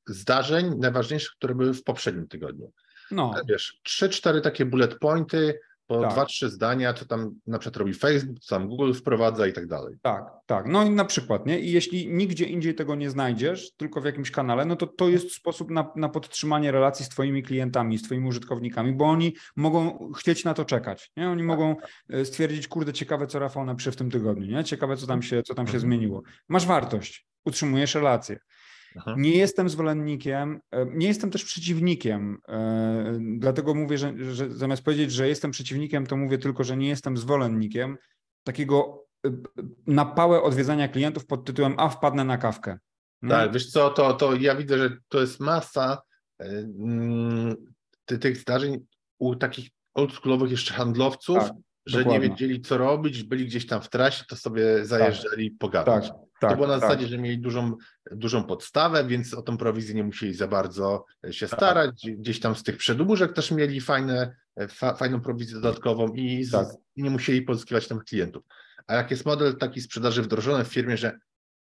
zdarzeń 0.06 0.78
najważniejszych, 0.78 1.32
które 1.32 1.54
były 1.54 1.74
w 1.74 1.84
poprzednim 1.84 2.28
tygodniu. 2.28 2.72
No, 3.10 3.34
Wiesz, 3.48 3.80
trzy, 3.82 4.08
cztery 4.08 4.40
takie 4.40 4.66
bullet 4.66 4.98
pointy, 4.98 5.58
po 5.86 6.00
Tak. 6.00 6.10
dwa, 6.12 6.24
trzy 6.24 6.50
zdania, 6.50 6.94
co 6.94 7.04
tam 7.06 7.34
na 7.46 7.58
przykład 7.58 7.76
robi 7.76 7.94
Facebook, 7.94 8.38
co 8.40 8.56
tam 8.56 8.68
Google 8.68 8.92
wprowadza 8.92 9.46
i 9.46 9.52
tak 9.52 9.66
dalej. 9.66 9.94
Tak, 10.02 10.24
tak. 10.46 10.66
No 10.66 10.84
i 10.84 10.90
na 10.90 11.04
przykład, 11.04 11.46
nie? 11.46 11.60
I 11.60 11.72
jeśli 11.72 12.08
nigdzie 12.08 12.44
indziej 12.44 12.74
tego 12.74 12.94
nie 12.94 13.10
znajdziesz, 13.10 13.72
tylko 13.76 14.00
w 14.00 14.04
jakimś 14.04 14.30
kanale, 14.30 14.64
no 14.64 14.76
to 14.76 14.86
to 14.86 15.08
jest 15.08 15.32
sposób 15.32 15.70
na, 15.70 15.92
na 15.96 16.08
podtrzymanie 16.08 16.72
relacji 16.72 17.04
z 17.04 17.08
Twoimi 17.08 17.42
klientami, 17.42 17.98
z 17.98 18.02
Twoimi 18.02 18.28
użytkownikami, 18.28 18.92
bo 18.92 19.04
oni 19.04 19.34
mogą 19.56 20.12
chcieć 20.12 20.44
na 20.44 20.54
to 20.54 20.64
czekać, 20.64 21.10
nie? 21.16 21.30
Oni 21.30 21.42
mogą 21.42 21.76
e, 22.08 22.24
stwierdzić, 22.24 22.68
kurde, 22.68 22.92
ciekawe, 22.92 23.26
co 23.26 23.38
Rafał 23.38 23.64
napisze 23.64 23.92
w 23.92 23.96
tym 23.96 24.10
tygodniu, 24.10 24.46
nie? 24.56 24.64
Ciekawe, 24.64 24.96
co 24.96 25.06
tam 25.06 25.22
się, 25.22 25.42
co 25.42 25.54
tam 25.54 25.66
się 25.66 25.74
Mhm. 25.74 25.80
zmieniło. 25.80 26.22
Masz 26.48 26.66
wartość, 26.66 27.26
utrzymujesz 27.44 27.94
relacje. 27.94 28.38
Mhm. 28.96 29.22
Nie 29.22 29.36
jestem 29.36 29.68
zwolennikiem, 29.68 30.60
e, 30.70 30.86
nie 30.86 31.06
jestem 31.06 31.30
też 31.30 31.44
przeciwnikiem, 31.44 32.38
e, 32.48 33.18
dlatego 33.38 33.74
mówię, 33.74 33.98
że, 33.98 34.34
że 34.34 34.50
zamiast 34.50 34.82
powiedzieć, 34.82 35.12
że 35.12 35.28
jestem 35.28 35.50
przeciwnikiem, 35.50 36.06
to 36.06 36.16
mówię 36.16 36.38
tylko, 36.38 36.64
że 36.64 36.76
nie 36.76 36.88
jestem 36.88 37.16
zwolennikiem 37.16 37.98
takiego 38.44 39.04
e, 39.26 39.30
na 39.86 40.04
pałę 40.04 40.42
odwiedzania 40.42 40.88
klientów 40.88 41.26
pod 41.26 41.44
tytułem 41.44 41.74
a 41.78 41.88
wpadnę 41.88 42.24
na 42.24 42.38
kawkę. 42.38 42.78
Nie? 43.22 43.30
Tak, 43.30 43.52
wiesz 43.52 43.70
co, 43.70 43.90
to, 43.90 44.12
to 44.12 44.34
ja 44.34 44.54
widzę, 44.56 44.78
że 44.78 44.96
to 45.08 45.20
jest 45.20 45.40
masa 45.40 46.02
y, 46.42 46.44
mm, 46.78 47.56
ty, 48.04 48.18
tych 48.18 48.36
zdarzeń 48.36 48.86
u 49.18 49.36
takich 49.36 49.70
oldschoolowych 49.94 50.50
jeszcze 50.50 50.74
handlowców, 50.74 51.38
Tak, 51.38 51.52
że 51.86 51.98
nie 51.98 52.04
dokładnie. 52.04 52.28
wiedzieli 52.28 52.60
co 52.60 52.78
robić, 52.78 53.22
byli 53.22 53.46
gdzieś 53.46 53.66
tam 53.66 53.82
w 53.82 53.90
trasie, 53.90 54.24
to 54.28 54.36
sobie 54.36 54.84
zajeżdżali 54.86 55.50
pogadać. 55.50 56.08
Tak, 56.08 56.16
tak. 56.42 56.50
to 56.50 56.56
było 56.56 56.68
na 56.68 56.80
tak. 56.80 56.82
zasadzie, 56.82 57.06
że 57.06 57.18
mieli 57.18 57.38
dużą, 57.38 57.76
dużą 58.10 58.44
podstawę, 58.44 59.04
więc 59.04 59.34
o 59.34 59.42
tą 59.42 59.56
prowizję 59.56 59.94
nie 59.94 60.04
musieli 60.04 60.34
za 60.34 60.48
bardzo 60.48 61.04
się 61.30 61.48
starać. 61.48 61.90
Gdzie- 61.90 62.16
Gdzieś 62.16 62.40
tam 62.40 62.54
z 62.56 62.62
tych 62.62 62.76
przedłużek 62.76 63.32
też 63.32 63.50
mieli 63.50 63.80
fajne, 63.80 64.36
fa, 64.68 64.94
fajną 64.94 65.20
prowizję 65.20 65.54
dodatkową 65.54 66.08
i, 66.08 66.44
z, 66.44 66.50
Tak. 66.50 66.66
nie 66.96 67.10
musieli 67.10 67.42
pozyskiwać 67.42 67.88
tam 67.88 68.00
klientów. 68.00 68.44
A 68.86 68.94
jak 68.94 69.10
jest 69.10 69.26
model 69.26 69.56
taki 69.56 69.80
sprzedaży 69.80 70.22
wdrożony 70.22 70.64
w 70.64 70.68
firmie, 70.68 70.96
że 70.96 71.18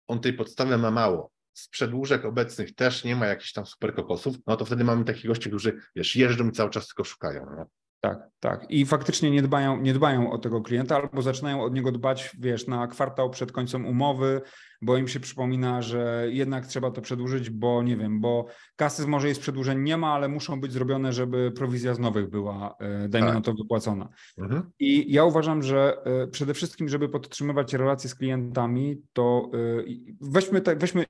on 0.08 0.20
tej 0.20 0.34
podstawy 0.34 0.78
ma 0.78 0.92
mało, 0.92 1.32
z 1.54 1.68
przedłużek 1.68 2.26
obecnych 2.26 2.76
też 2.76 3.04
nie 3.04 3.16
ma 3.16 3.26
jakichś 3.26 3.54
tam 3.54 3.66
super 3.66 3.96
kokosów, 3.96 4.36
no 4.48 4.58
to 4.58 4.66
wtedy 4.66 4.84
mamy 4.84 5.06
takich 5.06 5.28
gości, 5.28 5.50
którzy 5.50 5.78
wiesz, 5.96 6.16
jeżdżą 6.16 6.50
i 6.50 6.52
cały 6.52 6.70
czas 6.70 6.88
tylko 6.88 7.04
szukają. 7.04 7.46
Nie? 7.58 7.66
Tak, 8.02 8.30
tak. 8.40 8.66
I 8.72 8.86
faktycznie 8.86 9.32
nie 9.32 9.42
dbają, 9.42 9.82
nie 9.82 9.94
dbają 9.94 10.32
o 10.32 10.38
tego 10.38 10.62
klienta, 10.62 10.96
albo 10.96 11.22
zaczynają 11.22 11.62
od 11.62 11.74
niego 11.74 11.92
dbać, 11.92 12.36
wiesz, 12.40 12.68
na 12.68 12.88
kwartał 12.88 13.30
przed 13.30 13.52
końcem 13.52 13.86
umowy, 13.86 14.42
bo 14.82 14.98
im 14.98 15.08
się 15.08 15.20
przypomina, 15.20 15.82
że 15.82 16.26
jednak 16.30 16.68
trzeba 16.68 16.92
to 16.92 17.02
przedłużyć, 17.02 17.50
bo 17.50 17.84
nie 17.84 17.98
wiem, 17.98 18.22
bo 18.22 18.46
kasy 18.76 19.08
może 19.08 19.28
jest 19.28 19.42
przedłużeń 19.42 19.80
nie 19.84 19.98
ma, 19.98 20.14
ale 20.14 20.28
muszą 20.28 20.62
być 20.62 20.72
zrobione, 20.72 21.14
żeby 21.14 21.52
prowizja 21.52 21.94
z 21.94 22.00
nowych 22.00 22.30
była, 22.30 22.76
e, 22.80 23.10
dajmy 23.10 23.28
Tak. 23.28 23.36
na 23.36 23.42
to, 23.42 23.54
wypłacona. 23.54 24.10
Mhm. 24.38 24.72
I 24.80 25.14
ja 25.14 25.24
uważam, 25.24 25.64
że 25.64 25.98
e, 26.06 26.28
przede 26.28 26.54
wszystkim, 26.54 26.90
żeby 26.90 27.10
podtrzymywać 27.10 27.74
relacje 27.74 28.10
z 28.10 28.16
klientami, 28.16 29.02
to 29.14 29.50
e, 29.54 29.84
weźmy, 30.22 30.62
te, 30.62 30.76
weźmy 30.76 31.06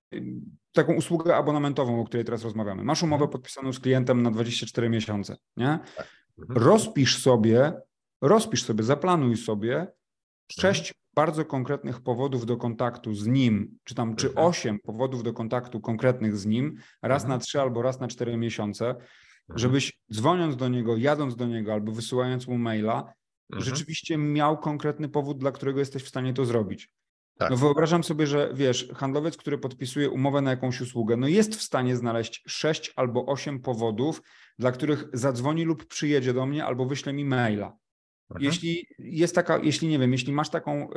taką 0.73 0.93
usługę 0.93 1.35
abonamentową, 1.35 2.01
o 2.01 2.05
której 2.05 2.25
teraz 2.25 2.43
rozmawiamy. 2.43 2.83
Masz 2.83 3.03
umowę 3.03 3.23
Mhm. 3.23 3.31
podpisaną 3.31 3.73
z 3.73 3.79
klientem 3.79 4.23
na 4.23 4.31
24 4.31 4.89
miesiące, 4.89 5.37
nie? 5.57 5.79
Mhm. 6.41 6.63
rozpisz 6.63 7.21
sobie, 7.21 7.73
rozpisz 8.21 8.63
sobie, 8.63 8.83
zaplanuj 8.83 9.37
sobie 9.37 9.87
sześć 10.51 10.93
bardzo 11.15 11.45
konkretnych 11.45 12.01
powodów 12.01 12.45
do 12.45 12.57
kontaktu 12.57 13.13
z 13.13 13.27
nim, 13.27 13.77
czy 13.83 13.95
tam, 13.95 14.15
czy 14.15 14.27
Mhm. 14.27 14.47
osiem 14.47 14.79
powodów 14.79 15.23
do 15.23 15.33
kontaktu 15.33 15.81
konkretnych 15.81 16.37
z 16.37 16.45
nim, 16.45 16.75
raz 17.01 17.23
Mhm. 17.23 17.39
na 17.39 17.45
trzy 17.45 17.61
albo 17.61 17.81
raz 17.81 17.99
na 17.99 18.07
cztery 18.07 18.37
miesiące, 18.37 18.95
żebyś 19.55 19.99
dzwoniąc 20.13 20.55
do 20.55 20.67
niego, 20.69 20.97
jadąc 20.97 21.35
do 21.35 21.47
niego 21.47 21.73
albo 21.73 21.91
wysyłając 21.91 22.47
mu 22.47 22.57
maila, 22.57 23.13
rzeczywiście 23.53 24.17
miał 24.17 24.57
konkretny 24.57 25.09
powód, 25.09 25.37
dla 25.37 25.51
którego 25.51 25.79
jesteś 25.79 26.03
w 26.03 26.09
stanie 26.09 26.33
to 26.33 26.45
zrobić. 26.45 26.89
Tak. 27.37 27.49
No 27.49 27.57
wyobrażam 27.57 28.03
sobie, 28.03 28.27
że 28.27 28.51
wiesz, 28.53 28.89
handlowiec, 28.95 29.37
który 29.37 29.57
podpisuje 29.57 30.09
umowę 30.09 30.41
na 30.41 30.51
jakąś 30.51 30.81
usługę, 30.81 31.17
no 31.17 31.27
jest 31.27 31.55
w 31.55 31.61
stanie 31.61 31.95
znaleźć 31.95 32.43
sześć 32.47 32.93
albo 32.95 33.25
osiem 33.25 33.59
powodów, 33.59 34.21
dla 34.59 34.71
których 34.71 35.05
zadzwoni 35.13 35.63
lub 35.63 35.85
przyjedzie 35.85 36.33
do 36.33 36.45
mnie 36.45 36.65
albo 36.65 36.85
wyśle 36.85 37.13
mi 37.13 37.25
maila. 37.25 37.77
Mhm. 38.31 38.45
Jeśli 38.45 38.87
jest 38.99 39.35
taka, 39.35 39.57
jeśli 39.57 39.87
nie 39.87 39.99
wiem, 39.99 40.11
jeśli 40.11 40.33
masz 40.33 40.49
taką, 40.49 40.89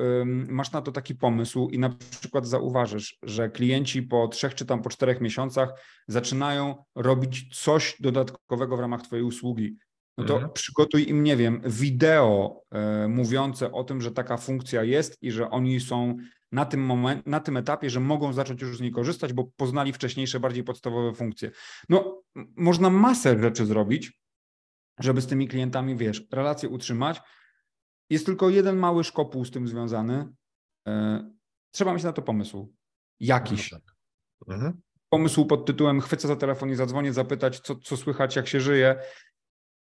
masz 0.48 0.72
na 0.72 0.83
to 0.83 0.92
taki 0.92 1.14
pomysł 1.14 1.68
i 1.68 1.79
na 1.79 1.96
przykład 2.20 2.46
zauważysz, 2.46 3.18
że 3.22 3.51
klienci 3.51 4.03
po 4.03 4.29
trzech 4.29 4.55
czy 4.55 4.66
tam 4.66 4.83
po 4.83 4.90
czterech 4.90 5.20
miesiącach 5.20 5.68
zaczynają 6.09 6.85
robić 6.94 7.62
coś 7.62 7.96
dodatkowego 8.01 8.77
w 8.77 8.81
ramach 8.81 9.03
twojej 9.03 9.25
usługi, 9.25 9.77
no 10.18 10.25
to 10.25 10.35
Mhm. 10.35 10.53
przygotuj 10.53 11.09
im, 11.09 11.25
nie 11.25 11.37
wiem, 11.37 11.61
wideo 11.66 12.62
e, 12.70 13.09
mówiące 13.09 13.72
o 13.72 13.85
tym, 13.85 14.01
że 14.01 14.11
taka 14.11 14.37
funkcja 14.37 14.85
jest 14.85 15.22
i 15.22 15.31
że 15.31 15.51
oni 15.51 15.81
są 15.81 16.16
na 16.53 16.65
tym, 16.65 16.81
moment, 16.81 17.27
na 17.27 17.41
tym 17.41 17.57
etapie, 17.57 17.91
że 17.91 18.01
mogą 18.01 18.33
zacząć 18.33 18.62
już 18.62 18.79
z 18.79 18.81
niej 18.81 18.93
korzystać, 18.93 19.33
bo 19.33 19.45
poznali 19.57 19.93
wcześniejsze, 19.93 20.41
bardziej 20.41 20.65
podstawowe 20.65 21.15
funkcje. 21.15 21.51
No, 21.88 22.23
można 22.57 22.91
masę 22.91 23.41
rzeczy 23.43 23.67
zrobić, 23.67 24.21
żeby 24.99 25.21
z 25.21 25.27
tymi 25.27 25.49
klientami, 25.49 25.97
wiesz, 25.97 26.27
relacje 26.33 26.69
utrzymać. 26.69 27.21
Jest 28.11 28.27
tylko 28.27 28.51
jeden 28.51 28.77
mały 28.77 29.05
szkopuł 29.05 29.45
z 29.45 29.51
tym 29.51 29.69
związany. 29.69 30.29
E, 30.88 31.33
Trzeba 31.73 31.95
mieć 31.95 32.05
na 32.05 32.12
to 32.12 32.23
pomysł. 32.23 32.75
Jakiś. 33.21 33.75
Mhm. 34.49 34.81
Pomysł 35.09 35.47
pod 35.47 35.67
tytułem 35.67 36.01
chwycę 36.01 36.29
za 36.29 36.37
telefon 36.37 36.71
i 36.71 36.75
zadzwonię, 36.75 37.12
zapytać, 37.12 37.61
co, 37.61 37.77
co 37.77 37.97
słychać, 37.97 38.37
jak 38.37 38.49
się 38.49 38.61
żyje. 38.61 39.03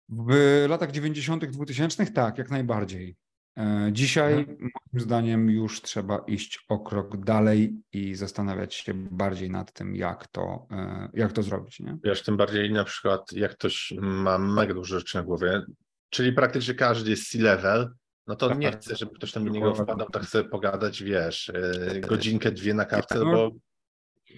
W 0.10 0.66
latach 0.70 0.92
90., 0.92 1.46
2000 1.46 2.06
tak, 2.06 2.38
jak 2.38 2.50
najbardziej. 2.50 3.16
E, 3.58 3.90
Dzisiaj, 3.92 4.46
moim 4.60 5.04
zdaniem, 5.04 5.50
już 5.50 5.82
trzeba 5.82 6.18
iść 6.28 6.66
o 6.70 6.80
krok 6.80 7.18
dalej 7.26 7.76
i 7.92 8.16
zastanawiać 8.16 8.76
się 8.76 8.94
bardziej 8.96 9.50
nad 9.50 9.74
tym, 9.74 9.96
jak 9.96 10.28
to, 10.28 10.68
e, 10.72 11.10
jak 11.14 11.32
to 11.32 11.44
zrobić. 11.44 11.80
Nie? 11.80 11.98
Wiesz, 12.04 12.24
tym 12.24 12.38
bardziej 12.38 12.72
na 12.72 12.84
przykład 12.84 13.32
jak 13.32 13.52
ktoś 13.52 13.94
ma 14.02 14.38
mega 14.38 14.74
dużo 14.74 15.00
rzeczy 15.00 15.18
na 15.18 15.24
głowie, 15.24 15.62
czyli 16.10 16.34
praktycznie 16.34 16.74
każdy 16.74 17.10
jest 17.10 17.32
C-level, 17.32 17.94
no 18.28 18.36
to 18.36 18.54
nie 18.54 18.72
Tak. 18.72 18.82
chce, 18.82 18.96
żeby 18.96 19.12
ktoś 19.16 19.32
tam 19.32 19.46
do 19.46 19.52
niego 19.52 19.76
wpadał, 19.76 20.10
tak 20.10 20.26
sobie 20.26 20.50
pogadać, 20.50 21.04
wiesz, 21.04 21.52
yy, 21.94 22.02
godzinkę, 22.02 22.52
dwie 22.52 22.74
na 22.74 22.86
kawce, 22.86 23.20
No, 23.20 23.26
bo 23.26 23.52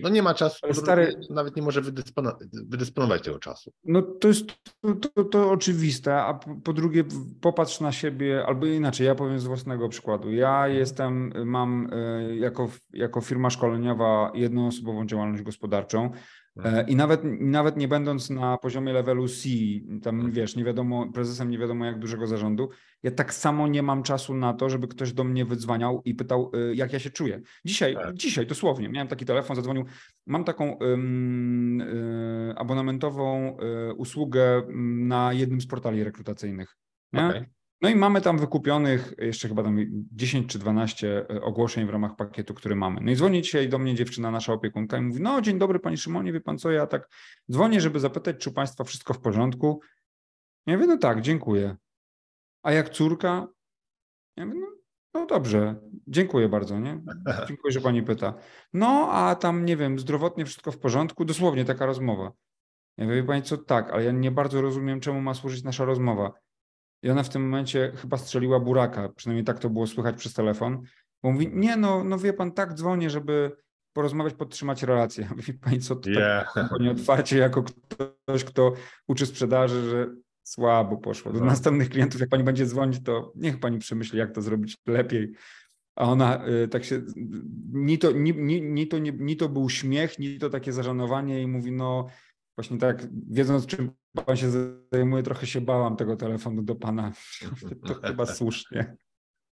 No 0.02 0.10
nie 0.10 0.24
ma 0.24 0.34
czasu, 0.34 0.60
Ale 0.62 0.74
stary- 0.74 1.14
nawet 1.30 1.56
nie 1.56 1.62
może 1.62 1.82
wydyspono- 1.82 2.36
wydysponować 2.68 3.22
tego 3.24 3.40
czasu. 3.40 3.72
No 3.86 4.02
to 4.02 4.28
jest 4.28 4.46
to, 4.82 4.96
to, 4.96 5.24
to 5.24 5.52
oczywiste, 5.52 6.16
a 6.16 6.40
po, 6.64 6.74
drugie 6.74 7.04
popatrz 7.42 7.80
na 7.80 7.92
siebie, 7.92 8.46
albo 8.46 8.66
inaczej, 8.66 9.08
ja 9.08 9.16
powiem 9.16 9.40
z 9.40 9.46
własnego 9.46 9.90
przykładu. 9.90 10.32
Ja 10.32 10.68
jestem, 10.68 11.32
mam 11.46 11.90
e, 11.94 12.36
jako, 12.36 12.70
jako 12.94 13.22
firma 13.22 13.50
szkoleniowa 13.50 14.32
jednoosobową 14.34 15.06
działalność 15.06 15.44
gospodarczą 15.44 16.12
i 16.88 16.96
nawet, 16.96 17.22
nawet 17.40 17.78
nie 17.78 17.88
będąc 17.88 18.30
na 18.30 18.58
poziomie 18.58 18.94
levelu 18.94 19.28
C, 19.28 19.50
tam 20.04 20.32
wiesz, 20.32 20.56
nie 20.56 20.64
wiadomo, 20.64 21.12
prezesem 21.12 21.50
nie 21.50 21.58
wiadomo 21.58 21.86
jak 21.86 22.00
dużego 22.00 22.28
zarządu, 22.28 22.70
ja 23.04 23.12
tak 23.12 23.34
samo 23.34 23.68
nie 23.68 23.84
mam 23.84 24.04
czasu 24.04 24.34
na 24.34 24.54
to, 24.54 24.70
żeby 24.70 24.88
ktoś 24.88 25.14
do 25.14 25.24
mnie 25.24 25.46
wydzwaniał 25.46 26.02
i 26.06 26.16
pytał, 26.16 26.52
e, 26.54 26.76
jak 26.76 26.94
ja 26.94 27.00
się 27.00 27.10
czuję. 27.10 27.42
Dzisiaj, 27.66 27.94
Tak. 27.94 28.14
dzisiaj 28.14 28.48
dosłownie, 28.48 28.90
miałem 28.90 29.08
taki 29.08 29.26
telefon, 29.26 29.56
zadzwonił, 29.56 29.86
mam 30.26 30.44
taką 30.44 30.80
y, 30.80 32.56
abonamentową 32.56 33.58
y, 33.90 33.94
usługę 33.94 34.64
na 35.08 35.34
jednym 35.34 35.62
z 35.62 35.68
portali 35.68 36.04
rekrutacyjnych. 36.04 36.78
Nie? 37.14 37.46
No 37.82 37.90
i 37.90 37.96
mamy 37.96 38.22
tam 38.22 38.38
wykupionych 38.38 39.14
jeszcze 39.18 39.48
chyba 39.48 39.64
tam 39.64 39.78
10 40.12 40.52
czy 40.52 40.60
12 40.60 41.28
ogłoszeń 41.42 41.86
w 41.86 41.90
ramach 41.90 42.16
pakietu, 42.16 42.54
który 42.54 42.76
mamy. 42.76 43.02
No 43.02 43.12
i 43.12 43.16
dzwoni 43.16 43.42
dzisiaj 43.42 43.70
do 43.70 43.80
mnie 43.80 43.96
dziewczyna, 43.96 44.32
nasza 44.32 44.54
opiekunka 44.54 44.98
i 44.98 45.02
mówi, 45.02 45.22
no 45.22 45.42
dzień 45.42 45.60
dobry 45.60 45.80
panie 45.80 45.98
Szymonie, 45.98 46.34
wie 46.34 46.42
pan 46.42 46.58
co, 46.58 46.72
ja 46.72 46.88
tak 46.88 47.10
dzwonię, 47.52 47.82
żeby 47.82 48.00
zapytać, 48.00 48.38
czy 48.38 48.50
u 48.50 48.54
państwa 48.54 48.84
wszystko 48.84 49.14
w 49.14 49.20
porządku. 49.20 49.82
Ja 50.66 50.74
mówię, 50.74 50.88
no 50.88 50.98
tak, 50.98 51.22
dziękuję. 51.22 51.76
A 52.64 52.72
jak 52.72 52.90
córka? 52.90 53.48
Ja 54.38 54.46
mówię, 54.46 54.60
no, 54.60 54.68
no 55.14 55.26
dobrze, 55.26 55.76
dziękuję 56.08 56.50
bardzo, 56.50 56.80
nie? 56.80 57.02
Dziękuję, 57.48 57.72
że 57.72 57.82
pani 57.82 58.04
pyta. 58.04 58.34
No, 58.74 59.10
a 59.12 59.36
tam, 59.36 59.66
nie 59.66 59.78
wiem, 59.78 60.00
zdrowotnie 60.00 60.46
wszystko 60.46 60.72
w 60.72 60.80
porządku? 60.80 61.26
Dosłownie 61.26 61.66
taka 61.66 61.86
rozmowa. 61.86 62.32
Ja 62.98 63.06
mówię, 63.06 63.16
wie 63.16 63.28
pani 63.28 63.42
co, 63.44 63.58
tak, 63.58 63.92
ale 63.92 64.04
ja 64.04 64.12
nie 64.12 64.32
bardzo 64.32 64.62
rozumiem, 64.62 65.00
czemu 65.00 65.22
ma 65.22 65.34
służyć 65.34 65.64
nasza 65.64 65.86
rozmowa. 65.86 66.32
I 67.06 67.10
ona 67.10 67.24
w 67.24 67.30
tym 67.30 67.42
momencie 67.42 67.92
chyba 67.96 68.18
strzeliła 68.18 68.60
buraka, 68.60 69.10
przynajmniej 69.10 69.46
tak 69.46 69.60
to 69.60 69.70
było 69.70 69.88
słychać 69.88 70.16
przez 70.16 70.34
telefon, 70.34 70.82
bo 71.24 71.32
mówi, 71.32 71.50
nie 71.54 71.78
no, 71.78 72.04
no 72.04 72.20
wie 72.20 72.34
pan, 72.34 72.52
tak 72.52 72.74
dzwonię, 72.74 73.10
żeby 73.10 73.52
porozmawiać, 73.94 74.34
podtrzymać 74.34 74.84
relację. 74.84 75.30
Wie 75.48 75.54
pani 75.54 75.80
co, 75.80 75.96
to 75.96 76.10
Yeah. 76.10 76.54
tak 76.54 76.72
nieotwarcie 76.80 77.38
jako 77.38 77.64
ktoś, 77.64 78.44
kto 78.44 78.74
uczy 79.08 79.26
sprzedaży, 79.26 79.90
że 79.90 80.16
słabo 80.44 80.98
poszło. 80.98 81.34
Do 81.34 81.40
No. 81.40 81.46
następnych 81.46 81.90
klientów, 81.90 82.22
jak 82.22 82.30
pani 82.30 82.44
będzie 82.44 82.66
dzwonić, 82.66 83.04
to 83.04 83.34
niech 83.36 83.60
pani 83.60 83.80
przemyśli, 83.80 84.20
jak 84.20 84.32
to 84.32 84.42
zrobić 84.42 84.78
lepiej. 84.88 85.34
A 85.96 86.04
ona 86.12 86.48
y, 86.48 86.68
tak 86.68 86.84
się, 86.84 87.02
ni 87.74 87.98
to, 87.98 88.12
ni, 88.12 88.34
ni, 88.34 88.62
ni, 88.62 88.88
to, 88.88 89.00
ni, 89.00 89.14
ni 89.14 89.38
to 89.38 89.50
był 89.50 89.70
śmiech, 89.70 90.20
ni 90.20 90.40
to 90.40 90.50
takie 90.50 90.74
zażanowanie 90.74 91.42
i 91.42 91.48
mówi, 91.48 91.72
no 91.72 92.08
właśnie 92.58 92.78
tak, 92.78 93.08
wiedząc 93.30 93.66
czym 93.66 93.92
pan 94.22 94.38
się 94.38 94.50
zajmuje, 94.92 95.24
trochę 95.24 95.48
się 95.48 95.62
bałam 95.62 95.96
tego 95.96 96.16
telefonu 96.16 96.64
do 96.64 96.76
pana. 96.76 97.12
To 97.88 97.94
chyba 97.94 98.26
słusznie. 98.36 98.96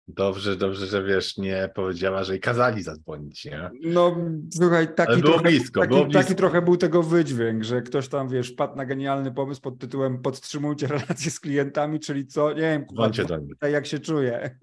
Dobrze, 0.07 0.55
dobrze, 0.55 0.87
że 0.87 1.03
wiesz, 1.03 1.37
nie 1.37 1.69
powiedziała, 1.75 2.23
że 2.23 2.33
jej 2.33 2.39
kazali 2.39 2.83
zadzwonić, 2.83 3.45
nie? 3.45 3.69
No 3.81 4.15
słuchaj, 4.53 4.95
taki, 4.95 5.21
trochę, 5.21 5.41
blisko, 5.41 5.81
taki, 5.81 5.93
blisko. 5.93 6.21
taki 6.21 6.35
trochę 6.35 6.61
był 6.61 6.77
tego 6.77 7.03
wydźwięk, 7.03 7.63
że 7.63 7.81
ktoś 7.81 8.07
tam, 8.07 8.29
wiesz, 8.29 8.51
wpadł 8.51 8.75
na 8.75 8.85
genialny 8.85 9.31
pomysł 9.31 9.61
pod 9.61 9.79
tytułem 9.79 10.21
podtrzymujcie 10.21 10.87
relacje 10.87 11.31
z 11.31 11.39
klientami, 11.39 11.99
czyli 11.99 12.27
co, 12.27 12.53
nie 12.53 12.61
wiem, 12.61 12.85
kurwa, 12.85 13.67
jak 13.67 13.85
się 13.85 13.99
czuje. 13.99 14.57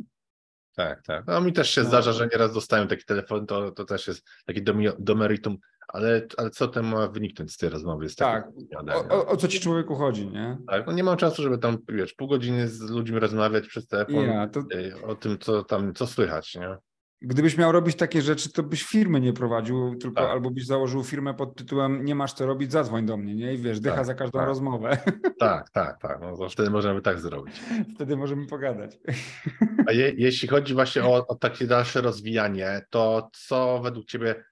Tak, 0.85 1.03
tak. 1.03 1.27
No 1.27 1.41
mi 1.41 1.53
też 1.53 1.71
się 1.71 1.81
No. 1.83 1.89
zdarza, 1.89 2.13
że 2.13 2.29
nieraz 2.33 2.55
dostają 2.55 2.89
taki 2.89 3.05
telefon, 3.05 3.47
to, 3.47 3.71
to 3.71 3.85
też 3.85 4.07
jest 4.09 4.27
taki 4.47 4.63
do, 4.63 4.75
do 4.99 5.15
meritum, 5.15 5.59
ale, 5.89 6.27
ale 6.37 6.51
co 6.51 6.69
tam 6.69 6.87
ma 6.87 7.09
wyniknąć 7.09 7.53
z 7.53 7.57
tej 7.57 7.69
rozmowy? 7.69 8.09
Z 8.09 8.17
Tak. 8.17 8.49
O, 8.95 9.15
o, 9.15 9.27
o 9.27 9.37
co 9.37 9.49
ci 9.49 9.61
człowieku 9.61 9.95
chodzi, 9.95 10.29
nie? 10.29 10.59
Tak, 10.69 10.87
no 10.87 10.93
nie 10.93 11.05
mam 11.05 11.17
czasu, 11.17 11.43
żeby 11.43 11.59
tam, 11.59 11.79
wiesz, 11.89 12.15
pół 12.15 12.29
godziny 12.29 12.69
z 12.69 12.81
ludźmi 12.81 13.19
rozmawiać 13.19 13.67
przez 13.67 13.87
telefon 13.87 14.25
Ja, 14.27 14.49
to 14.49 14.61
o 15.07 15.15
tym, 15.15 15.39
co 15.39 15.65
tam, 15.65 15.95
co 15.95 16.07
słychać, 16.07 16.55
nie? 16.55 16.77
Gdybyś 17.23 17.57
miał 17.59 17.73
robić 17.73 17.97
takie 17.97 18.23
rzeczy, 18.23 18.53
to 18.53 18.63
byś 18.63 18.83
firmy 18.83 19.21
nie 19.21 19.33
prowadził, 19.33 19.97
tylko 19.97 20.21
Tak. 20.21 20.31
albo 20.31 20.51
byś 20.51 20.67
założył 20.67 21.05
firmę 21.05 21.35
pod 21.35 21.57
tytułem 21.57 22.05
nie 22.05 22.15
masz 22.15 22.33
co 22.33 22.47
robić, 22.47 22.73
zadzwoń 22.73 23.07
do 23.07 23.17
mnie, 23.17 23.35
nie? 23.35 23.55
I 23.55 23.59
wiesz, 23.59 23.81
dycha 23.81 23.97
Tak, 23.97 24.07
za 24.07 24.15
każdą 24.15 24.39
tak. 24.39 24.49
rozmowę. 24.49 24.99
Tak, 25.41 25.71
tak, 25.71 26.01
tak. 26.01 26.19
No 26.21 26.49
wtedy 26.49 26.71
można 26.71 26.95
by 26.95 27.03
tak 27.03 27.21
zrobić. 27.21 27.61
Wtedy 27.95 28.17
możemy 28.17 28.47
pogadać. 28.47 28.99
A 29.89 29.93
je, 29.93 30.13
jeśli 30.17 30.49
chodzi 30.49 30.75
właśnie 30.75 31.05
o, 31.05 31.27
o 31.27 31.35
takie 31.35 31.67
dalsze 31.67 32.01
rozwijanie, 32.01 32.83
to 32.91 33.31
co 33.33 33.81
według 33.83 34.07
Ciebie, 34.07 34.45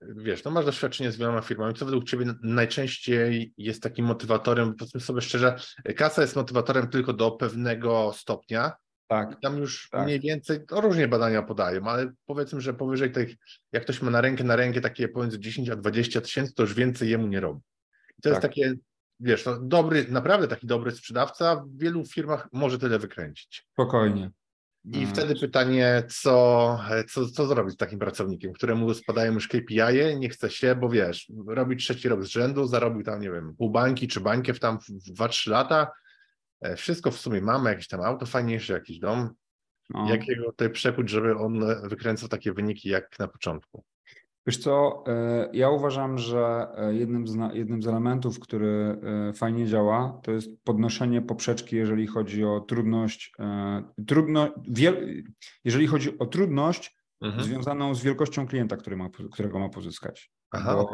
wiesz, 0.00 0.44
no 0.44 0.50
masz 0.50 0.64
doświadczenie 0.64 1.12
z 1.12 1.16
wieloma 1.16 1.40
firmami, 1.40 1.74
co 1.74 1.84
według 1.84 2.04
Ciebie 2.04 2.26
najczęściej 2.42 3.54
jest 3.58 3.82
takim 3.82 4.06
motywatorem, 4.06 4.74
powiedzmy 4.74 5.00
sobie 5.00 5.20
szczerze, 5.20 5.56
kasa 5.96 6.22
jest 6.22 6.36
motywatorem 6.36 6.88
tylko 6.88 7.12
do 7.12 7.30
pewnego 7.30 8.12
stopnia, 8.14 8.72
Tak. 9.08 9.40
tam 9.40 9.58
już 9.58 9.88
Tak. 9.90 10.04
mniej 10.04 10.20
więcej, 10.20 10.60
no 10.70 10.80
różnie 10.80 11.08
badania 11.08 11.42
podają, 11.42 11.84
ale 11.84 12.12
powiedzmy, 12.26 12.60
że 12.60 12.74
powyżej 12.74 13.12
tych, 13.12 13.34
jak 13.72 13.82
ktoś 13.82 14.02
ma 14.02 14.10
na 14.10 14.20
rękę, 14.20 14.44
na 14.44 14.56
rękę 14.56 14.80
takie 14.80 15.08
pomiędzy 15.08 15.38
10 15.38 15.70
a 15.70 15.76
20 15.76 16.20
tysięcy, 16.20 16.54
to 16.54 16.62
już 16.62 16.74
więcej 16.74 17.08
jemu 17.10 17.26
nie 17.26 17.40
robi. 17.40 17.60
I 18.18 18.22
to 18.22 18.28
jest 18.28 18.42
Tak. 18.42 18.50
takie, 18.50 18.74
wiesz, 19.20 19.44
no 19.46 19.58
dobry, 19.60 20.06
naprawdę 20.08 20.48
taki 20.48 20.66
dobry 20.66 20.90
sprzedawca 20.90 21.56
w 21.56 21.78
wielu 21.78 22.04
firmach 22.06 22.48
może 22.52 22.78
tyle 22.78 22.98
wykręcić. 22.98 23.66
Spokojnie. 23.72 24.30
I 24.84 25.00
No. 25.00 25.08
wtedy 25.08 25.34
pytanie, 25.40 26.02
co, 26.08 26.78
co, 27.10 27.26
co 27.26 27.46
zrobić 27.46 27.74
z 27.74 27.76
takim 27.76 27.98
pracownikiem, 27.98 28.52
któremu 28.52 28.94
spadają 28.94 29.32
już 29.32 29.48
KPI, 29.48 30.16
nie 30.18 30.28
chce 30.28 30.50
się, 30.50 30.74
bo 30.74 30.88
wiesz, 30.88 31.32
robi 31.46 31.76
trzeci 31.76 32.08
rok 32.08 32.24
z 32.24 32.28
rzędu, 32.28 32.66
zarobił 32.66 33.02
tam, 33.02 33.20
nie 33.20 33.30
wiem, 33.30 33.54
pół 33.58 33.70
bańki 33.70 34.08
czy 34.08 34.20
bańkę 34.20 34.54
w 34.54 34.60
tam 34.60 34.78
w 34.80 35.10
2-3 35.12 35.50
lata, 35.50 35.82
e, 35.82 35.88
wszystko 36.76 37.10
w 37.10 37.18
sumie 37.18 37.40
mamy, 37.40 37.70
jakieś 37.70 37.88
tam 37.88 38.00
auto 38.00 38.26
fajniejsze, 38.26 38.72
jakiś 38.72 38.98
dom, 38.98 39.30
No. 39.90 40.10
jakiego 40.10 40.44
tutaj 40.44 40.70
przekuć, 40.70 41.10
żeby 41.10 41.36
on 41.36 41.64
wykręcał 41.88 42.28
takie 42.28 42.52
wyniki 42.52 42.88
jak 42.88 43.18
na 43.18 43.28
początku. 43.28 43.84
Wiesz 44.46 44.58
co, 44.58 45.04
e, 45.08 45.48
ja 45.52 45.70
uważam, 45.70 46.18
że 46.18 46.66
e, 46.76 46.94
jednym 46.94 47.26
z, 47.26 47.36
jednym 47.52 47.82
z 47.82 47.86
elementów, 47.86 48.40
który 48.40 48.98
e, 49.28 49.32
fajnie 49.32 49.66
działa, 49.66 50.20
to 50.22 50.32
jest 50.32 50.50
podnoszenie 50.64 51.22
poprzeczki, 51.22 51.76
jeżeli 51.76 52.06
chodzi 52.06 52.44
o 52.44 52.60
trudność, 52.60 53.32
e, 53.38 53.82
trudno, 54.06 54.54
wiel, 54.68 55.22
jeżeli 55.64 55.86
chodzi 55.86 56.18
o 56.18 56.26
trudność 56.26 56.96
Mhm. 57.20 57.44
związaną 57.44 57.94
z 57.94 58.02
wielkością 58.02 58.46
klienta, 58.46 58.76
który 58.76 58.96
ma, 58.96 59.08
którego 59.32 59.58
ma 59.58 59.68
pozyskać. 59.68 60.30
Aha, 60.50 60.84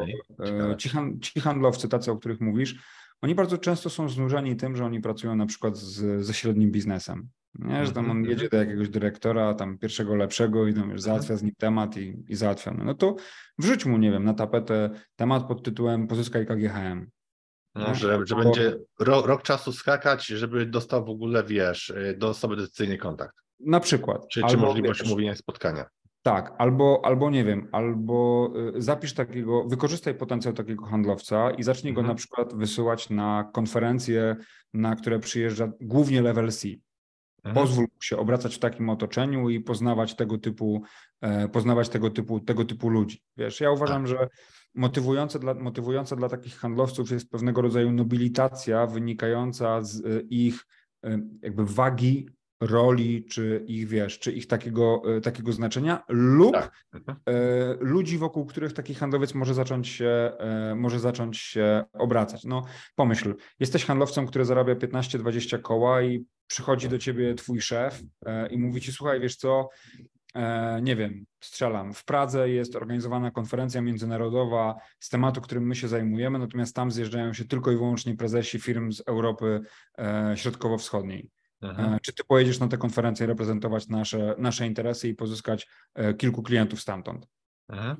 e, 0.40 0.88
han, 0.92 1.20
ci 1.20 1.40
handlowcy, 1.40 1.88
tacy, 1.88 2.10
o 2.12 2.16
których 2.16 2.40
mówisz, 2.40 2.82
oni 3.22 3.34
bardzo 3.34 3.58
często 3.58 3.90
są 3.90 4.08
znużeni 4.08 4.56
tym, 4.56 4.76
że 4.76 4.84
oni 4.84 5.00
pracują 5.00 5.36
na 5.36 5.46
przykład 5.46 5.76
z, 5.76 6.24
ze 6.26 6.34
średnim 6.34 6.70
biznesem. 6.70 7.28
Nie? 7.54 7.86
Że 7.86 7.92
tam 7.92 8.04
on 8.10 8.16
Mhm, 8.16 8.30
jedzie 8.30 8.48
do 8.48 8.56
jakiegoś 8.56 8.88
dyrektora, 8.88 9.54
tam 9.54 9.78
pierwszego 9.78 10.14
lepszego 10.16 10.66
i 10.66 10.74
tam 10.74 10.90
już 10.90 11.00
załatwia 11.00 11.36
z 11.36 11.42
nim 11.42 11.52
temat 11.58 11.96
i, 11.96 12.24
i 12.28 12.36
załatwia. 12.36 12.70
No 12.84 12.94
to 12.94 13.16
wrzuć 13.58 13.86
mu, 13.86 13.98
nie 13.98 14.10
wiem, 14.10 14.24
na 14.24 14.34
tapetę 14.34 14.90
temat 15.16 15.46
pod 15.48 15.62
tytułem 15.62 16.06
pozyskaj 16.06 16.46
KGHM. 16.46 17.06
No, 17.74 17.94
że, 17.94 18.18
że 18.26 18.34
Bo- 18.34 18.42
będzie 18.42 18.76
ro, 19.00 19.22
rok 19.26 19.42
czasu 19.42 19.72
skakać, 19.72 20.26
żeby 20.26 20.66
dostał 20.66 21.04
w 21.04 21.08
ogóle, 21.10 21.44
wiesz, 21.44 21.92
do 22.16 22.28
osoby 22.28 22.56
decyzyjnej 22.56 22.98
kontakt, 22.98 23.36
Na 23.60 23.80
przykład. 23.80 24.28
czy, 24.28 24.42
czy 24.48 24.56
możliwość 24.56 25.00
wiesz, 25.00 25.08
umówienia 25.08 25.34
spotkania. 25.34 25.84
Tak, 26.22 26.54
albo, 26.58 27.00
albo 27.04 27.30
nie 27.30 27.44
wiem, 27.44 27.68
albo 27.72 28.50
y, 28.76 28.82
zapisz 28.82 29.14
takiego, 29.14 29.64
wykorzystaj 29.64 30.14
potencjał 30.14 30.54
takiego 30.54 30.84
handlowca 30.86 31.50
i 31.50 31.62
zacznij 31.62 31.92
go 31.94 32.00
Mhm. 32.00 32.14
na 32.14 32.18
przykład 32.18 32.54
wysyłać 32.54 33.10
na 33.10 33.50
konferencje, 33.52 34.36
na 34.74 34.96
które 34.96 35.18
przyjeżdża 35.18 35.72
głównie 35.80 36.22
level 36.22 36.52
C. 36.52 36.68
Mhm. 37.44 37.54
Pozwól 37.54 37.84
mu 37.84 38.02
się 38.02 38.16
obracać 38.16 38.56
w 38.56 38.58
takim 38.58 38.90
otoczeniu 38.90 39.48
i 39.48 39.60
poznawać 39.60 40.14
tego 40.16 40.38
typu, 40.38 40.82
e, 41.20 41.48
poznawać 41.48 41.88
tego 41.88 42.10
typu, 42.10 42.40
tego 42.40 42.64
typu 42.64 42.88
ludzi. 42.88 43.22
Wiesz, 43.36 43.60
ja 43.60 43.70
uważam, 43.70 44.06
że 44.06 44.28
motywujące 44.74 45.38
dla, 45.38 45.54
motywujące 45.54 46.16
dla 46.16 46.28
takich 46.28 46.56
handlowców 46.56 47.10
jest 47.10 47.30
pewnego 47.30 47.62
rodzaju 47.62 47.92
nobilitacja 47.92 48.86
wynikająca 48.86 49.82
z 49.82 50.06
e, 50.06 50.20
ich 50.20 50.66
e, 51.04 51.18
jakby 51.42 51.66
wagi, 51.66 52.28
roli, 52.62 53.24
czy 53.24 53.64
ich, 53.66 53.88
wiesz, 53.88 54.18
czy 54.18 54.32
ich 54.32 54.46
takiego, 54.46 55.02
e, 55.16 55.20
takiego 55.20 55.52
znaczenia 55.52 56.02
lub 56.08 56.52
Tak. 56.52 56.84
Mhm. 56.92 57.18
e, 57.26 57.32
ludzi, 57.80 58.18
wokół 58.18 58.46
których 58.46 58.72
taki 58.72 58.94
handlowiec 58.94 59.34
może 59.34 59.54
zacząć 59.54 59.88
się, 59.88 60.32
e, 60.38 60.74
może 60.74 61.00
zacząć 61.00 61.38
się 61.38 61.84
obracać. 61.92 62.44
No 62.44 62.64
pomyśl, 62.94 63.34
jesteś 63.60 63.84
handlowcem, 63.84 64.26
który 64.26 64.44
zarabia 64.44 64.74
15-20 64.74 65.62
koła 65.62 66.02
i 66.02 66.24
przychodzi 66.46 66.88
do 66.88 66.98
ciebie 66.98 67.34
twój 67.34 67.60
szef 67.60 68.02
i 68.50 68.58
mówi 68.58 68.80
ci, 68.80 68.92
słuchaj, 68.92 69.20
wiesz 69.20 69.36
co, 69.36 69.68
nie 70.82 70.96
wiem, 70.96 71.24
strzelam, 71.40 71.94
w 71.94 72.04
Pradze 72.04 72.50
jest 72.50 72.76
organizowana 72.76 73.30
konferencja 73.30 73.80
międzynarodowa 73.80 74.74
z 75.00 75.08
tematu, 75.08 75.40
którym 75.40 75.66
my 75.66 75.74
się 75.74 75.88
zajmujemy, 75.88 76.38
natomiast 76.38 76.76
tam 76.76 76.90
zjeżdżają 76.90 77.32
się 77.32 77.44
tylko 77.44 77.72
i 77.72 77.76
wyłącznie 77.76 78.16
prezesi 78.16 78.60
firm 78.60 78.92
z 78.92 79.02
Europy 79.06 79.60
Środkowo-Wschodniej. 80.34 81.30
Mhm. 81.62 81.94
E, 81.94 81.98
Czy 82.02 82.12
ty 82.12 82.22
pojedziesz 82.24 82.60
na 82.60 82.68
tę 82.68 82.78
konferencję 82.78 83.26
reprezentować 83.26 83.88
nasze, 83.88 84.34
nasze 84.38 84.66
interesy 84.66 85.08
i 85.08 85.14
pozyskać 85.14 85.68
e, 85.94 86.14
kilku 86.14 86.42
klientów 86.42 86.80
stamtąd? 86.80 87.26
Mhm. 87.68 87.96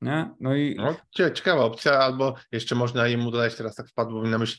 Nie? 0.00 0.34
No 0.40 0.54
i 0.54 0.74
No, 0.78 0.96
cie- 1.16 1.32
ciekawa 1.32 1.64
opcja, 1.64 1.92
albo 1.98 2.34
jeszcze 2.52 2.74
można 2.74 3.06
jemu 3.08 3.30
dodać, 3.30 3.54
teraz 3.54 3.74
tak 3.74 3.88
wpadło 3.88 4.22
mi 4.22 4.28
na 4.30 4.38
myśl, 4.38 4.58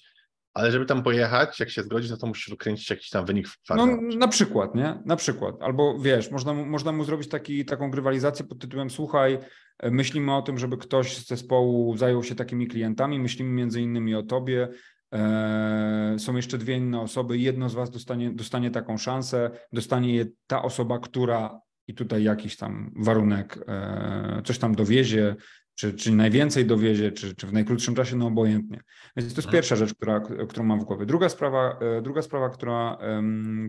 ale 0.54 0.72
żeby 0.72 0.86
tam 0.86 1.04
pojechać, 1.04 1.60
jak 1.60 1.70
się 1.70 1.84
zgodzi, 1.84 2.10
no 2.12 2.18
to 2.18 2.28
musisz 2.28 2.50
wykręcić 2.50 2.90
jakiś 2.90 3.10
tam 3.10 3.26
wynik 3.26 3.48
w 3.48 3.58
No, 3.70 3.86
na 4.18 4.28
przykład, 4.28 4.76
nie? 4.76 5.02
Na 5.06 5.16
przykład. 5.16 5.56
Albo 5.62 6.00
wiesz, 6.00 6.32
można 6.32 6.54
mu, 6.54 6.66
można 6.66 6.92
mu 6.92 7.04
zrobić 7.04 7.30
taki, 7.30 7.66
taką 7.66 7.92
grywalizację 7.92 8.46
pod 8.46 8.60
tytułem 8.60 8.90
Słuchaj, 8.90 9.40
e, 9.80 9.92
myślimy 9.92 10.36
o 10.36 10.42
tym, 10.42 10.58
żeby 10.58 10.78
ktoś 10.78 11.18
z 11.18 11.28
zespołu 11.28 11.98
zajął 11.98 12.24
się 12.24 12.36
takimi 12.36 12.68
klientami, 12.68 13.20
myślimy 13.20 13.50
między 13.52 13.82
innymi 13.82 14.16
o 14.16 14.24
tobie. 14.24 14.70
E, 15.14 16.16
są 16.20 16.36
jeszcze 16.36 16.58
dwie 16.58 16.78
inne 16.78 17.02
osoby, 17.02 17.38
jedno 17.38 17.70
z 17.70 17.74
was 17.74 17.90
dostanie, 17.90 18.32
dostanie 18.32 18.72
taką 18.72 18.98
szansę, 18.98 19.52
dostanie 19.74 20.16
je 20.16 20.26
ta 20.48 20.62
osoba, 20.62 21.00
która 21.00 21.60
i 21.88 21.94
tutaj 21.94 22.24
jakiś 22.24 22.58
tam 22.58 22.92
warunek 22.96 23.60
e, 23.68 24.42
coś 24.46 24.58
tam 24.60 24.76
dowiezie, 24.76 25.36
czy, 25.76 25.94
czy 25.94 26.12
najwięcej 26.12 26.66
dowiezie, 26.66 27.12
czy, 27.12 27.36
czy 27.36 27.48
w 27.48 27.54
najkrótszym 27.54 27.96
czasie, 27.96 28.16
no 28.16 28.28
obojętnie. 28.28 28.78
Więc 29.18 29.34
to 29.34 29.38
jest 29.38 29.38
Mhm. 29.38 29.54
pierwsza 29.54 29.76
rzecz, 29.76 29.94
która, 29.94 30.22
którą 30.50 30.66
mam 30.66 30.80
w 30.80 30.84
głowie. 30.84 31.06
Druga 31.06 31.30
sprawa, 31.30 31.80
e, 31.82 32.02
druga 32.02 32.22
sprawa 32.22 32.50
która, 32.50 32.98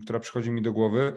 która 0.04 0.20
przychodzi 0.20 0.50
mi 0.50 0.62
do 0.62 0.72
głowy, 0.72 1.12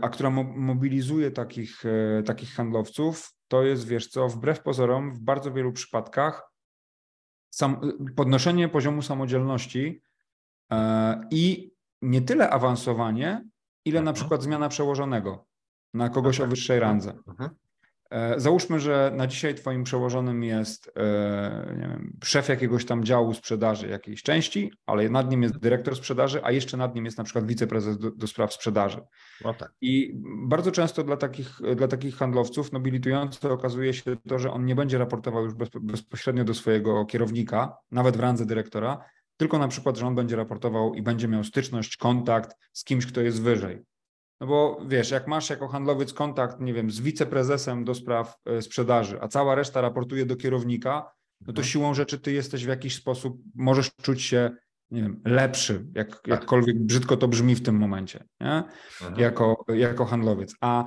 a 0.00 0.08
która 0.08 0.30
mo- 0.30 0.44
mobilizuje 0.56 1.30
takich, 1.30 1.82
takich 2.24 2.50
handlowców, 2.50 3.32
to 3.48 3.62
jest, 3.62 3.88
wiesz 3.88 4.06
co, 4.08 4.28
wbrew 4.28 4.62
pozorom, 4.62 5.14
w 5.14 5.20
bardzo 5.20 5.52
wielu 5.52 5.72
przypadkach 5.72 6.42
sam, 7.56 7.80
podnoszenie 8.16 8.68
poziomu 8.68 9.02
samodzielności 9.02 10.02
e, 10.72 11.20
i 11.30 11.72
nie 12.02 12.22
tyle 12.22 12.50
awansowanie, 12.50 13.44
ile 13.84 14.00
na 14.00 14.10
Mhm. 14.10 14.14
przykład 14.14 14.42
zmiana 14.42 14.68
przełożonego 14.68 15.46
na 15.94 16.08
kogoś 16.08 16.40
o 16.40 16.42
tak. 16.42 16.50
wyższej 16.50 16.80
randze. 16.80 17.14
E, 18.10 18.40
Załóżmy, 18.40 18.80
że 18.80 19.12
na 19.14 19.26
dzisiaj 19.26 19.54
twoim 19.54 19.84
przełożonym 19.84 20.44
jest 20.44 20.92
e, 20.96 21.74
wiem, 21.78 22.16
szef 22.24 22.48
jakiegoś 22.48 22.84
tam 22.84 23.04
działu 23.04 23.34
sprzedaży 23.34 23.88
jakiejś 23.88 24.22
części, 24.22 24.72
ale 24.86 25.08
nad 25.08 25.30
nim 25.30 25.42
jest 25.42 25.58
dyrektor 25.58 25.96
sprzedaży, 25.96 26.40
a 26.44 26.50
jeszcze 26.50 26.76
nad 26.76 26.94
nim 26.94 27.04
jest 27.04 27.18
na 27.18 27.24
przykład 27.24 27.46
wiceprezes 27.46 27.98
do, 27.98 28.10
do 28.10 28.26
spraw 28.26 28.54
sprzedaży. 28.54 29.00
No 29.44 29.54
tak. 29.54 29.72
I 29.80 30.12
bardzo 30.46 30.72
często 30.72 31.04
dla 31.04 31.16
takich, 31.16 31.60
dla 31.76 31.88
takich 31.88 32.16
handlowców 32.16 32.72
nobilitujące 32.72 33.50
okazuje 33.50 33.94
się 33.94 34.16
to, 34.28 34.38
że 34.38 34.52
on 34.52 34.64
nie 34.64 34.74
będzie 34.74 34.98
raportował 34.98 35.44
już 35.44 35.54
bez, 35.54 35.68
bezpośrednio 35.80 36.44
do 36.44 36.54
swojego 36.54 37.04
kierownika, 37.04 37.76
nawet 37.90 38.16
w 38.16 38.20
randze 38.20 38.46
dyrektora, 38.46 39.04
tylko 39.36 39.58
na 39.58 39.68
przykład, 39.68 39.96
że 39.96 40.06
on 40.06 40.14
będzie 40.14 40.36
raportował 40.36 40.94
i 40.94 41.02
będzie 41.02 41.28
miał 41.28 41.44
styczność, 41.44 41.96
kontakt 41.96 42.56
z 42.72 42.84
kimś, 42.84 43.06
kto 43.06 43.20
jest 43.20 43.42
wyżej. 43.42 43.82
No 44.40 44.46
bo 44.46 44.80
wiesz, 44.88 45.10
jak 45.10 45.26
masz 45.28 45.50
jako 45.50 45.68
handlowiec 45.68 46.12
kontakt, 46.12 46.60
nie 46.60 46.74
wiem, 46.74 46.90
z 46.90 47.00
wiceprezesem 47.00 47.84
do 47.84 47.94
spraw 47.94 48.36
e, 48.46 48.62
sprzedaży, 48.62 49.18
a 49.20 49.28
cała 49.28 49.54
reszta 49.54 49.80
raportuje 49.80 50.26
do 50.26 50.36
kierownika, 50.36 51.10
no 51.40 51.46
to 51.46 51.50
Mhm. 51.60 51.64
siłą 51.66 51.94
rzeczy 51.94 52.18
ty 52.18 52.32
jesteś 52.32 52.64
w 52.64 52.68
jakiś 52.68 52.94
sposób, 52.94 53.38
możesz 53.54 53.90
czuć 54.02 54.22
się, 54.22 54.50
nie 54.90 55.02
wiem, 55.02 55.20
lepszy, 55.24 55.86
jak, 55.94 56.10
Tak. 56.10 56.26
jakkolwiek 56.26 56.78
brzydko 56.78 57.16
to 57.16 57.28
brzmi 57.28 57.54
w 57.54 57.62
tym 57.62 57.76
momencie, 57.76 58.24
nie? 58.40 58.62
Mhm. 59.02 59.20
jako, 59.20 59.64
jako 59.74 60.04
handlowiec. 60.04 60.54
A 60.60 60.84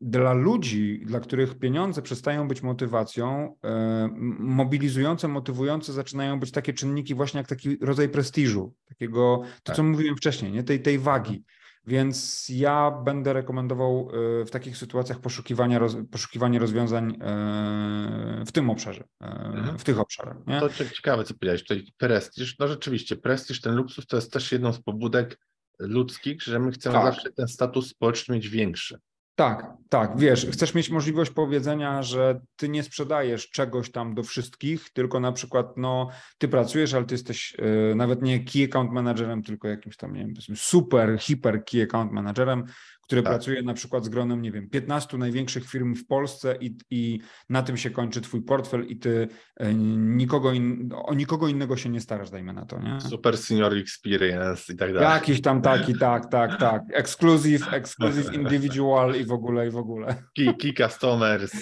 dla 0.00 0.32
ludzi, 0.32 1.02
dla 1.06 1.20
których 1.20 1.58
pieniądze 1.58 2.02
przestają 2.02 2.48
być 2.48 2.62
motywacją, 2.62 3.56
e, 3.64 4.08
mobilizujące, 4.38 5.28
motywujące 5.28 5.92
zaczynają 5.92 6.40
być 6.40 6.50
takie 6.52 6.72
czynniki 6.72 7.14
właśnie 7.14 7.38
jak 7.38 7.48
taki 7.48 7.76
rodzaj 7.80 8.08
prestiżu, 8.08 8.74
takiego, 8.88 9.42
to 9.44 9.62
Tak. 9.62 9.76
co 9.76 9.82
mówiłem 9.82 10.16
wcześniej, 10.16 10.52
nie? 10.52 10.62
Tej, 10.64 10.82
tej 10.82 10.98
wagi. 10.98 11.44
Więc 11.86 12.46
ja 12.48 12.90
będę 13.04 13.32
rekomendował 13.32 14.08
e, 14.40 14.44
w 14.44 14.50
takich 14.50 14.76
sytuacjach 14.76 15.20
poszukiwania, 15.20 15.78
roz, 15.78 15.96
poszukiwanie 16.10 16.58
rozwiązań 16.58 17.16
e, 17.20 18.44
w 18.46 18.52
tym 18.52 18.70
obszarze, 18.70 19.04
e, 19.22 19.26
Mhm. 19.26 19.78
w 19.78 19.84
tych 19.84 20.00
obszarach. 20.00 20.36
Nie? 20.46 20.60
To 20.60 20.68
cie- 20.68 20.90
ciekawe, 20.90 21.24
co 21.24 21.34
powiedziałeś. 21.34 21.62
Tutaj 21.62 21.86
prestiż, 21.96 22.58
no 22.58 22.68
rzeczywiście, 22.68 23.16
prestiż, 23.16 23.60
ten 23.60 23.74
luksus 23.74 24.06
to 24.06 24.16
jest 24.16 24.32
też 24.32 24.52
jedną 24.52 24.72
z 24.72 24.82
pobudek 24.82 25.38
ludzkich, 25.78 26.42
że 26.42 26.58
my 26.58 26.70
chcemy 26.72 26.92
Tak. 26.94 27.04
zawsze 27.14 27.32
ten 27.32 27.48
status 27.48 27.88
społeczny 27.88 28.34
mieć 28.34 28.48
większy. 28.48 28.98
Tak, 29.36 29.66
tak, 29.88 30.18
wiesz, 30.18 30.46
chcesz 30.46 30.74
mieć 30.74 30.90
możliwość 30.90 31.30
powiedzenia, 31.30 32.02
że 32.02 32.40
ty 32.56 32.68
nie 32.68 32.82
sprzedajesz 32.82 33.50
czegoś 33.50 33.90
tam 33.90 34.14
do 34.14 34.22
wszystkich, 34.22 34.90
tylko 34.90 35.20
na 35.20 35.32
przykład, 35.32 35.76
no, 35.76 36.08
ty 36.38 36.48
pracujesz, 36.48 36.94
ale 36.94 37.04
ty 37.04 37.14
jesteś 37.14 37.56
e, 37.58 37.94
nawet 37.94 38.22
nie 38.22 38.44
key 38.44 38.64
account 38.64 38.92
managerem, 38.92 39.42
tylko 39.42 39.68
jakimś 39.68 39.96
tam, 39.96 40.12
nie 40.12 40.20
wiem, 40.20 40.34
super, 40.54 41.18
hiper 41.20 41.64
key 41.64 41.82
account 41.82 42.12
managerem, 42.12 42.64
który 43.06 43.22
Tak. 43.22 43.32
pracuje 43.32 43.62
na 43.62 43.74
przykład 43.74 44.04
z 44.04 44.08
gronem, 44.08 44.42
nie 44.42 44.52
wiem, 44.52 44.70
15 44.70 45.18
największych 45.18 45.68
firm 45.68 45.94
w 45.94 46.06
Polsce 46.06 46.56
i, 46.60 46.76
i 46.90 47.20
na 47.48 47.62
tym 47.62 47.76
się 47.76 47.90
kończy 47.90 48.20
twój 48.20 48.42
portfel 48.42 48.86
i 48.86 48.98
ty 48.98 49.28
e, 49.56 49.74
nikogo 49.74 50.52
in, 50.52 50.90
o 50.92 51.14
nikogo 51.14 51.48
innego 51.48 51.76
się 51.76 51.88
nie 51.88 52.00
starasz, 52.00 52.30
dajmy 52.30 52.52
na 52.52 52.66
to, 52.66 52.78
nie? 52.82 53.00
Super 53.00 53.36
senior 53.38 53.74
experience 53.74 54.72
i 54.72 54.76
tak 54.76 54.92
dalej. 54.92 55.08
Jakiś 55.08 55.40
tam 55.42 55.62
taki, 55.62 55.98
tak, 55.98 56.30
tak, 56.30 56.58
tak. 56.60 56.82
Exclusive, 56.92 57.72
exclusive 57.72 58.34
individual 58.34 59.14
i 59.14 59.24
w 59.24 59.32
ogóle, 59.32 59.66
i 59.68 59.70
w 59.70 59.76
ogóle. 59.76 60.14
Key, 60.36 60.54
key 60.54 60.72
customers. 60.88 61.52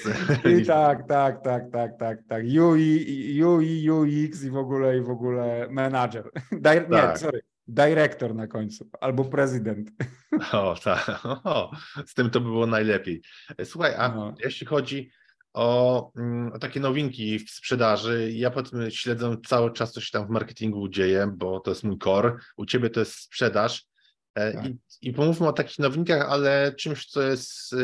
I 0.61 0.66
tak, 0.66 1.09
tak, 1.09 1.42
tak, 1.45 1.62
tak, 1.72 1.90
tak, 1.99 2.18
tak. 2.28 2.45
UI, 2.61 3.42
UI, 3.45 3.90
UX 3.90 4.45
i 4.45 4.51
w 4.51 4.57
ogóle, 4.57 4.99
i 4.99 5.01
w 5.01 5.11
ogóle 5.11 5.68
manager. 5.70 6.30
Di- 6.53 6.68
Nie, 6.68 6.80
Tak. 7.01 7.18
sorry. 7.18 7.40
Dyrektor 7.66 8.34
na 8.34 8.47
końcu, 8.47 8.88
albo 9.01 9.24
prezydent. 9.24 9.90
O, 10.53 10.74
tak. 10.85 11.20
O, 11.45 11.70
z 12.07 12.14
tym 12.14 12.30
to 12.30 12.41
by 12.41 12.47
było 12.47 12.66
najlepiej. 12.66 13.22
Słuchaj, 13.64 13.95
a 13.95 14.09
No. 14.09 14.35
jeśli 14.45 14.66
chodzi 14.66 15.11
o, 15.55 16.11
mm, 16.16 16.53
o 16.53 16.59
takie 16.59 16.80
nowinki 16.80 17.39
w 17.39 17.51
sprzedaży, 17.51 18.32
ja 18.32 18.51
powiedzmy 18.51 18.91
śledzę 18.91 19.37
cały 19.47 19.72
czas, 19.72 19.93
co 19.93 20.01
się 20.01 20.11
tam 20.12 20.26
w 20.26 20.30
marketingu 20.30 20.89
dzieje, 20.89 21.32
bo 21.37 21.61
to 21.61 21.70
jest 21.70 21.85
mój 21.85 21.99
core. 21.99 22.37
U 22.57 22.66
ciebie 22.66 22.91
to 22.91 23.01
jest 23.01 23.12
sprzedaż. 23.12 23.87
E, 24.35 24.53
Tak. 24.53 24.66
I, 24.66 24.76
I 25.03 25.12
pomówmy 25.12 25.49
o 25.49 25.53
takich 25.53 25.78
nowinkach, 25.78 26.30
ale 26.30 26.74
czymś, 26.78 27.07
co 27.07 27.22
jest, 27.22 27.74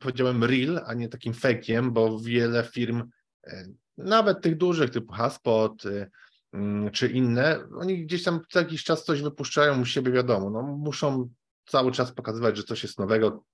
powiedziałem, 0.00 0.44
real, 0.44 0.84
a 0.86 0.94
nie 0.94 1.08
takim 1.08 1.32
fake'iem, 1.32 1.90
bo 1.90 2.20
wiele 2.20 2.64
firm, 2.64 3.02
e, 3.46 3.64
nawet 3.98 4.40
tych 4.42 4.56
dużych 4.56 4.90
typu 4.90 5.12
Haspot, 5.12 5.84
y, 5.84 6.10
mm, 6.52 6.90
czy 6.90 7.08
inne, 7.08 7.58
oni 7.78 8.06
gdzieś 8.06 8.22
tam 8.22 8.40
co 8.50 8.58
jakiś 8.58 8.84
czas 8.84 9.04
coś 9.04 9.22
wypuszczają 9.22 9.80
u 9.80 9.84
siebie, 9.84 10.12
wiadomo, 10.12 10.50
no, 10.50 10.62
muszą 10.62 11.28
cały 11.68 11.92
czas 11.92 12.12
pokazywać, 12.12 12.56
że 12.56 12.62
coś 12.62 12.82
jest 12.82 12.98
nowego, 12.98 13.44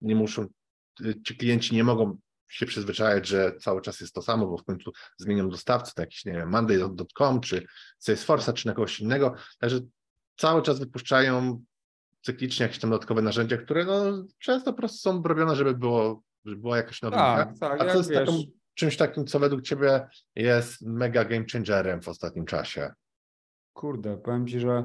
nie 0.00 0.14
muszą, 0.14 0.46
y, 1.00 1.22
ci 1.22 1.36
klienci 1.36 1.74
nie 1.74 1.84
mogą 1.84 2.18
się 2.48 2.66
przyzwyczajać, 2.66 3.28
że 3.28 3.56
cały 3.60 3.80
czas 3.80 4.00
jest 4.00 4.14
to 4.14 4.22
samo, 4.22 4.46
bo 4.46 4.58
w 4.58 4.64
końcu 4.64 4.92
zmienią 5.18 5.48
dostawcę 5.48 5.92
na 5.96 6.02
jakiś, 6.02 6.24
nie 6.24 6.32
wiem, 6.32 6.50
monday.com, 6.50 7.40
czy 7.40 7.66
Salesforce'a, 8.02 8.52
czy 8.52 8.66
na 8.66 8.74
kogoś 8.74 9.00
innego, 9.00 9.34
także 9.58 9.80
cały 10.36 10.62
czas 10.62 10.78
wypuszczają 10.78 11.64
cyklicznie 12.22 12.64
jakieś 12.64 12.78
tam 12.78 12.90
dodatkowe 12.90 13.22
narzędzia, 13.22 13.56
które 13.56 13.84
no, 13.84 14.24
często 14.38 14.72
po 14.72 14.78
prostu 14.78 14.98
są 14.98 15.22
robione, 15.22 15.56
żeby 15.56 15.74
było, 15.74 16.22
żeby 16.44 16.56
była 16.56 16.76
jakaś 16.76 17.02
nowinka. 17.02 17.36
Tak, 17.36 17.58
tak. 17.58 17.80
A 17.80 17.92
co 17.92 17.98
jest 17.98 18.12
taką, 18.12 18.42
czymś 18.74 18.96
takim, 18.96 19.26
co 19.26 19.38
według 19.38 19.62
Ciebie 19.62 20.06
jest 20.34 20.82
mega 20.82 21.24
game 21.24 21.44
changerem 21.52 22.02
w 22.02 22.08
ostatnim 22.08 22.46
czasie? 22.46 22.90
kurde, 23.74 24.16
powiem 24.16 24.46
ci, 24.46 24.60
że. 24.60 24.84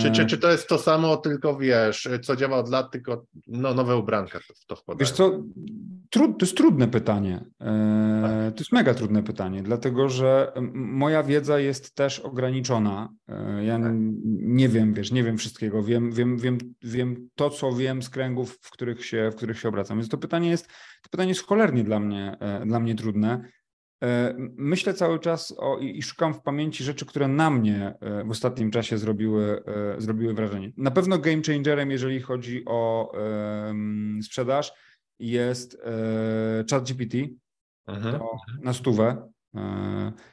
Czy, 0.00 0.08
e, 0.08 0.12
czy, 0.12 0.26
czy 0.26 0.38
to 0.38 0.50
jest 0.50 0.68
to 0.68 0.78
samo, 0.78 1.16
tylko 1.16 1.56
wiesz, 1.56 2.08
co 2.22 2.36
działa 2.36 2.56
od 2.56 2.68
lat, 2.68 2.90
tylko 2.92 3.24
no, 3.46 3.74
nowe 3.74 3.96
ubranka 3.96 4.38
to, 4.48 4.54
to 4.66 4.76
wkładają? 4.76 4.98
Wiesz 5.00 5.10
co, 5.12 5.42
trud, 6.10 6.38
to 6.38 6.46
jest 6.46 6.56
trudne 6.56 6.88
pytanie. 6.88 7.44
Tak. 7.58 7.68
E, 7.68 8.52
To 8.54 8.58
jest 8.58 8.72
mega 8.72 8.94
trudne 8.94 9.22
pytanie, 9.22 9.62
dlatego 9.62 10.08
że 10.08 10.52
moja 10.74 11.22
wiedza 11.22 11.58
jest 11.58 11.94
też 11.94 12.20
ograniczona. 12.20 13.08
E, 13.28 13.64
Ja 13.64 13.78
Tak. 13.78 13.92
nie 14.42 14.68
wiem, 14.68 14.94
wiesz, 14.94 15.12
nie 15.12 15.24
wiem 15.24 15.38
wszystkiego. 15.38 15.82
Wiem, 15.82 16.12
wiem, 16.12 16.38
wiem, 16.38 16.58
wiem 16.82 17.28
to, 17.34 17.50
co 17.50 17.72
wiem 17.72 18.02
z 18.02 18.10
kręgów, 18.10 18.58
w 18.62 18.70
których 18.70 19.06
się, 19.06 19.30
w 19.32 19.36
których 19.36 19.58
się 19.60 19.68
obracam. 19.68 19.98
Więc 19.98 20.08
to 20.08 20.18
pytanie 20.18 20.50
jest, 20.50 20.66
to 21.02 21.10
pytanie 21.10 21.28
jest 21.28 21.46
cholernie 21.46 21.84
dla 21.84 22.00
mnie, 22.00 22.36
dla 22.66 22.80
mnie 22.80 22.94
trudne. 22.94 23.40
E, 24.02 24.34
Myślę 24.56 24.94
cały 24.94 25.18
czas 25.18 25.54
o, 25.58 25.78
i, 25.78 26.02
szukam 26.02 26.34
w 26.34 26.42
pamięci 26.42 26.84
rzeczy, 26.84 27.06
które 27.06 27.28
na 27.28 27.50
mnie 27.50 27.94
e, 28.00 28.24
w 28.24 28.30
ostatnim 28.30 28.70
czasie 28.70 28.98
zrobiły, 28.98 29.62
e, 29.96 30.00
zrobiły 30.00 30.34
wrażenie. 30.34 30.72
Na 30.76 30.90
pewno 30.90 31.18
game 31.18 31.42
changerem, 31.46 31.90
jeżeli 31.90 32.20
chodzi 32.20 32.62
o 32.66 33.12
sprzedaż, 34.22 34.72
jest 35.18 35.82
ChatGPT 36.70 37.14
Mhm. 37.86 38.20
na 38.62 38.72
stówę. 38.72 39.30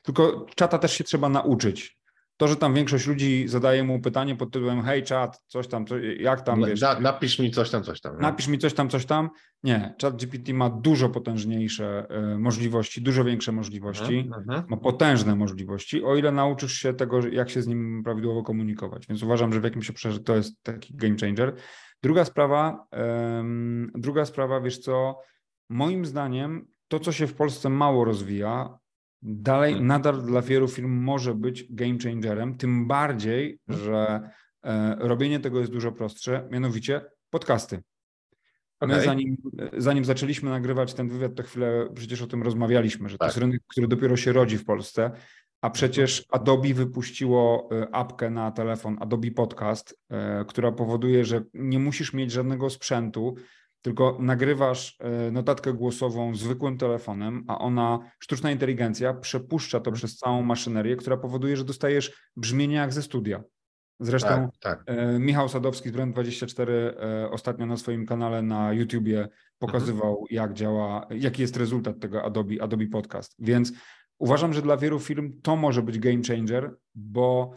Tylko 0.04 0.46
czata 0.56 0.78
też 0.78 0.94
się 0.94 1.04
trzeba 1.04 1.30
nauczyć. 1.30 1.95
To, 2.38 2.48
że 2.48 2.56
tam 2.56 2.74
większość 2.74 3.08
ludzi 3.08 3.48
zadaje 3.48 3.84
mu 3.84 4.00
pytanie 4.00 4.36
pod 4.36 4.52
tytułem 4.52 4.84
hej 4.84 5.04
czat, 5.04 5.42
coś 5.48 5.68
tam, 5.68 5.86
co, 5.86 5.98
jak 5.98 6.42
tam, 6.42 6.66
wiesz, 6.66 6.82
na, 6.82 7.00
napisz 7.00 7.40
mi 7.40 7.52
coś 7.52 7.70
tam, 7.70 7.84
coś 7.84 8.02
tam. 8.02 8.14
no. 8.14 8.22
napisz 8.22 8.48
mi 8.48 8.58
coś 8.58 8.74
tam, 8.74 8.90
coś 8.90 9.06
tam. 9.06 9.30
Nie, 9.64 9.96
ChatGPT 10.02 10.54
ma 10.54 10.70
dużo 10.70 11.10
potężniejsze 11.10 12.08
e, 12.10 12.38
możliwości, 12.38 13.02
dużo 13.02 13.24
większe 13.24 13.52
możliwości. 13.52 14.18
Mhm, 14.18 14.42
mhm. 14.42 14.64
Ma 14.70 14.78
potężne 14.78 15.36
możliwości, 15.36 16.04
o 16.04 16.16
ile 16.16 16.32
nauczysz 16.32 16.74
się 16.74 16.94
tego, 16.94 17.28
jak 17.28 17.50
się 17.50 17.62
z 17.62 17.68
nim 17.68 18.02
prawidłowo 18.04 18.44
komunikować. 18.44 19.08
Więc 19.08 19.24
uważam, 19.24 19.54
że 19.54 19.62
w 19.62 19.64
jakimś 19.64 19.90
obszarze 19.90 20.20
to 20.20 20.36
jest 20.36 20.64
taki 20.64 20.96
game 20.96 21.16
changer. 21.22 21.56
Druga 22.04 22.26
sprawa, 22.26 22.88
druga 23.96 24.26
sprawa, 24.26 24.62
wiesz 24.62 24.78
co, 24.78 25.20
moim 25.70 26.06
zdaniem 26.06 26.68
to, 26.88 27.00
co 27.00 27.12
się 27.12 27.28
w 27.28 27.34
Polsce 27.34 27.70
mało 27.70 28.06
rozwija, 28.06 28.78
dalej 29.26 29.72
Hmm. 29.74 29.88
nadal 29.88 30.22
dla 30.22 30.42
wielu 30.42 30.68
firm 30.68 30.92
może 30.92 31.36
być 31.36 31.68
game 31.70 31.98
changerem, 32.04 32.58
tym 32.58 32.88
bardziej, 32.88 33.60
Hmm. 33.70 33.86
że 33.86 34.30
e, 34.64 34.96
robienie 35.00 35.40
tego 35.40 35.60
jest 35.60 35.72
dużo 35.72 35.92
prostsze, 35.92 36.48
mianowicie 36.52 37.02
podcasty. 37.30 37.84
My 38.82 38.94
Okej. 38.94 39.06
zanim, 39.06 39.38
zanim 39.78 40.06
zaczęliśmy 40.06 40.50
nagrywać 40.50 40.94
ten 40.94 41.10
wywiad, 41.10 41.36
to 41.36 41.44
chwilę 41.44 41.90
przecież 41.96 42.22
o 42.22 42.28
tym 42.28 42.44
rozmawialiśmy, 42.44 43.10
że 43.10 43.18
to 43.18 43.20
Tak. 43.20 43.28
jest 43.28 43.38
rynek, 43.38 43.62
który 43.68 43.88
dopiero 43.88 44.18
się 44.18 44.34
rodzi 44.34 44.58
w 44.58 44.66
Polsce, 44.66 45.12
a 45.62 45.70
przecież 45.70 46.26
Adobe 46.32 46.74
wypuściło 46.74 47.70
e, 47.72 47.96
apkę 47.96 48.30
na 48.30 48.52
telefon 48.52 48.98
Adobe 49.00 49.32
Podcast, 49.32 50.00
e, 50.10 50.46
która 50.48 50.72
powoduje, 50.72 51.26
że 51.26 51.44
nie 51.54 51.80
musisz 51.80 52.14
mieć 52.14 52.32
żadnego 52.32 52.70
sprzętu, 52.70 53.36
tylko 53.86 54.18
nagrywasz 54.20 54.98
e, 55.00 55.32
notatkę 55.32 55.74
głosową 55.74 56.36
zwykłym 56.36 56.78
telefonem, 56.78 57.44
a 57.48 57.58
ona, 57.58 58.00
sztuczna 58.20 58.52
inteligencja, 58.52 59.14
przepuszcza 59.14 59.80
to 59.80 59.92
przez 59.92 60.18
całą 60.18 60.42
maszynerię, 60.42 60.96
która 60.96 61.18
powoduje, 61.18 61.58
że 61.58 61.64
dostajesz 61.64 62.32
brzmienie 62.36 62.76
jak 62.76 62.94
ze 62.94 63.02
studia. 63.02 63.44
Zresztą 64.00 64.30
Tak, 64.30 64.50
tak. 64.60 64.84
E, 64.86 65.20
Michał 65.20 65.50
Sadowski 65.50 65.90
z 65.90 65.94
Brand24 65.94 66.70
e, 66.70 67.30
ostatnio 67.32 67.66
na 67.66 67.78
swoim 67.78 68.06
kanale 68.06 68.42
na 68.42 68.74
YouTubie 68.74 69.28
pokazywał, 69.60 70.26
jak 70.30 70.54
działa, 70.54 71.08
jaki 71.10 71.42
jest 71.42 71.58
rezultat 71.58 72.00
tego 72.00 72.24
Adobe, 72.24 72.64
Adobe 72.64 72.88
Podcast. 72.88 73.36
Więc 73.40 73.72
uważam, 74.20 74.54
że 74.54 74.62
dla 74.62 74.78
wielu 74.78 75.00
firm 75.00 75.42
to 75.42 75.56
może 75.56 75.82
być 75.82 76.00
game 76.00 76.22
changer, 76.28 76.76
bo 76.96 77.52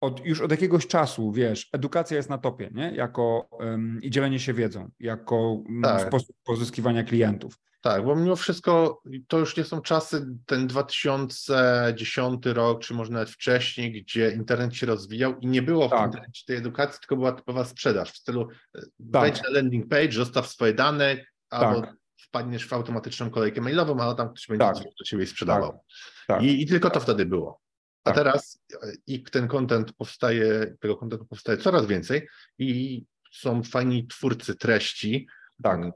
od, 0.00 0.26
już 0.26 0.40
od 0.40 0.50
jakiegoś 0.50 0.86
czasu, 0.86 1.32
wiesz, 1.32 1.68
edukacja 1.72 2.16
jest 2.16 2.30
na 2.30 2.38
topie, 2.38 2.70
nie? 2.74 2.92
Jako 2.94 3.48
em, 3.60 3.98
i 4.02 4.10
dzielenie 4.10 4.40
się 4.40 4.54
wiedzą, 4.54 4.90
jako 5.00 5.62
Tak. 5.82 6.08
sposób 6.08 6.36
pozyskiwania 6.44 7.04
klientów. 7.04 7.58
Tak, 7.80 8.04
bo 8.04 8.16
mimo 8.16 8.36
wszystko 8.36 9.02
to 9.28 9.38
już 9.38 9.56
nie 9.56 9.64
są 9.64 9.80
czasy, 9.80 10.26
ten 10.46 10.66
2010 10.66 12.46
rok, 12.46 12.80
czy 12.82 12.94
może 12.94 13.12
nawet 13.12 13.30
wcześniej, 13.30 13.92
gdzie 14.02 14.30
internet 14.30 14.74
się 14.74 14.86
rozwijał 14.86 15.38
i 15.40 15.46
nie 15.46 15.62
było 15.62 15.88
w 15.88 15.90
Tak. 15.90 16.06
internecie 16.06 16.42
tej 16.46 16.56
edukacji, 16.56 17.00
tylko 17.00 17.16
była 17.16 17.32
typowa 17.32 17.64
sprzedaż 17.64 18.12
w 18.12 18.16
stylu 18.16 18.48
e, 18.74 18.80
Tak. 18.80 19.22
wejdź 19.22 19.42
na 19.42 19.50
landing 19.50 19.88
page, 19.88 20.12
zostaw 20.12 20.46
swoje 20.48 20.74
dane, 20.74 21.16
albo 21.50 21.80
Tak. 21.80 21.94
wpadniesz 22.16 22.66
w 22.68 22.72
automatyczną 22.72 23.30
kolejkę 23.30 23.60
mailową, 23.60 24.00
ale 24.00 24.14
tam 24.14 24.28
ktoś 24.28 24.46
będzie 24.46 24.64
Tak. 24.66 24.74
do 24.98 25.04
ciebie 25.04 25.26
sprzedawał. 25.26 25.80
Tak. 26.26 26.42
I, 26.42 26.62
I 26.62 26.66
tylko 26.66 26.90
to 26.90 27.00
wtedy 27.00 27.26
było. 27.26 27.60
A 28.04 28.12
Tak. 28.12 28.14
teraz 28.14 28.60
e, 28.82 28.92
i 29.06 29.22
ten 29.22 29.48
content 29.48 29.92
powstaje, 29.92 30.76
tego 30.80 30.96
contentu 30.96 31.26
powstaje 31.26 31.58
coraz 31.58 31.86
więcej 31.86 32.28
i 32.58 33.04
są 33.32 33.62
fajni 33.62 34.06
twórcy 34.06 34.54
treści, 34.54 35.26
Tak. 35.62 35.80
E, 35.80 35.90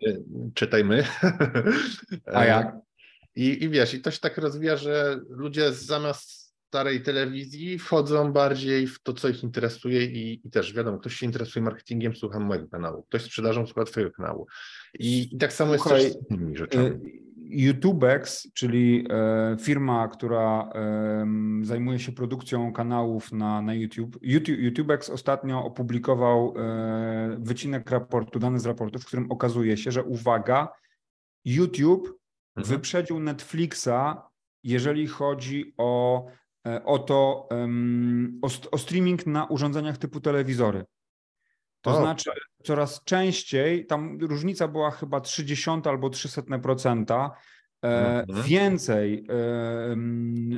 Czytajmy. 0.55 1.05
A 2.35 2.45
jak? 2.45 2.77
I, 3.37 3.65
I 3.65 3.69
wiesz, 3.69 3.95
i 3.95 4.01
to 4.01 4.11
się 4.11 4.21
tak 4.21 4.39
rozwija, 4.39 4.77
że 4.77 5.21
ludzie 5.29 5.73
zamiast 5.73 6.49
starej 6.69 7.03
telewizji 7.03 7.79
wchodzą 7.79 8.33
bardziej 8.33 8.87
w 8.87 9.03
to, 9.03 9.13
co 9.13 9.29
ich 9.29 9.43
interesuje 9.43 10.05
i, 10.05 10.41
i 10.47 10.51
też 10.51 10.75
wiadomo, 10.75 10.99
ktoś 10.99 11.17
się 11.17 11.27
interesuje 11.27 11.63
marketingiem, 11.63 12.17
słucha 12.17 12.41
mojego 12.41 12.69
kanału, 12.69 13.03
ktoś 13.03 13.23
sprzedażą 13.23 13.67
słucha 13.67 13.85
twojego 13.85 14.13
kanału. 14.13 14.47
I, 14.99 15.35
i 15.35 15.39
tak 15.39 15.53
samo 15.53 15.75
Słuchaj, 15.75 16.05
jest 16.05 16.19
też 16.19 16.27
z 16.29 16.31
innymi 16.31 16.57
rzeczami. 16.57 16.87
Y, 16.87 17.28
YouTubex, 17.51 18.49
czyli 18.55 19.07
e, 19.11 19.57
firma, 19.61 20.09
która 20.09 20.71
em, 20.75 21.63
zajmuje 21.65 21.99
się 21.99 22.13
produkcją 22.13 22.73
kanałów 22.73 23.33
na, 23.33 23.63
na 23.63 23.75
YouTube. 23.75 24.19
YouTube. 24.23 24.59
YouTubex 24.59 25.11
ostatnio 25.11 25.65
opublikował 25.65 26.55
e, 26.57 27.37
wycinek 27.41 27.91
raportu, 27.91 28.39
dane 28.39 28.61
z 28.61 28.67
raportu, 28.67 28.99
w 28.99 29.07
którym 29.07 29.33
okazuje 29.33 29.77
się, 29.77 29.91
że 29.91 30.05
uwaga, 30.05 30.69
YouTube 31.45 32.19
Mhm. 32.59 32.77
wyprzedził 32.77 33.21
Netflixa, 33.21 34.17
jeżeli 34.65 35.07
chodzi 35.07 35.75
o, 35.79 36.27
e, 36.67 36.85
o 36.85 36.99
to, 36.99 37.49
o, 38.43 38.49
o 38.73 38.79
streaming 38.79 39.27
na 39.27 39.47
urządzeniach 39.47 39.99
typu 39.99 40.21
telewizory. 40.21 40.85
To 41.81 41.91
O, 41.91 42.01
znaczy, 42.01 42.31
coraz 42.64 43.05
częściej, 43.05 43.87
tam 43.87 44.18
różnica 44.20 44.68
była 44.68 44.91
chyba 44.91 45.20
30 45.20 45.70
albo 45.85 46.09
300%, 46.11 47.31
e, 47.85 48.24
Mhm. 48.29 48.47
więcej 48.47 49.26
e, 49.31 49.97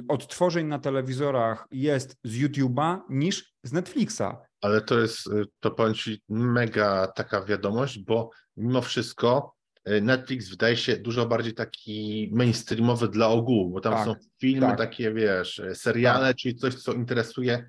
odtworzeń 0.08 0.66
na 0.66 0.78
telewizorach 0.78 1.66
jest 1.70 2.16
z 2.24 2.36
YouTube'a 2.42 2.98
niż 3.08 3.52
z 3.62 3.72
Netflixa. 3.72 4.22
Ale 4.60 4.80
to 4.80 4.98
jest, 5.00 5.26
y, 5.26 5.44
to 5.60 5.70
powiem 5.70 5.94
Ci, 5.94 6.22
mega 6.28 7.06
taka 7.06 7.44
wiadomość, 7.44 7.98
bo 7.98 8.30
mimo 8.56 8.82
wszystko 8.82 9.54
y, 9.88 10.00
Netflix 10.00 10.48
wydaje 10.48 10.76
się 10.76 10.96
dużo 10.96 11.26
bardziej 11.26 11.54
taki 11.54 12.30
mainstreamowy 12.34 13.08
dla 13.08 13.28
ogółu, 13.28 13.70
bo 13.70 13.80
tam 13.80 13.92
Tak, 13.92 14.04
są 14.04 14.14
filmy 14.40 14.66
tak. 14.66 14.78
takie, 14.78 15.12
wiesz, 15.12 15.58
y, 15.58 15.74
seriale, 15.74 16.34
czyli 16.34 16.54
coś, 16.54 16.74
co 16.74 16.92
interesuje 16.92 17.68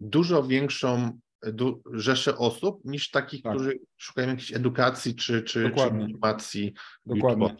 dużo 0.00 0.42
większą 0.42 1.18
du, 1.52 1.82
rzeszę 1.92 2.38
osób 2.38 2.80
niż 2.84 3.10
takich, 3.10 3.42
Tak. 3.42 3.52
którzy 3.54 3.78
szukają 3.98 4.28
jakiejś 4.28 4.52
edukacji 4.54 5.14
czy, 5.14 5.42
czy, 5.42 5.42
czy 5.42 5.62
Dokładnie. 5.68 6.04
informacji 6.04 6.74
Dokładnie. 7.06 7.56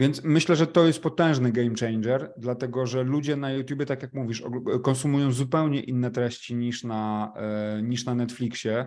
Więc 0.00 0.24
myślę, 0.24 0.56
że 0.56 0.66
to 0.66 0.86
jest 0.86 1.02
potężny 1.02 1.52
game 1.52 1.74
changer, 1.80 2.32
dlatego 2.38 2.86
że 2.86 3.02
ludzie 3.02 3.36
na 3.36 3.52
YouTubie, 3.52 3.86
tak 3.86 4.02
jak 4.02 4.14
mówisz, 4.14 4.42
konsumują 4.82 5.32
zupełnie 5.32 5.80
inne 5.80 6.10
treści 6.10 6.54
niż 6.54 6.84
na, 6.84 7.32
e, 7.36 7.82
niż 7.82 8.04
na 8.04 8.14
Netflixie. 8.14 8.86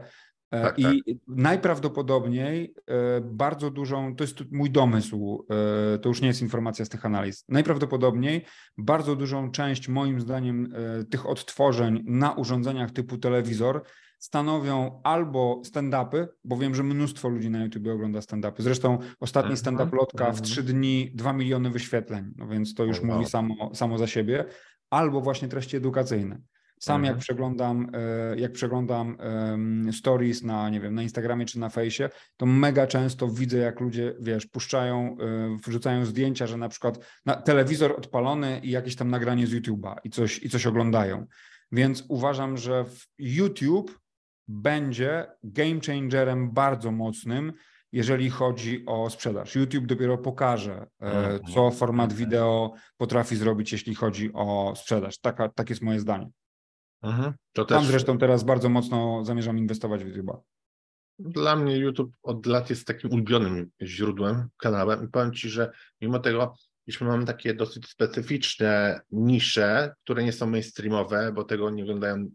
E, 0.52 0.62
Tak, 0.62 0.80
I 0.80 1.04
najprawdopodobniej 1.28 2.74
e, 2.88 3.22
bardzo 3.22 3.72
dużą, 3.72 4.16
to 4.16 4.24
jest 4.24 4.52
mój 4.52 4.72
domysł, 4.72 5.46
to 6.02 6.10
już 6.10 6.22
nie 6.22 6.28
jest 6.28 6.42
informacja 6.42 6.86
z 6.86 6.90
tych 6.90 7.06
analiz. 7.06 7.46
Najprawdopodobniej 7.50 8.46
bardzo 8.78 9.16
dużą 9.16 9.52
część, 9.52 9.88
moim 9.90 10.22
zdaniem, 10.22 10.74
tych 11.10 11.26
odtworzeń 11.26 12.04
na 12.06 12.32
urządzeniach 12.32 12.92
typu 12.92 13.18
telewizor 13.18 13.84
stanowią 14.24 15.02
albo 15.04 15.62
stand-upy, 15.66 16.28
bo 16.44 16.58
wiem, 16.58 16.76
że 16.76 16.84
mnóstwo 16.84 17.30
ludzi 17.30 17.50
na 17.50 17.64
YouTube 17.64 17.88
ogląda 17.88 18.20
stand-upy. 18.20 18.62
Zresztą 18.62 19.00
ostatni 19.20 19.52
Mhm, 19.52 19.58
stand-up 19.58 19.98
lotka 19.98 20.26
w 20.26 20.28
mhm. 20.28 20.44
trzy 20.44 20.64
dni 20.64 21.12
2 21.16 21.34
miliony 21.34 21.70
wyświetleń, 21.70 22.34
no 22.38 22.48
więc 22.48 22.74
to 22.74 22.84
już 22.84 23.00
wow. 23.00 23.08
mówi 23.08 23.26
samo, 23.26 23.76
samo 23.76 23.98
za 23.98 24.08
siebie, 24.08 24.46
albo 24.90 25.22
właśnie 25.22 25.48
treści 25.48 25.78
edukacyjne. 25.78 26.42
Sam 26.80 26.96
Mhm. 26.96 27.14
jak 27.16 27.24
przeglądam, 27.24 27.90
e, 27.94 28.40
jak 28.40 28.52
przeglądam 28.52 29.18
stories 29.92 30.44
na, 30.44 30.70
nie 30.70 30.80
wiem, 30.80 30.96
na 30.96 31.04
Instagramie 31.04 31.46
czy 31.46 31.60
na 31.60 31.70
fejsie, 31.70 32.10
to 32.38 32.46
mega 32.46 32.88
często 32.88 33.28
widzę, 33.28 33.58
jak 33.58 33.80
ludzie, 33.80 34.16
wiesz, 34.20 34.46
puszczają, 34.46 35.18
e, 35.20 35.58
wrzucają 35.68 36.06
zdjęcia, 36.06 36.48
że 36.48 36.58
na 36.58 36.70
przykład 36.70 37.00
na 37.26 37.36
telewizor 37.36 37.92
odpalony 37.92 38.60
i 38.64 38.70
jakieś 38.72 38.96
tam 38.96 39.10
nagranie 39.10 39.48
z 39.48 39.54
YouTube'a 39.54 39.96
i 40.04 40.10
coś, 40.10 40.44
i 40.44 40.50
coś 40.50 40.66
oglądają. 40.66 41.26
Więc 41.72 42.06
uważam, 42.08 42.58
że 42.58 42.86
w 42.86 43.06
YouTube 43.20 44.03
będzie 44.48 45.28
game 45.44 45.80
changerem 45.86 46.52
bardzo 46.52 46.92
mocnym, 46.92 47.54
jeżeli 47.92 48.30
chodzi 48.30 48.84
o 48.86 49.10
sprzedaż. 49.10 49.56
YouTube 49.56 49.86
dopiero 49.86 50.18
pokaże, 50.18 50.74
e, 51.02 51.06
Mhm. 51.06 51.40
co 51.54 51.72
format 51.72 52.12
Mhm. 52.12 52.20
wideo 52.30 52.74
potrafi 52.98 53.36
zrobić, 53.36 53.72
jeśli 53.72 53.96
chodzi 53.96 54.32
o 54.34 54.74
sprzedaż. 54.76 55.20
Taka, 55.20 55.50
tak 55.50 55.70
jest 55.70 55.82
moje 55.82 56.00
zdanie. 56.00 56.30
Mhm. 57.02 57.34
To 57.54 57.66
Tam 57.66 57.80
też 57.80 57.88
zresztą 57.88 58.18
teraz 58.18 58.44
bardzo 58.44 58.70
mocno 58.70 59.26
zamierzam 59.26 59.58
inwestować 59.58 60.04
w 60.04 60.08
YouTube'a. 60.08 60.38
Dla 61.20 61.56
mnie 61.56 61.78
YouTube 61.78 62.16
od 62.24 62.46
lat 62.46 62.70
jest 62.70 62.88
takim 62.88 63.12
ulubionym 63.12 63.70
źródłem, 63.82 64.48
kanałem 64.58 65.06
i 65.06 65.08
powiem 65.08 65.34
Ci, 65.34 65.50
że 65.50 65.72
mimo 66.02 66.20
tego, 66.20 66.54
iż 66.88 67.02
my 67.02 67.08
mamy 67.08 67.26
takie 67.26 67.54
dosyć 67.54 67.88
specyficzne 67.90 69.02
nisze, 69.12 69.94
które 70.04 70.24
nie 70.24 70.32
są 70.34 70.48
mainstreamowe, 70.50 71.32
bo 71.36 71.44
tego 71.44 71.70
nie 71.70 71.84
oglądają 71.84 72.30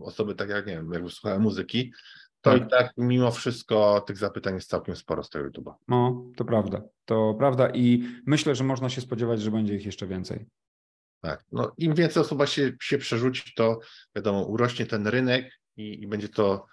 osoby 0.00 0.34
tak 0.34 0.48
jak, 0.48 0.66
nie 0.66 0.72
wiem, 0.72 0.92
jak 0.92 1.10
słuchają 1.10 1.40
muzyki, 1.40 1.92
to 2.40 2.50
Tak. 2.52 2.66
i 2.66 2.70
tak 2.70 2.92
mimo 2.96 3.30
wszystko 3.30 4.00
tych 4.00 4.18
zapytań 4.18 4.54
jest 4.54 4.70
całkiem 4.70 4.96
sporo 4.96 5.22
z 5.22 5.30
tego 5.30 5.50
YouTube'a. 5.50 5.74
No, 5.88 6.24
to 6.36 6.44
prawda. 6.44 6.82
To 7.04 7.34
prawda 7.38 7.70
i 7.70 8.08
myślę, 8.26 8.54
że 8.54 8.64
można 8.64 8.88
się 8.88 9.00
spodziewać, 9.00 9.40
że 9.40 9.50
będzie 9.50 9.74
ich 9.74 9.86
jeszcze 9.86 10.06
więcej. 10.06 10.46
Tak. 11.20 11.44
No, 11.52 11.72
Im 11.78 11.94
więcej 11.94 12.20
osób 12.20 12.48
się, 12.48 12.72
się 12.82 12.98
przerzuci, 12.98 13.52
to 13.56 13.78
wiadomo, 14.16 14.42
urośnie 14.42 14.86
ten 14.86 15.06
rynek 15.06 15.60
i, 15.76 16.02
i 16.02 16.06
będzie 16.06 16.28
to 16.28 16.66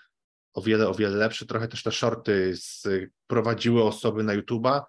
o 0.53 0.61
wiele, 0.61 0.87
o 0.87 0.93
wiele 0.93 1.17
lepsze. 1.17 1.45
Trochę 1.45 1.67
też 1.67 1.83
te 1.83 1.91
shorty 1.91 2.53
prowadziły 3.27 3.83
osoby 3.83 4.23
na 4.23 4.37
YouTube'a, 4.37 4.81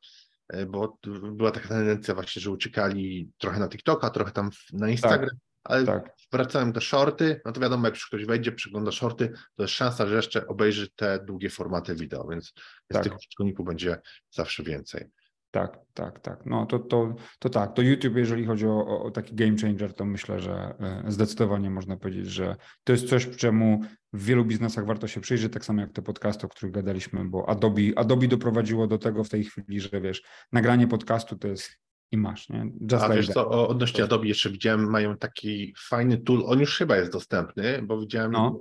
e, 0.48 0.66
bo 0.66 0.98
była 1.32 1.50
taka 1.50 1.68
tendencja 1.68 2.14
właśnie, 2.14 2.42
że 2.42 2.50
uciekali 2.50 3.30
trochę 3.38 3.60
na 3.60 3.68
TikToka, 3.68 4.10
trochę 4.10 4.32
tam 4.32 4.50
na 4.72 4.88
Instagram, 4.90 5.36
ale 5.64 5.84
Tak, 5.84 6.13
wracają 6.32 6.72
te 6.72 6.80
shorty, 6.80 7.40
no 7.44 7.52
to 7.52 7.60
wiadomo, 7.60 7.86
jak 7.86 7.94
ktoś 8.08 8.24
wejdzie, 8.24 8.52
przegląda 8.52 8.92
shorty, 8.92 9.32
to 9.54 9.62
jest 9.62 9.74
szansa, 9.74 10.06
że 10.06 10.16
jeszcze 10.16 10.46
obejrzy 10.46 10.88
te 10.96 11.24
długie 11.24 11.50
formaty 11.50 11.94
wideo, 11.94 12.28
więc, 12.28 12.52
Tak. 12.88 13.02
tych 13.02 13.16
użytkowników 13.16 13.66
będzie 13.66 14.00
zawsze 14.30 14.62
więcej. 14.62 15.04
tak, 15.50 15.78
tak, 15.94 16.20
tak. 16.20 16.46
No 16.46 16.66
to, 16.66 16.78
to, 16.78 17.14
to 17.38 17.48
tak. 17.48 17.72
To 17.74 17.82
YouTube, 17.82 18.16
jeżeli 18.16 18.46
chodzi 18.46 18.66
o, 18.66 18.86
o, 18.86 19.02
o 19.02 19.10
taki 19.10 19.34
game 19.34 19.58
changer, 19.58 19.94
to 19.94 20.04
myślę, 20.04 20.40
że 20.40 20.74
e, 20.80 21.04
zdecydowanie 21.08 21.70
można 21.70 21.96
powiedzieć, 21.96 22.26
że 22.26 22.56
to 22.84 22.92
jest 22.92 23.08
coś, 23.08 23.28
czemu 23.36 23.80
w 24.12 24.24
wielu 24.24 24.44
biznesach 24.44 24.86
warto 24.86 25.06
się 25.08 25.20
przyjrzeć, 25.20 25.52
tak 25.52 25.64
samo 25.64 25.80
jak 25.80 25.92
te 25.92 26.02
podcasty, 26.02 26.46
o 26.46 26.48
których 26.48 26.72
gadaliśmy, 26.74 27.24
bo 27.24 27.48
Adobe, 27.48 27.82
Adobe 27.96 28.28
doprowadziło 28.28 28.86
do 28.86 28.98
tego 28.98 29.24
w 29.24 29.28
tej 29.28 29.44
chwili, 29.44 29.80
że 29.80 30.00
wiesz, 30.00 30.22
nagranie 30.52 30.88
podcastu 30.88 31.36
to 31.38 31.48
jest 31.48 31.70
i 32.12 32.16
masz, 32.16 32.48
nie? 32.48 32.70
Just 32.92 33.04
A 33.04 33.06
like 33.06 33.16
wiesz 33.16 33.26
that. 33.26 33.34
co, 33.34 33.68
odnośnie 33.68 34.04
Adobe 34.04 34.26
jeszcze 34.26 34.50
widziałem, 34.50 34.90
mają 34.90 35.16
taki 35.16 35.74
fajny 35.78 36.18
tool, 36.18 36.42
on 36.46 36.60
już 36.60 36.78
chyba 36.78 36.96
jest 36.96 37.12
dostępny, 37.12 37.82
bo 37.82 38.00
widziałem 38.00 38.32
No. 38.32 38.58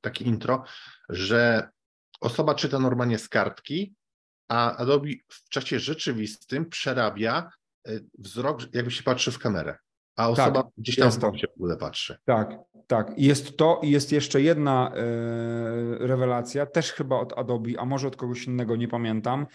takie 0.00 0.24
intro, 0.24 0.64
że 1.08 1.68
osoba 2.20 2.54
czyta 2.54 2.78
normalnie 2.78 3.18
z 3.18 3.28
kartki, 3.28 3.94
a 4.48 4.76
Adobe 4.76 5.08
w 5.28 5.48
czasie 5.48 5.78
rzeczywistym 5.78 6.66
przerabia 6.70 7.50
y, 7.88 8.04
wzrok, 8.18 8.74
jakby 8.74 8.90
się 8.90 9.02
patrzy 9.02 9.32
w 9.32 9.38
kamerę, 9.38 9.78
a 10.16 10.28
osoba 10.28 10.68
gdzieś 10.78 10.96
tam 10.96 11.10
w 11.10 11.38
się 11.38 11.46
w 11.46 11.56
ogóle 11.56 11.76
patrzy. 11.76 12.16
Tak, 12.24 12.58
tak. 12.86 13.12
Jest 13.18 13.56
to 13.56 13.80
i 13.82 13.90
jest 13.90 14.12
jeszcze 14.12 14.42
jedna 14.42 14.92
e, 14.94 15.02
rewelacja, 15.98 16.66
też 16.66 16.92
chyba 16.92 17.16
od 17.20 17.38
Adobe, 17.38 17.70
a 17.78 17.84
może 17.84 18.08
od 18.08 18.16
kogoś 18.16 18.44
innego, 18.44 18.76
nie 18.76 18.88
pamiętam. 18.88 19.46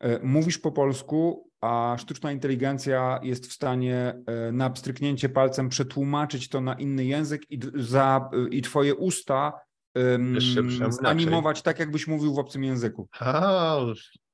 E, 0.00 0.18
mówisz 0.22 0.58
po 0.58 0.72
polsku, 0.72 1.49
a 1.60 1.96
sztuczna 1.98 2.32
inteligencja 2.32 3.20
jest 3.22 3.46
w 3.46 3.52
stanie 3.52 4.14
e, 4.26 4.52
na 4.52 4.70
pstryknięcie 4.70 5.28
palcem 5.28 5.68
przetłumaczyć 5.68 6.48
to 6.48 6.60
na 6.60 6.74
inny 6.74 7.04
język 7.04 7.50
i, 7.50 7.60
za, 7.74 8.30
i 8.50 8.62
twoje 8.62 8.94
usta 8.94 9.52
brzmią 10.64 10.92
zanimować 10.92 11.62
tak, 11.62 11.78
jakbyś 11.78 12.06
mówił 12.06 12.34
w 12.34 12.38
obcym 12.38 12.64
języku. 12.64 13.08
A, 13.20 13.76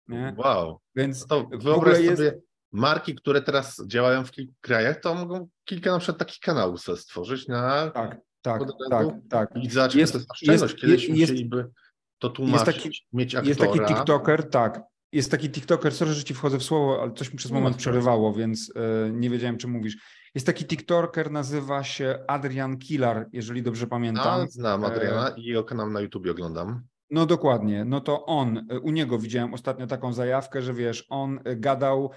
Nie? 0.08 0.34
wow. 0.36 0.80
Więc 0.96 1.26
To 1.26 1.40
w 1.40 1.44
ogóle 1.44 1.58
wyobraź 1.62 1.98
jest- 2.00 2.16
sobie, 2.16 2.38
marki, 2.72 3.14
które 3.14 3.42
teraz 3.42 3.86
działają 3.86 4.24
w 4.24 4.30
kilku 4.30 4.54
krajach, 4.60 5.00
to 5.00 5.14
mogą 5.14 5.48
kilka 5.64 5.90
na 5.92 5.98
przykład 5.98 6.18
takich 6.18 6.38
kanałów 6.38 6.80
sobie 6.80 6.98
stworzyć 6.98 7.48
na 7.48 7.90
tak, 7.90 8.16
tak, 8.42 8.62
tak, 8.90 9.06
tak. 9.30 9.50
I 9.62 9.70
zobacz, 9.70 9.94
Jest- 9.94 10.12
to 10.12 10.18
jest 10.18 10.62
jest- 10.62 10.76
Kiedyś 10.76 11.08
jest- 11.08 11.20
musieliby 11.20 11.70
to 12.18 12.30
tłumaczyć, 12.30 12.76
taki- 12.82 13.06
mieć 13.12 13.34
aktora. 13.34 13.48
Jest 13.48 13.60
taki 13.60 13.94
TikToker, 13.94 14.50
tak. 14.50 14.80
Jest 15.12 15.30
taki 15.30 15.50
TikToker, 15.50 15.94
sorry, 15.94 16.12
że 16.12 16.24
ci 16.24 16.34
wchodzę 16.34 16.58
w 16.58 16.62
słowo, 16.62 17.02
ale 17.02 17.12
coś 17.12 17.32
mi 17.32 17.38
przez 17.38 17.50
No, 17.50 17.54
moment 17.58 17.74
spoko. 17.74 17.80
przerywało, 17.80 18.32
więc 18.32 18.72
e, 18.76 19.10
nie 19.12 19.30
wiedziałem, 19.30 19.58
czy 19.58 19.68
mówisz. 19.68 19.96
Jest 20.34 20.46
taki 20.46 20.64
TikToker, 20.64 21.30
nazywa 21.30 21.84
się 21.84 22.18
Adrian 22.28 22.78
Kilar, 22.78 23.28
jeżeli 23.32 23.62
dobrze 23.62 23.86
pamiętam. 23.86 24.40
A, 24.40 24.46
znam 24.46 24.84
E, 24.84 24.86
Adriana 24.86 25.28
i 25.36 25.42
jego 25.42 25.64
kanał 25.64 25.90
na 25.90 26.00
YouTube 26.00 26.26
oglądam. 26.30 26.82
No 27.10 27.26
dokładnie, 27.26 27.84
no 27.84 28.00
to 28.00 28.24
on, 28.26 28.66
u 28.82 28.90
niego 28.90 29.18
widziałem 29.18 29.54
ostatnio 29.54 29.86
taką 29.86 30.12
zajawkę, 30.12 30.62
że 30.62 30.74
wiesz, 30.74 31.06
on 31.08 31.40
gadał 31.56 32.10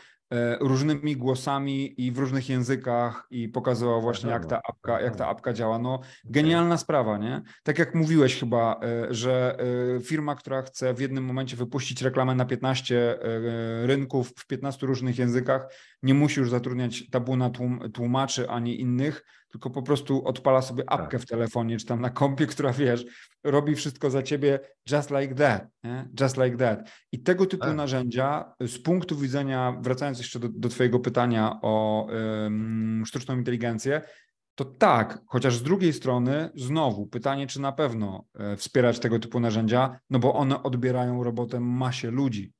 różnymi 0.59 1.17
głosami 1.17 2.01
i 2.05 2.11
w 2.11 2.17
różnych 2.17 2.49
językach 2.49 3.27
i 3.31 3.49
pokazywał 3.49 4.01
właśnie, 4.01 4.29
jak 4.29 4.45
ta 4.45 4.61
apka, 4.69 5.01
jak 5.01 5.15
ta 5.15 5.27
apka 5.27 5.53
działa. 5.53 5.79
No 5.79 5.99
Genialna 6.25 6.77
sprawa, 6.77 7.17
nie? 7.17 7.41
Tak 7.63 7.79
jak 7.79 7.95
mówiłeś 7.95 8.39
chyba, 8.39 8.79
e, 8.83 9.13
że 9.13 9.57
e, 9.97 9.99
firma, 9.99 10.35
która 10.35 10.61
chce 10.61 10.93
w 10.93 10.99
jednym 10.99 11.23
momencie 11.23 11.57
wypuścić 11.57 12.01
reklamę 12.01 12.35
na 12.35 12.45
15 12.45 13.11
e, 13.11 13.87
rynków 13.87 14.33
w 14.37 14.47
15 14.47 14.87
różnych 14.87 15.17
językach, 15.17 15.67
nie 16.03 16.13
musi 16.13 16.39
już 16.39 16.49
zatrudniać 16.49 17.09
tabuna 17.09 17.49
tłum, 17.49 17.79
tłumaczy 17.93 18.49
ani 18.49 18.81
innych, 18.81 19.23
tylko 19.51 19.69
po 19.69 19.81
prostu 19.81 20.27
odpala 20.27 20.61
sobie 20.61 20.89
apkę 20.89 21.17
Tak. 21.17 21.21
w 21.21 21.25
telefonie 21.25 21.77
czy 21.77 21.85
tam 21.85 22.01
na 22.01 22.09
kompie, 22.09 22.47
która 22.53 22.73
wiesz, 22.73 23.05
robi 23.43 23.75
wszystko 23.75 24.09
za 24.09 24.23
ciebie 24.23 24.59
just 24.91 25.11
like 25.11 25.35
that, 25.35 25.67
nie? 25.83 26.09
just 26.21 26.37
like 26.37 26.57
that. 26.57 26.91
I 27.11 27.23
tego 27.23 27.45
typu 27.45 27.65
Tak. 27.65 27.75
narzędzia 27.75 28.53
z 28.61 28.79
punktu 28.79 29.17
widzenia, 29.17 29.77
wracając 29.81 30.18
jeszcze 30.19 30.39
do, 30.39 30.49
do 30.49 30.69
twojego 30.69 30.99
pytania 30.99 31.59
o 31.61 32.07
em, 32.09 33.03
sztuczną 33.05 33.37
inteligencję, 33.37 34.01
to 34.55 34.65
tak, 34.65 35.19
chociaż 35.27 35.55
z 35.55 35.63
drugiej 35.63 35.93
strony 35.93 36.49
znowu 36.55 37.07
pytanie, 37.07 37.47
czy 37.47 37.61
na 37.61 37.71
pewno 37.71 38.25
e, 38.33 38.57
wspierać 38.57 38.99
tego 38.99 39.19
typu 39.19 39.39
narzędzia, 39.39 39.99
no 40.09 40.19
bo 40.19 40.33
one 40.33 40.63
odbierają 40.63 41.23
robotę 41.23 41.59
masie 41.59 42.11
ludzi. 42.11 42.53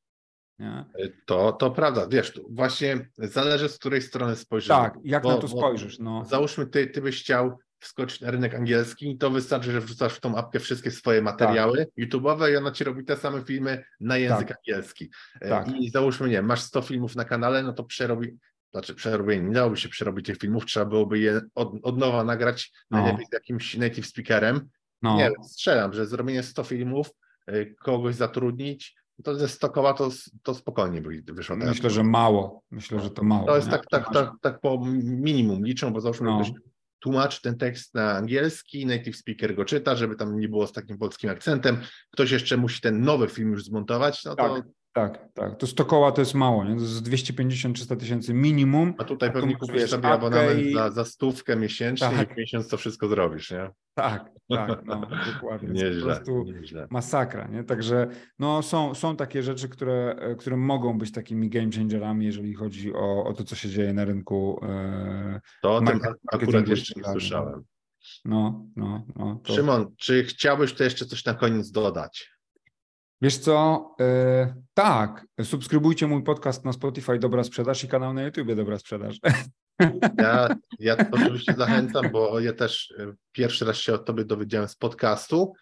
Nie? 0.59 0.85
To, 1.25 1.51
to 1.51 1.71
prawda, 1.71 2.07
wiesz, 2.07 2.41
właśnie 2.49 3.09
zależy 3.17 3.69
z 3.69 3.77
której 3.77 4.01
strony 4.01 4.35
spojrzymy. 4.35 4.79
Tak, 4.79 4.97
jak 5.03 5.23
Bo- 5.23 5.29
na 5.29 5.37
to 5.37 5.47
spojrzysz. 5.47 5.99
No. 5.99 6.25
Załóżmy, 6.25 6.65
ty, 6.65 6.87
ty 6.87 7.01
byś 7.01 7.21
chciał 7.21 7.57
wskoczyć 7.79 8.21
na 8.21 8.31
rynek 8.31 8.55
angielski, 8.55 9.17
to 9.17 9.29
wystarczy, 9.29 9.71
że 9.71 9.81
wrzucasz 9.81 10.13
w 10.13 10.19
tą 10.19 10.35
apkę 10.35 10.59
wszystkie 10.59 10.91
swoje 10.91 11.21
materiały 11.21 11.85
YouTube'owe 11.99 12.51
i 12.51 12.55
ona 12.55 12.71
ci 12.71 12.83
robi 12.83 13.05
te 13.05 13.17
same 13.17 13.41
filmy 13.41 13.83
na 13.99 14.17
język 14.17 14.47
Tak. 14.47 14.57
angielski. 14.57 15.09
E, 15.41 15.49
Tak. 15.49 15.67
I 15.79 15.89
załóżmy, 15.89 16.29
nie 16.29 16.41
masz 16.41 16.61
100 16.61 16.81
filmów 16.81 17.15
na 17.15 17.25
kanale, 17.25 17.63
no 17.63 17.73
to 17.73 17.83
przerobi, 17.83 18.37
znaczy 18.71 18.95
przerobienie, 18.95 19.43
nie 19.47 19.53
dałoby 19.53 19.77
się 19.77 19.89
przerobić 19.89 20.25
tych 20.25 20.37
filmów, 20.37 20.65
trzeba 20.65 20.85
byłoby 20.85 21.19
je 21.19 21.41
od, 21.55 21.71
od 21.83 21.97
nowa 21.97 22.23
nagrać, 22.23 22.71
No. 22.91 22.97
najlepiej 22.97 23.25
z 23.25 23.33
jakimś 23.33 23.77
native 23.77 24.05
speakerem. 24.07 24.69
No. 25.01 25.17
Nie 25.17 25.31
strzelam, 25.43 25.93
że 25.93 26.05
zrobienie 26.05 26.43
100 26.43 26.63
filmów, 26.63 27.09
y, 27.51 27.75
kogoś 27.79 28.15
zatrudnić, 28.15 28.95
to 29.23 29.35
ze 29.35 29.47
100 29.47 29.69
koła 29.69 29.93
to, 29.93 30.09
to 30.43 30.53
spokojnie 30.55 31.01
by 31.01 31.23
wyszło. 31.33 31.55
Myślę, 31.55 31.89
że 31.89 32.03
mało. 32.03 32.63
Myślę, 32.71 32.99
że 32.99 33.09
to 33.09 33.23
mało. 33.23 33.47
To 33.47 33.55
jest 33.55 33.69
tak, 33.69 33.85
tak, 33.89 34.13
tak, 34.13 34.29
tak 34.41 34.59
po 34.59 34.85
minimum 35.03 35.65
liczą, 35.65 35.93
bo 35.93 36.01
załóżmy, 36.01 36.25
No. 36.29 36.43
Tłumaczy 36.99 37.41
ten 37.41 37.57
tekst 37.57 37.93
na 37.93 38.11
angielski, 38.11 38.85
native 38.85 39.17
speaker 39.17 39.55
go 39.55 39.65
czyta, 39.65 39.95
żeby 39.95 40.15
tam 40.15 40.39
nie 40.39 40.49
było 40.49 40.67
z 40.67 40.71
takim 40.71 40.97
polskim 40.97 41.29
akcentem. 41.29 41.77
Ktoś 42.11 42.31
jeszcze 42.31 42.57
musi 42.57 42.81
ten 42.81 43.01
nowy 43.01 43.27
film 43.27 43.51
już 43.51 43.63
zmontować, 43.63 44.25
no 44.25 44.35
to 44.35 44.55
Tak. 44.55 44.78
Tak, 44.93 45.27
tak. 45.33 45.57
To 45.57 45.67
100 45.67 45.85
koła 45.85 46.11
to 46.11 46.21
jest 46.21 46.33
mało, 46.33 46.63
nie? 46.65 46.75
To 46.75 46.81
jest 46.81 47.03
250-300 47.03 47.97
tysięcy 47.97 48.33
minimum. 48.33 48.93
a 48.97 49.03
tutaj 49.03 49.29
A 49.29 49.31
pewnie 49.31 49.55
kupisz 49.55 49.75
wiesz, 49.75 49.89
sobie 49.89 50.07
abonament 50.09 50.59
i- 50.61 50.73
za, 50.73 50.91
za 50.91 51.05
stówkę 51.05 51.55
miesięcznie 51.55 52.07
Tak. 52.09 52.31
i 52.31 52.33
w 52.33 52.37
miesiąc 52.37 52.67
to 52.67 52.77
wszystko 52.77 53.07
zrobisz, 53.07 53.51
nie? 53.51 53.69
Tak, 53.93 54.29
tak, 54.49 54.85
no, 54.85 55.01
dokładnie. 55.33 55.69
Jest 55.69 55.81
po 55.81 55.95
Nieźle, 55.95 56.05
prostu 56.15 56.43
nieźle. 56.43 56.87
masakra, 56.89 57.47
nie? 57.47 57.63
Także 57.63 58.07
no, 58.39 58.61
są, 58.61 58.95
są 58.95 59.15
takie 59.15 59.43
rzeczy, 59.43 59.69
które, 59.69 60.15
e, 60.19 60.35
które 60.35 60.57
mogą 60.57 60.97
być 60.97 61.11
takimi 61.11 61.49
game 61.49 61.69
changerami, 61.75 62.25
jeżeli 62.25 62.53
chodzi 62.53 62.93
o, 62.93 63.23
o 63.25 63.33
to, 63.33 63.43
co 63.43 63.55
się 63.55 63.69
dzieje 63.69 63.93
na 63.93 64.05
rynku. 64.05 64.59
e, 64.63 65.41
To 65.61 65.75
o 65.75 65.81
tym 65.81 65.99
akurat 66.33 66.67
jeszcze 66.67 66.93
nie 66.99 67.03
słyszałem. 67.11 67.63
No, 68.25 68.65
no, 68.75 69.05
no. 69.15 69.41
To... 69.43 69.53
Szymon, 69.53 69.85
czy 69.97 70.23
chciałbyś 70.23 70.73
tu 70.73 70.83
jeszcze 70.83 71.05
coś 71.05 71.25
na 71.25 71.33
koniec 71.33 71.71
dodać? 71.71 72.29
Wiesz 73.21 73.37
co? 73.37 73.89
E, 74.01 74.55
tak, 74.73 75.25
subskrybujcie 75.43 76.07
mój 76.07 76.23
podcast 76.23 76.65
na 76.65 76.73
Spotify 76.73 77.19
Dobra 77.19 77.43
Sprzedaż 77.43 77.83
i 77.83 77.87
kanał 77.87 78.13
na 78.13 78.23
YouTubie 78.23 78.55
Dobra 78.55 78.79
Sprzedaż. 78.79 79.19
Ja, 80.17 80.47
ja 80.79 80.97
oczywiście 81.11 81.53
zachęcam, 81.53 82.11
bo 82.11 82.39
ja 82.39 82.53
też 82.53 82.93
e, 82.97 83.13
pierwszy 83.31 83.65
raz 83.65 83.77
się 83.77 83.93
o 83.93 83.97
tobie 83.97 84.25
dowiedziałem 84.25 84.67
z 84.67 84.75
podcastu 84.75 85.53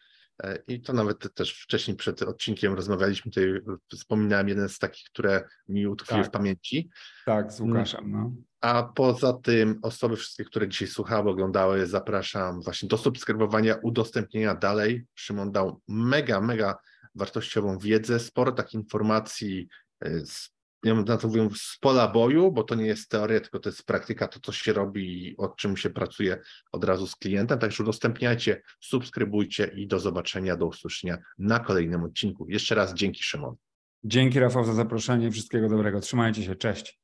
e, 0.44 0.60
i 0.68 0.82
to 0.82 0.94
nawet 0.94 1.34
też 1.34 1.62
wcześniej 1.62 1.98
przed 1.98 2.22
odcinkiem 2.22 2.74
rozmawialiśmy, 2.74 3.32
tutaj 3.32 3.62
wspominałem 3.94 4.50
jeden 4.50 4.70
z 4.70 4.80
takich, 4.80 5.06
które 5.10 5.44
mi 5.68 5.88
utkwiły 5.88 6.22
Tak. 6.22 6.30
w 6.30 6.34
pamięci. 6.34 6.90
tak, 7.26 7.52
z 7.52 7.60
Łukaszem, 7.60 8.12
no. 8.12 8.32
A 8.62 8.84
poza 8.84 9.34
tym 9.34 9.80
osoby 9.82 10.16
wszystkie, 10.16 10.46
które 10.46 10.68
dzisiaj 10.68 10.88
słuchały, 10.88 11.30
oglądały, 11.30 11.88
zapraszam 11.88 12.62
właśnie 12.62 12.90
do 12.90 12.98
subskrybowania, 12.98 13.76
udostępnienia 13.84 14.56
dalej. 14.56 15.06
Szymon 15.16 15.52
dał 15.52 15.82
mega, 15.88 16.42
mega 16.42 16.78
wartościową 17.18 17.78
wiedzę, 17.78 18.20
sporo 18.20 18.52
takich 18.52 18.74
informacji 18.74 19.68
e, 20.02 20.26
z, 20.26 20.50
ja 20.84 20.94
na 20.94 21.18
to 21.18 21.28
mówię, 21.28 21.50
z 21.56 21.78
pola 21.82 22.08
boju, 22.08 22.52
bo 22.52 22.64
to 22.64 22.76
nie 22.76 22.86
jest 22.86 23.10
teoria, 23.10 23.40
tylko 23.40 23.60
to 23.60 23.70
jest 23.70 23.84
praktyka, 23.84 24.28
to 24.28 24.40
co 24.40 24.52
się 24.52 24.74
robi 24.74 25.28
i 25.28 25.38
od 25.38 25.56
czym 25.56 25.78
się 25.78 25.90
pracuje 25.90 26.42
od 26.72 26.84
razu 26.84 27.08
z 27.08 27.16
klientem. 27.16 27.60
Także 27.60 27.84
udostępniajcie, 27.84 28.62
subskrybujcie 28.80 29.72
i 29.76 29.88
do 29.88 30.00
zobaczenia, 30.00 30.58
do 30.58 30.66
usłyszenia 30.66 31.18
na 31.38 31.60
kolejnym 31.60 32.04
odcinku. 32.04 32.46
Jeszcze 32.50 32.76
raz 32.76 32.94
dzięki 32.94 33.24
Szymon. 33.24 33.56
Dzięki 34.04 34.40
Rafał 34.40 34.66
za 34.66 34.74
zaproszenie, 34.74 35.32
wszystkiego 35.32 35.70
dobrego. 35.70 36.00
Trzymajcie 36.00 36.44
się, 36.44 36.56
cześć. 36.56 37.00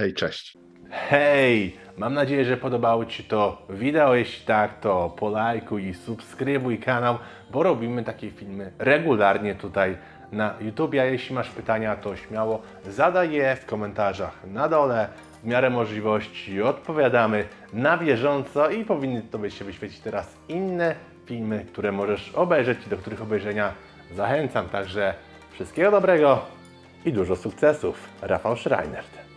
Hej, 0.00 0.14
cześć. 0.14 0.58
Hej! 0.90 1.76
Mam 1.96 2.14
nadzieję, 2.14 2.44
że 2.44 2.56
podobało 2.56 3.04
Ci 3.04 3.24
to 3.24 3.66
wideo. 3.70 4.14
Jeśli 4.14 4.46
tak, 4.46 4.80
to 4.80 5.14
polajkuj 5.18 5.86
i 5.86 5.94
subskrybuj 5.94 6.78
kanał, 6.78 7.18
bo 7.50 7.62
robimy 7.62 8.04
takie 8.04 8.30
filmy 8.30 8.72
regularnie 8.78 9.54
tutaj 9.54 9.96
na 10.32 10.54
YouTube. 10.60 10.94
A 10.94 11.04
jeśli 11.04 11.34
masz 11.34 11.50
pytania, 11.50 11.96
to 11.96 12.16
śmiało 12.16 12.62
zadaj 12.88 13.32
je 13.32 13.56
w 13.56 13.66
komentarzach 13.66 14.46
na 14.46 14.68
dole. 14.68 15.08
W 15.42 15.46
miarę 15.46 15.70
możliwości 15.70 16.62
odpowiadamy 16.62 17.44
na 17.72 17.98
bieżąco 17.98 18.70
i 18.70 18.84
powinny 18.84 19.22
Tobie 19.22 19.50
się 19.50 19.64
wyświecić 19.64 20.00
teraz 20.00 20.36
inne 20.48 20.94
filmy, 21.26 21.64
które 21.72 21.92
możesz 21.92 22.32
obejrzeć 22.34 22.78
i 22.86 22.90
do 22.90 22.96
których 22.96 23.22
obejrzenia 23.22 23.72
zachęcam. 24.14 24.68
Także 24.68 25.14
wszystkiego 25.52 25.90
dobrego 25.90 26.44
i 27.04 27.12
dużo 27.12 27.36
sukcesów. 27.36 28.08
Rafał 28.22 28.56
Schreinert. 28.56 29.29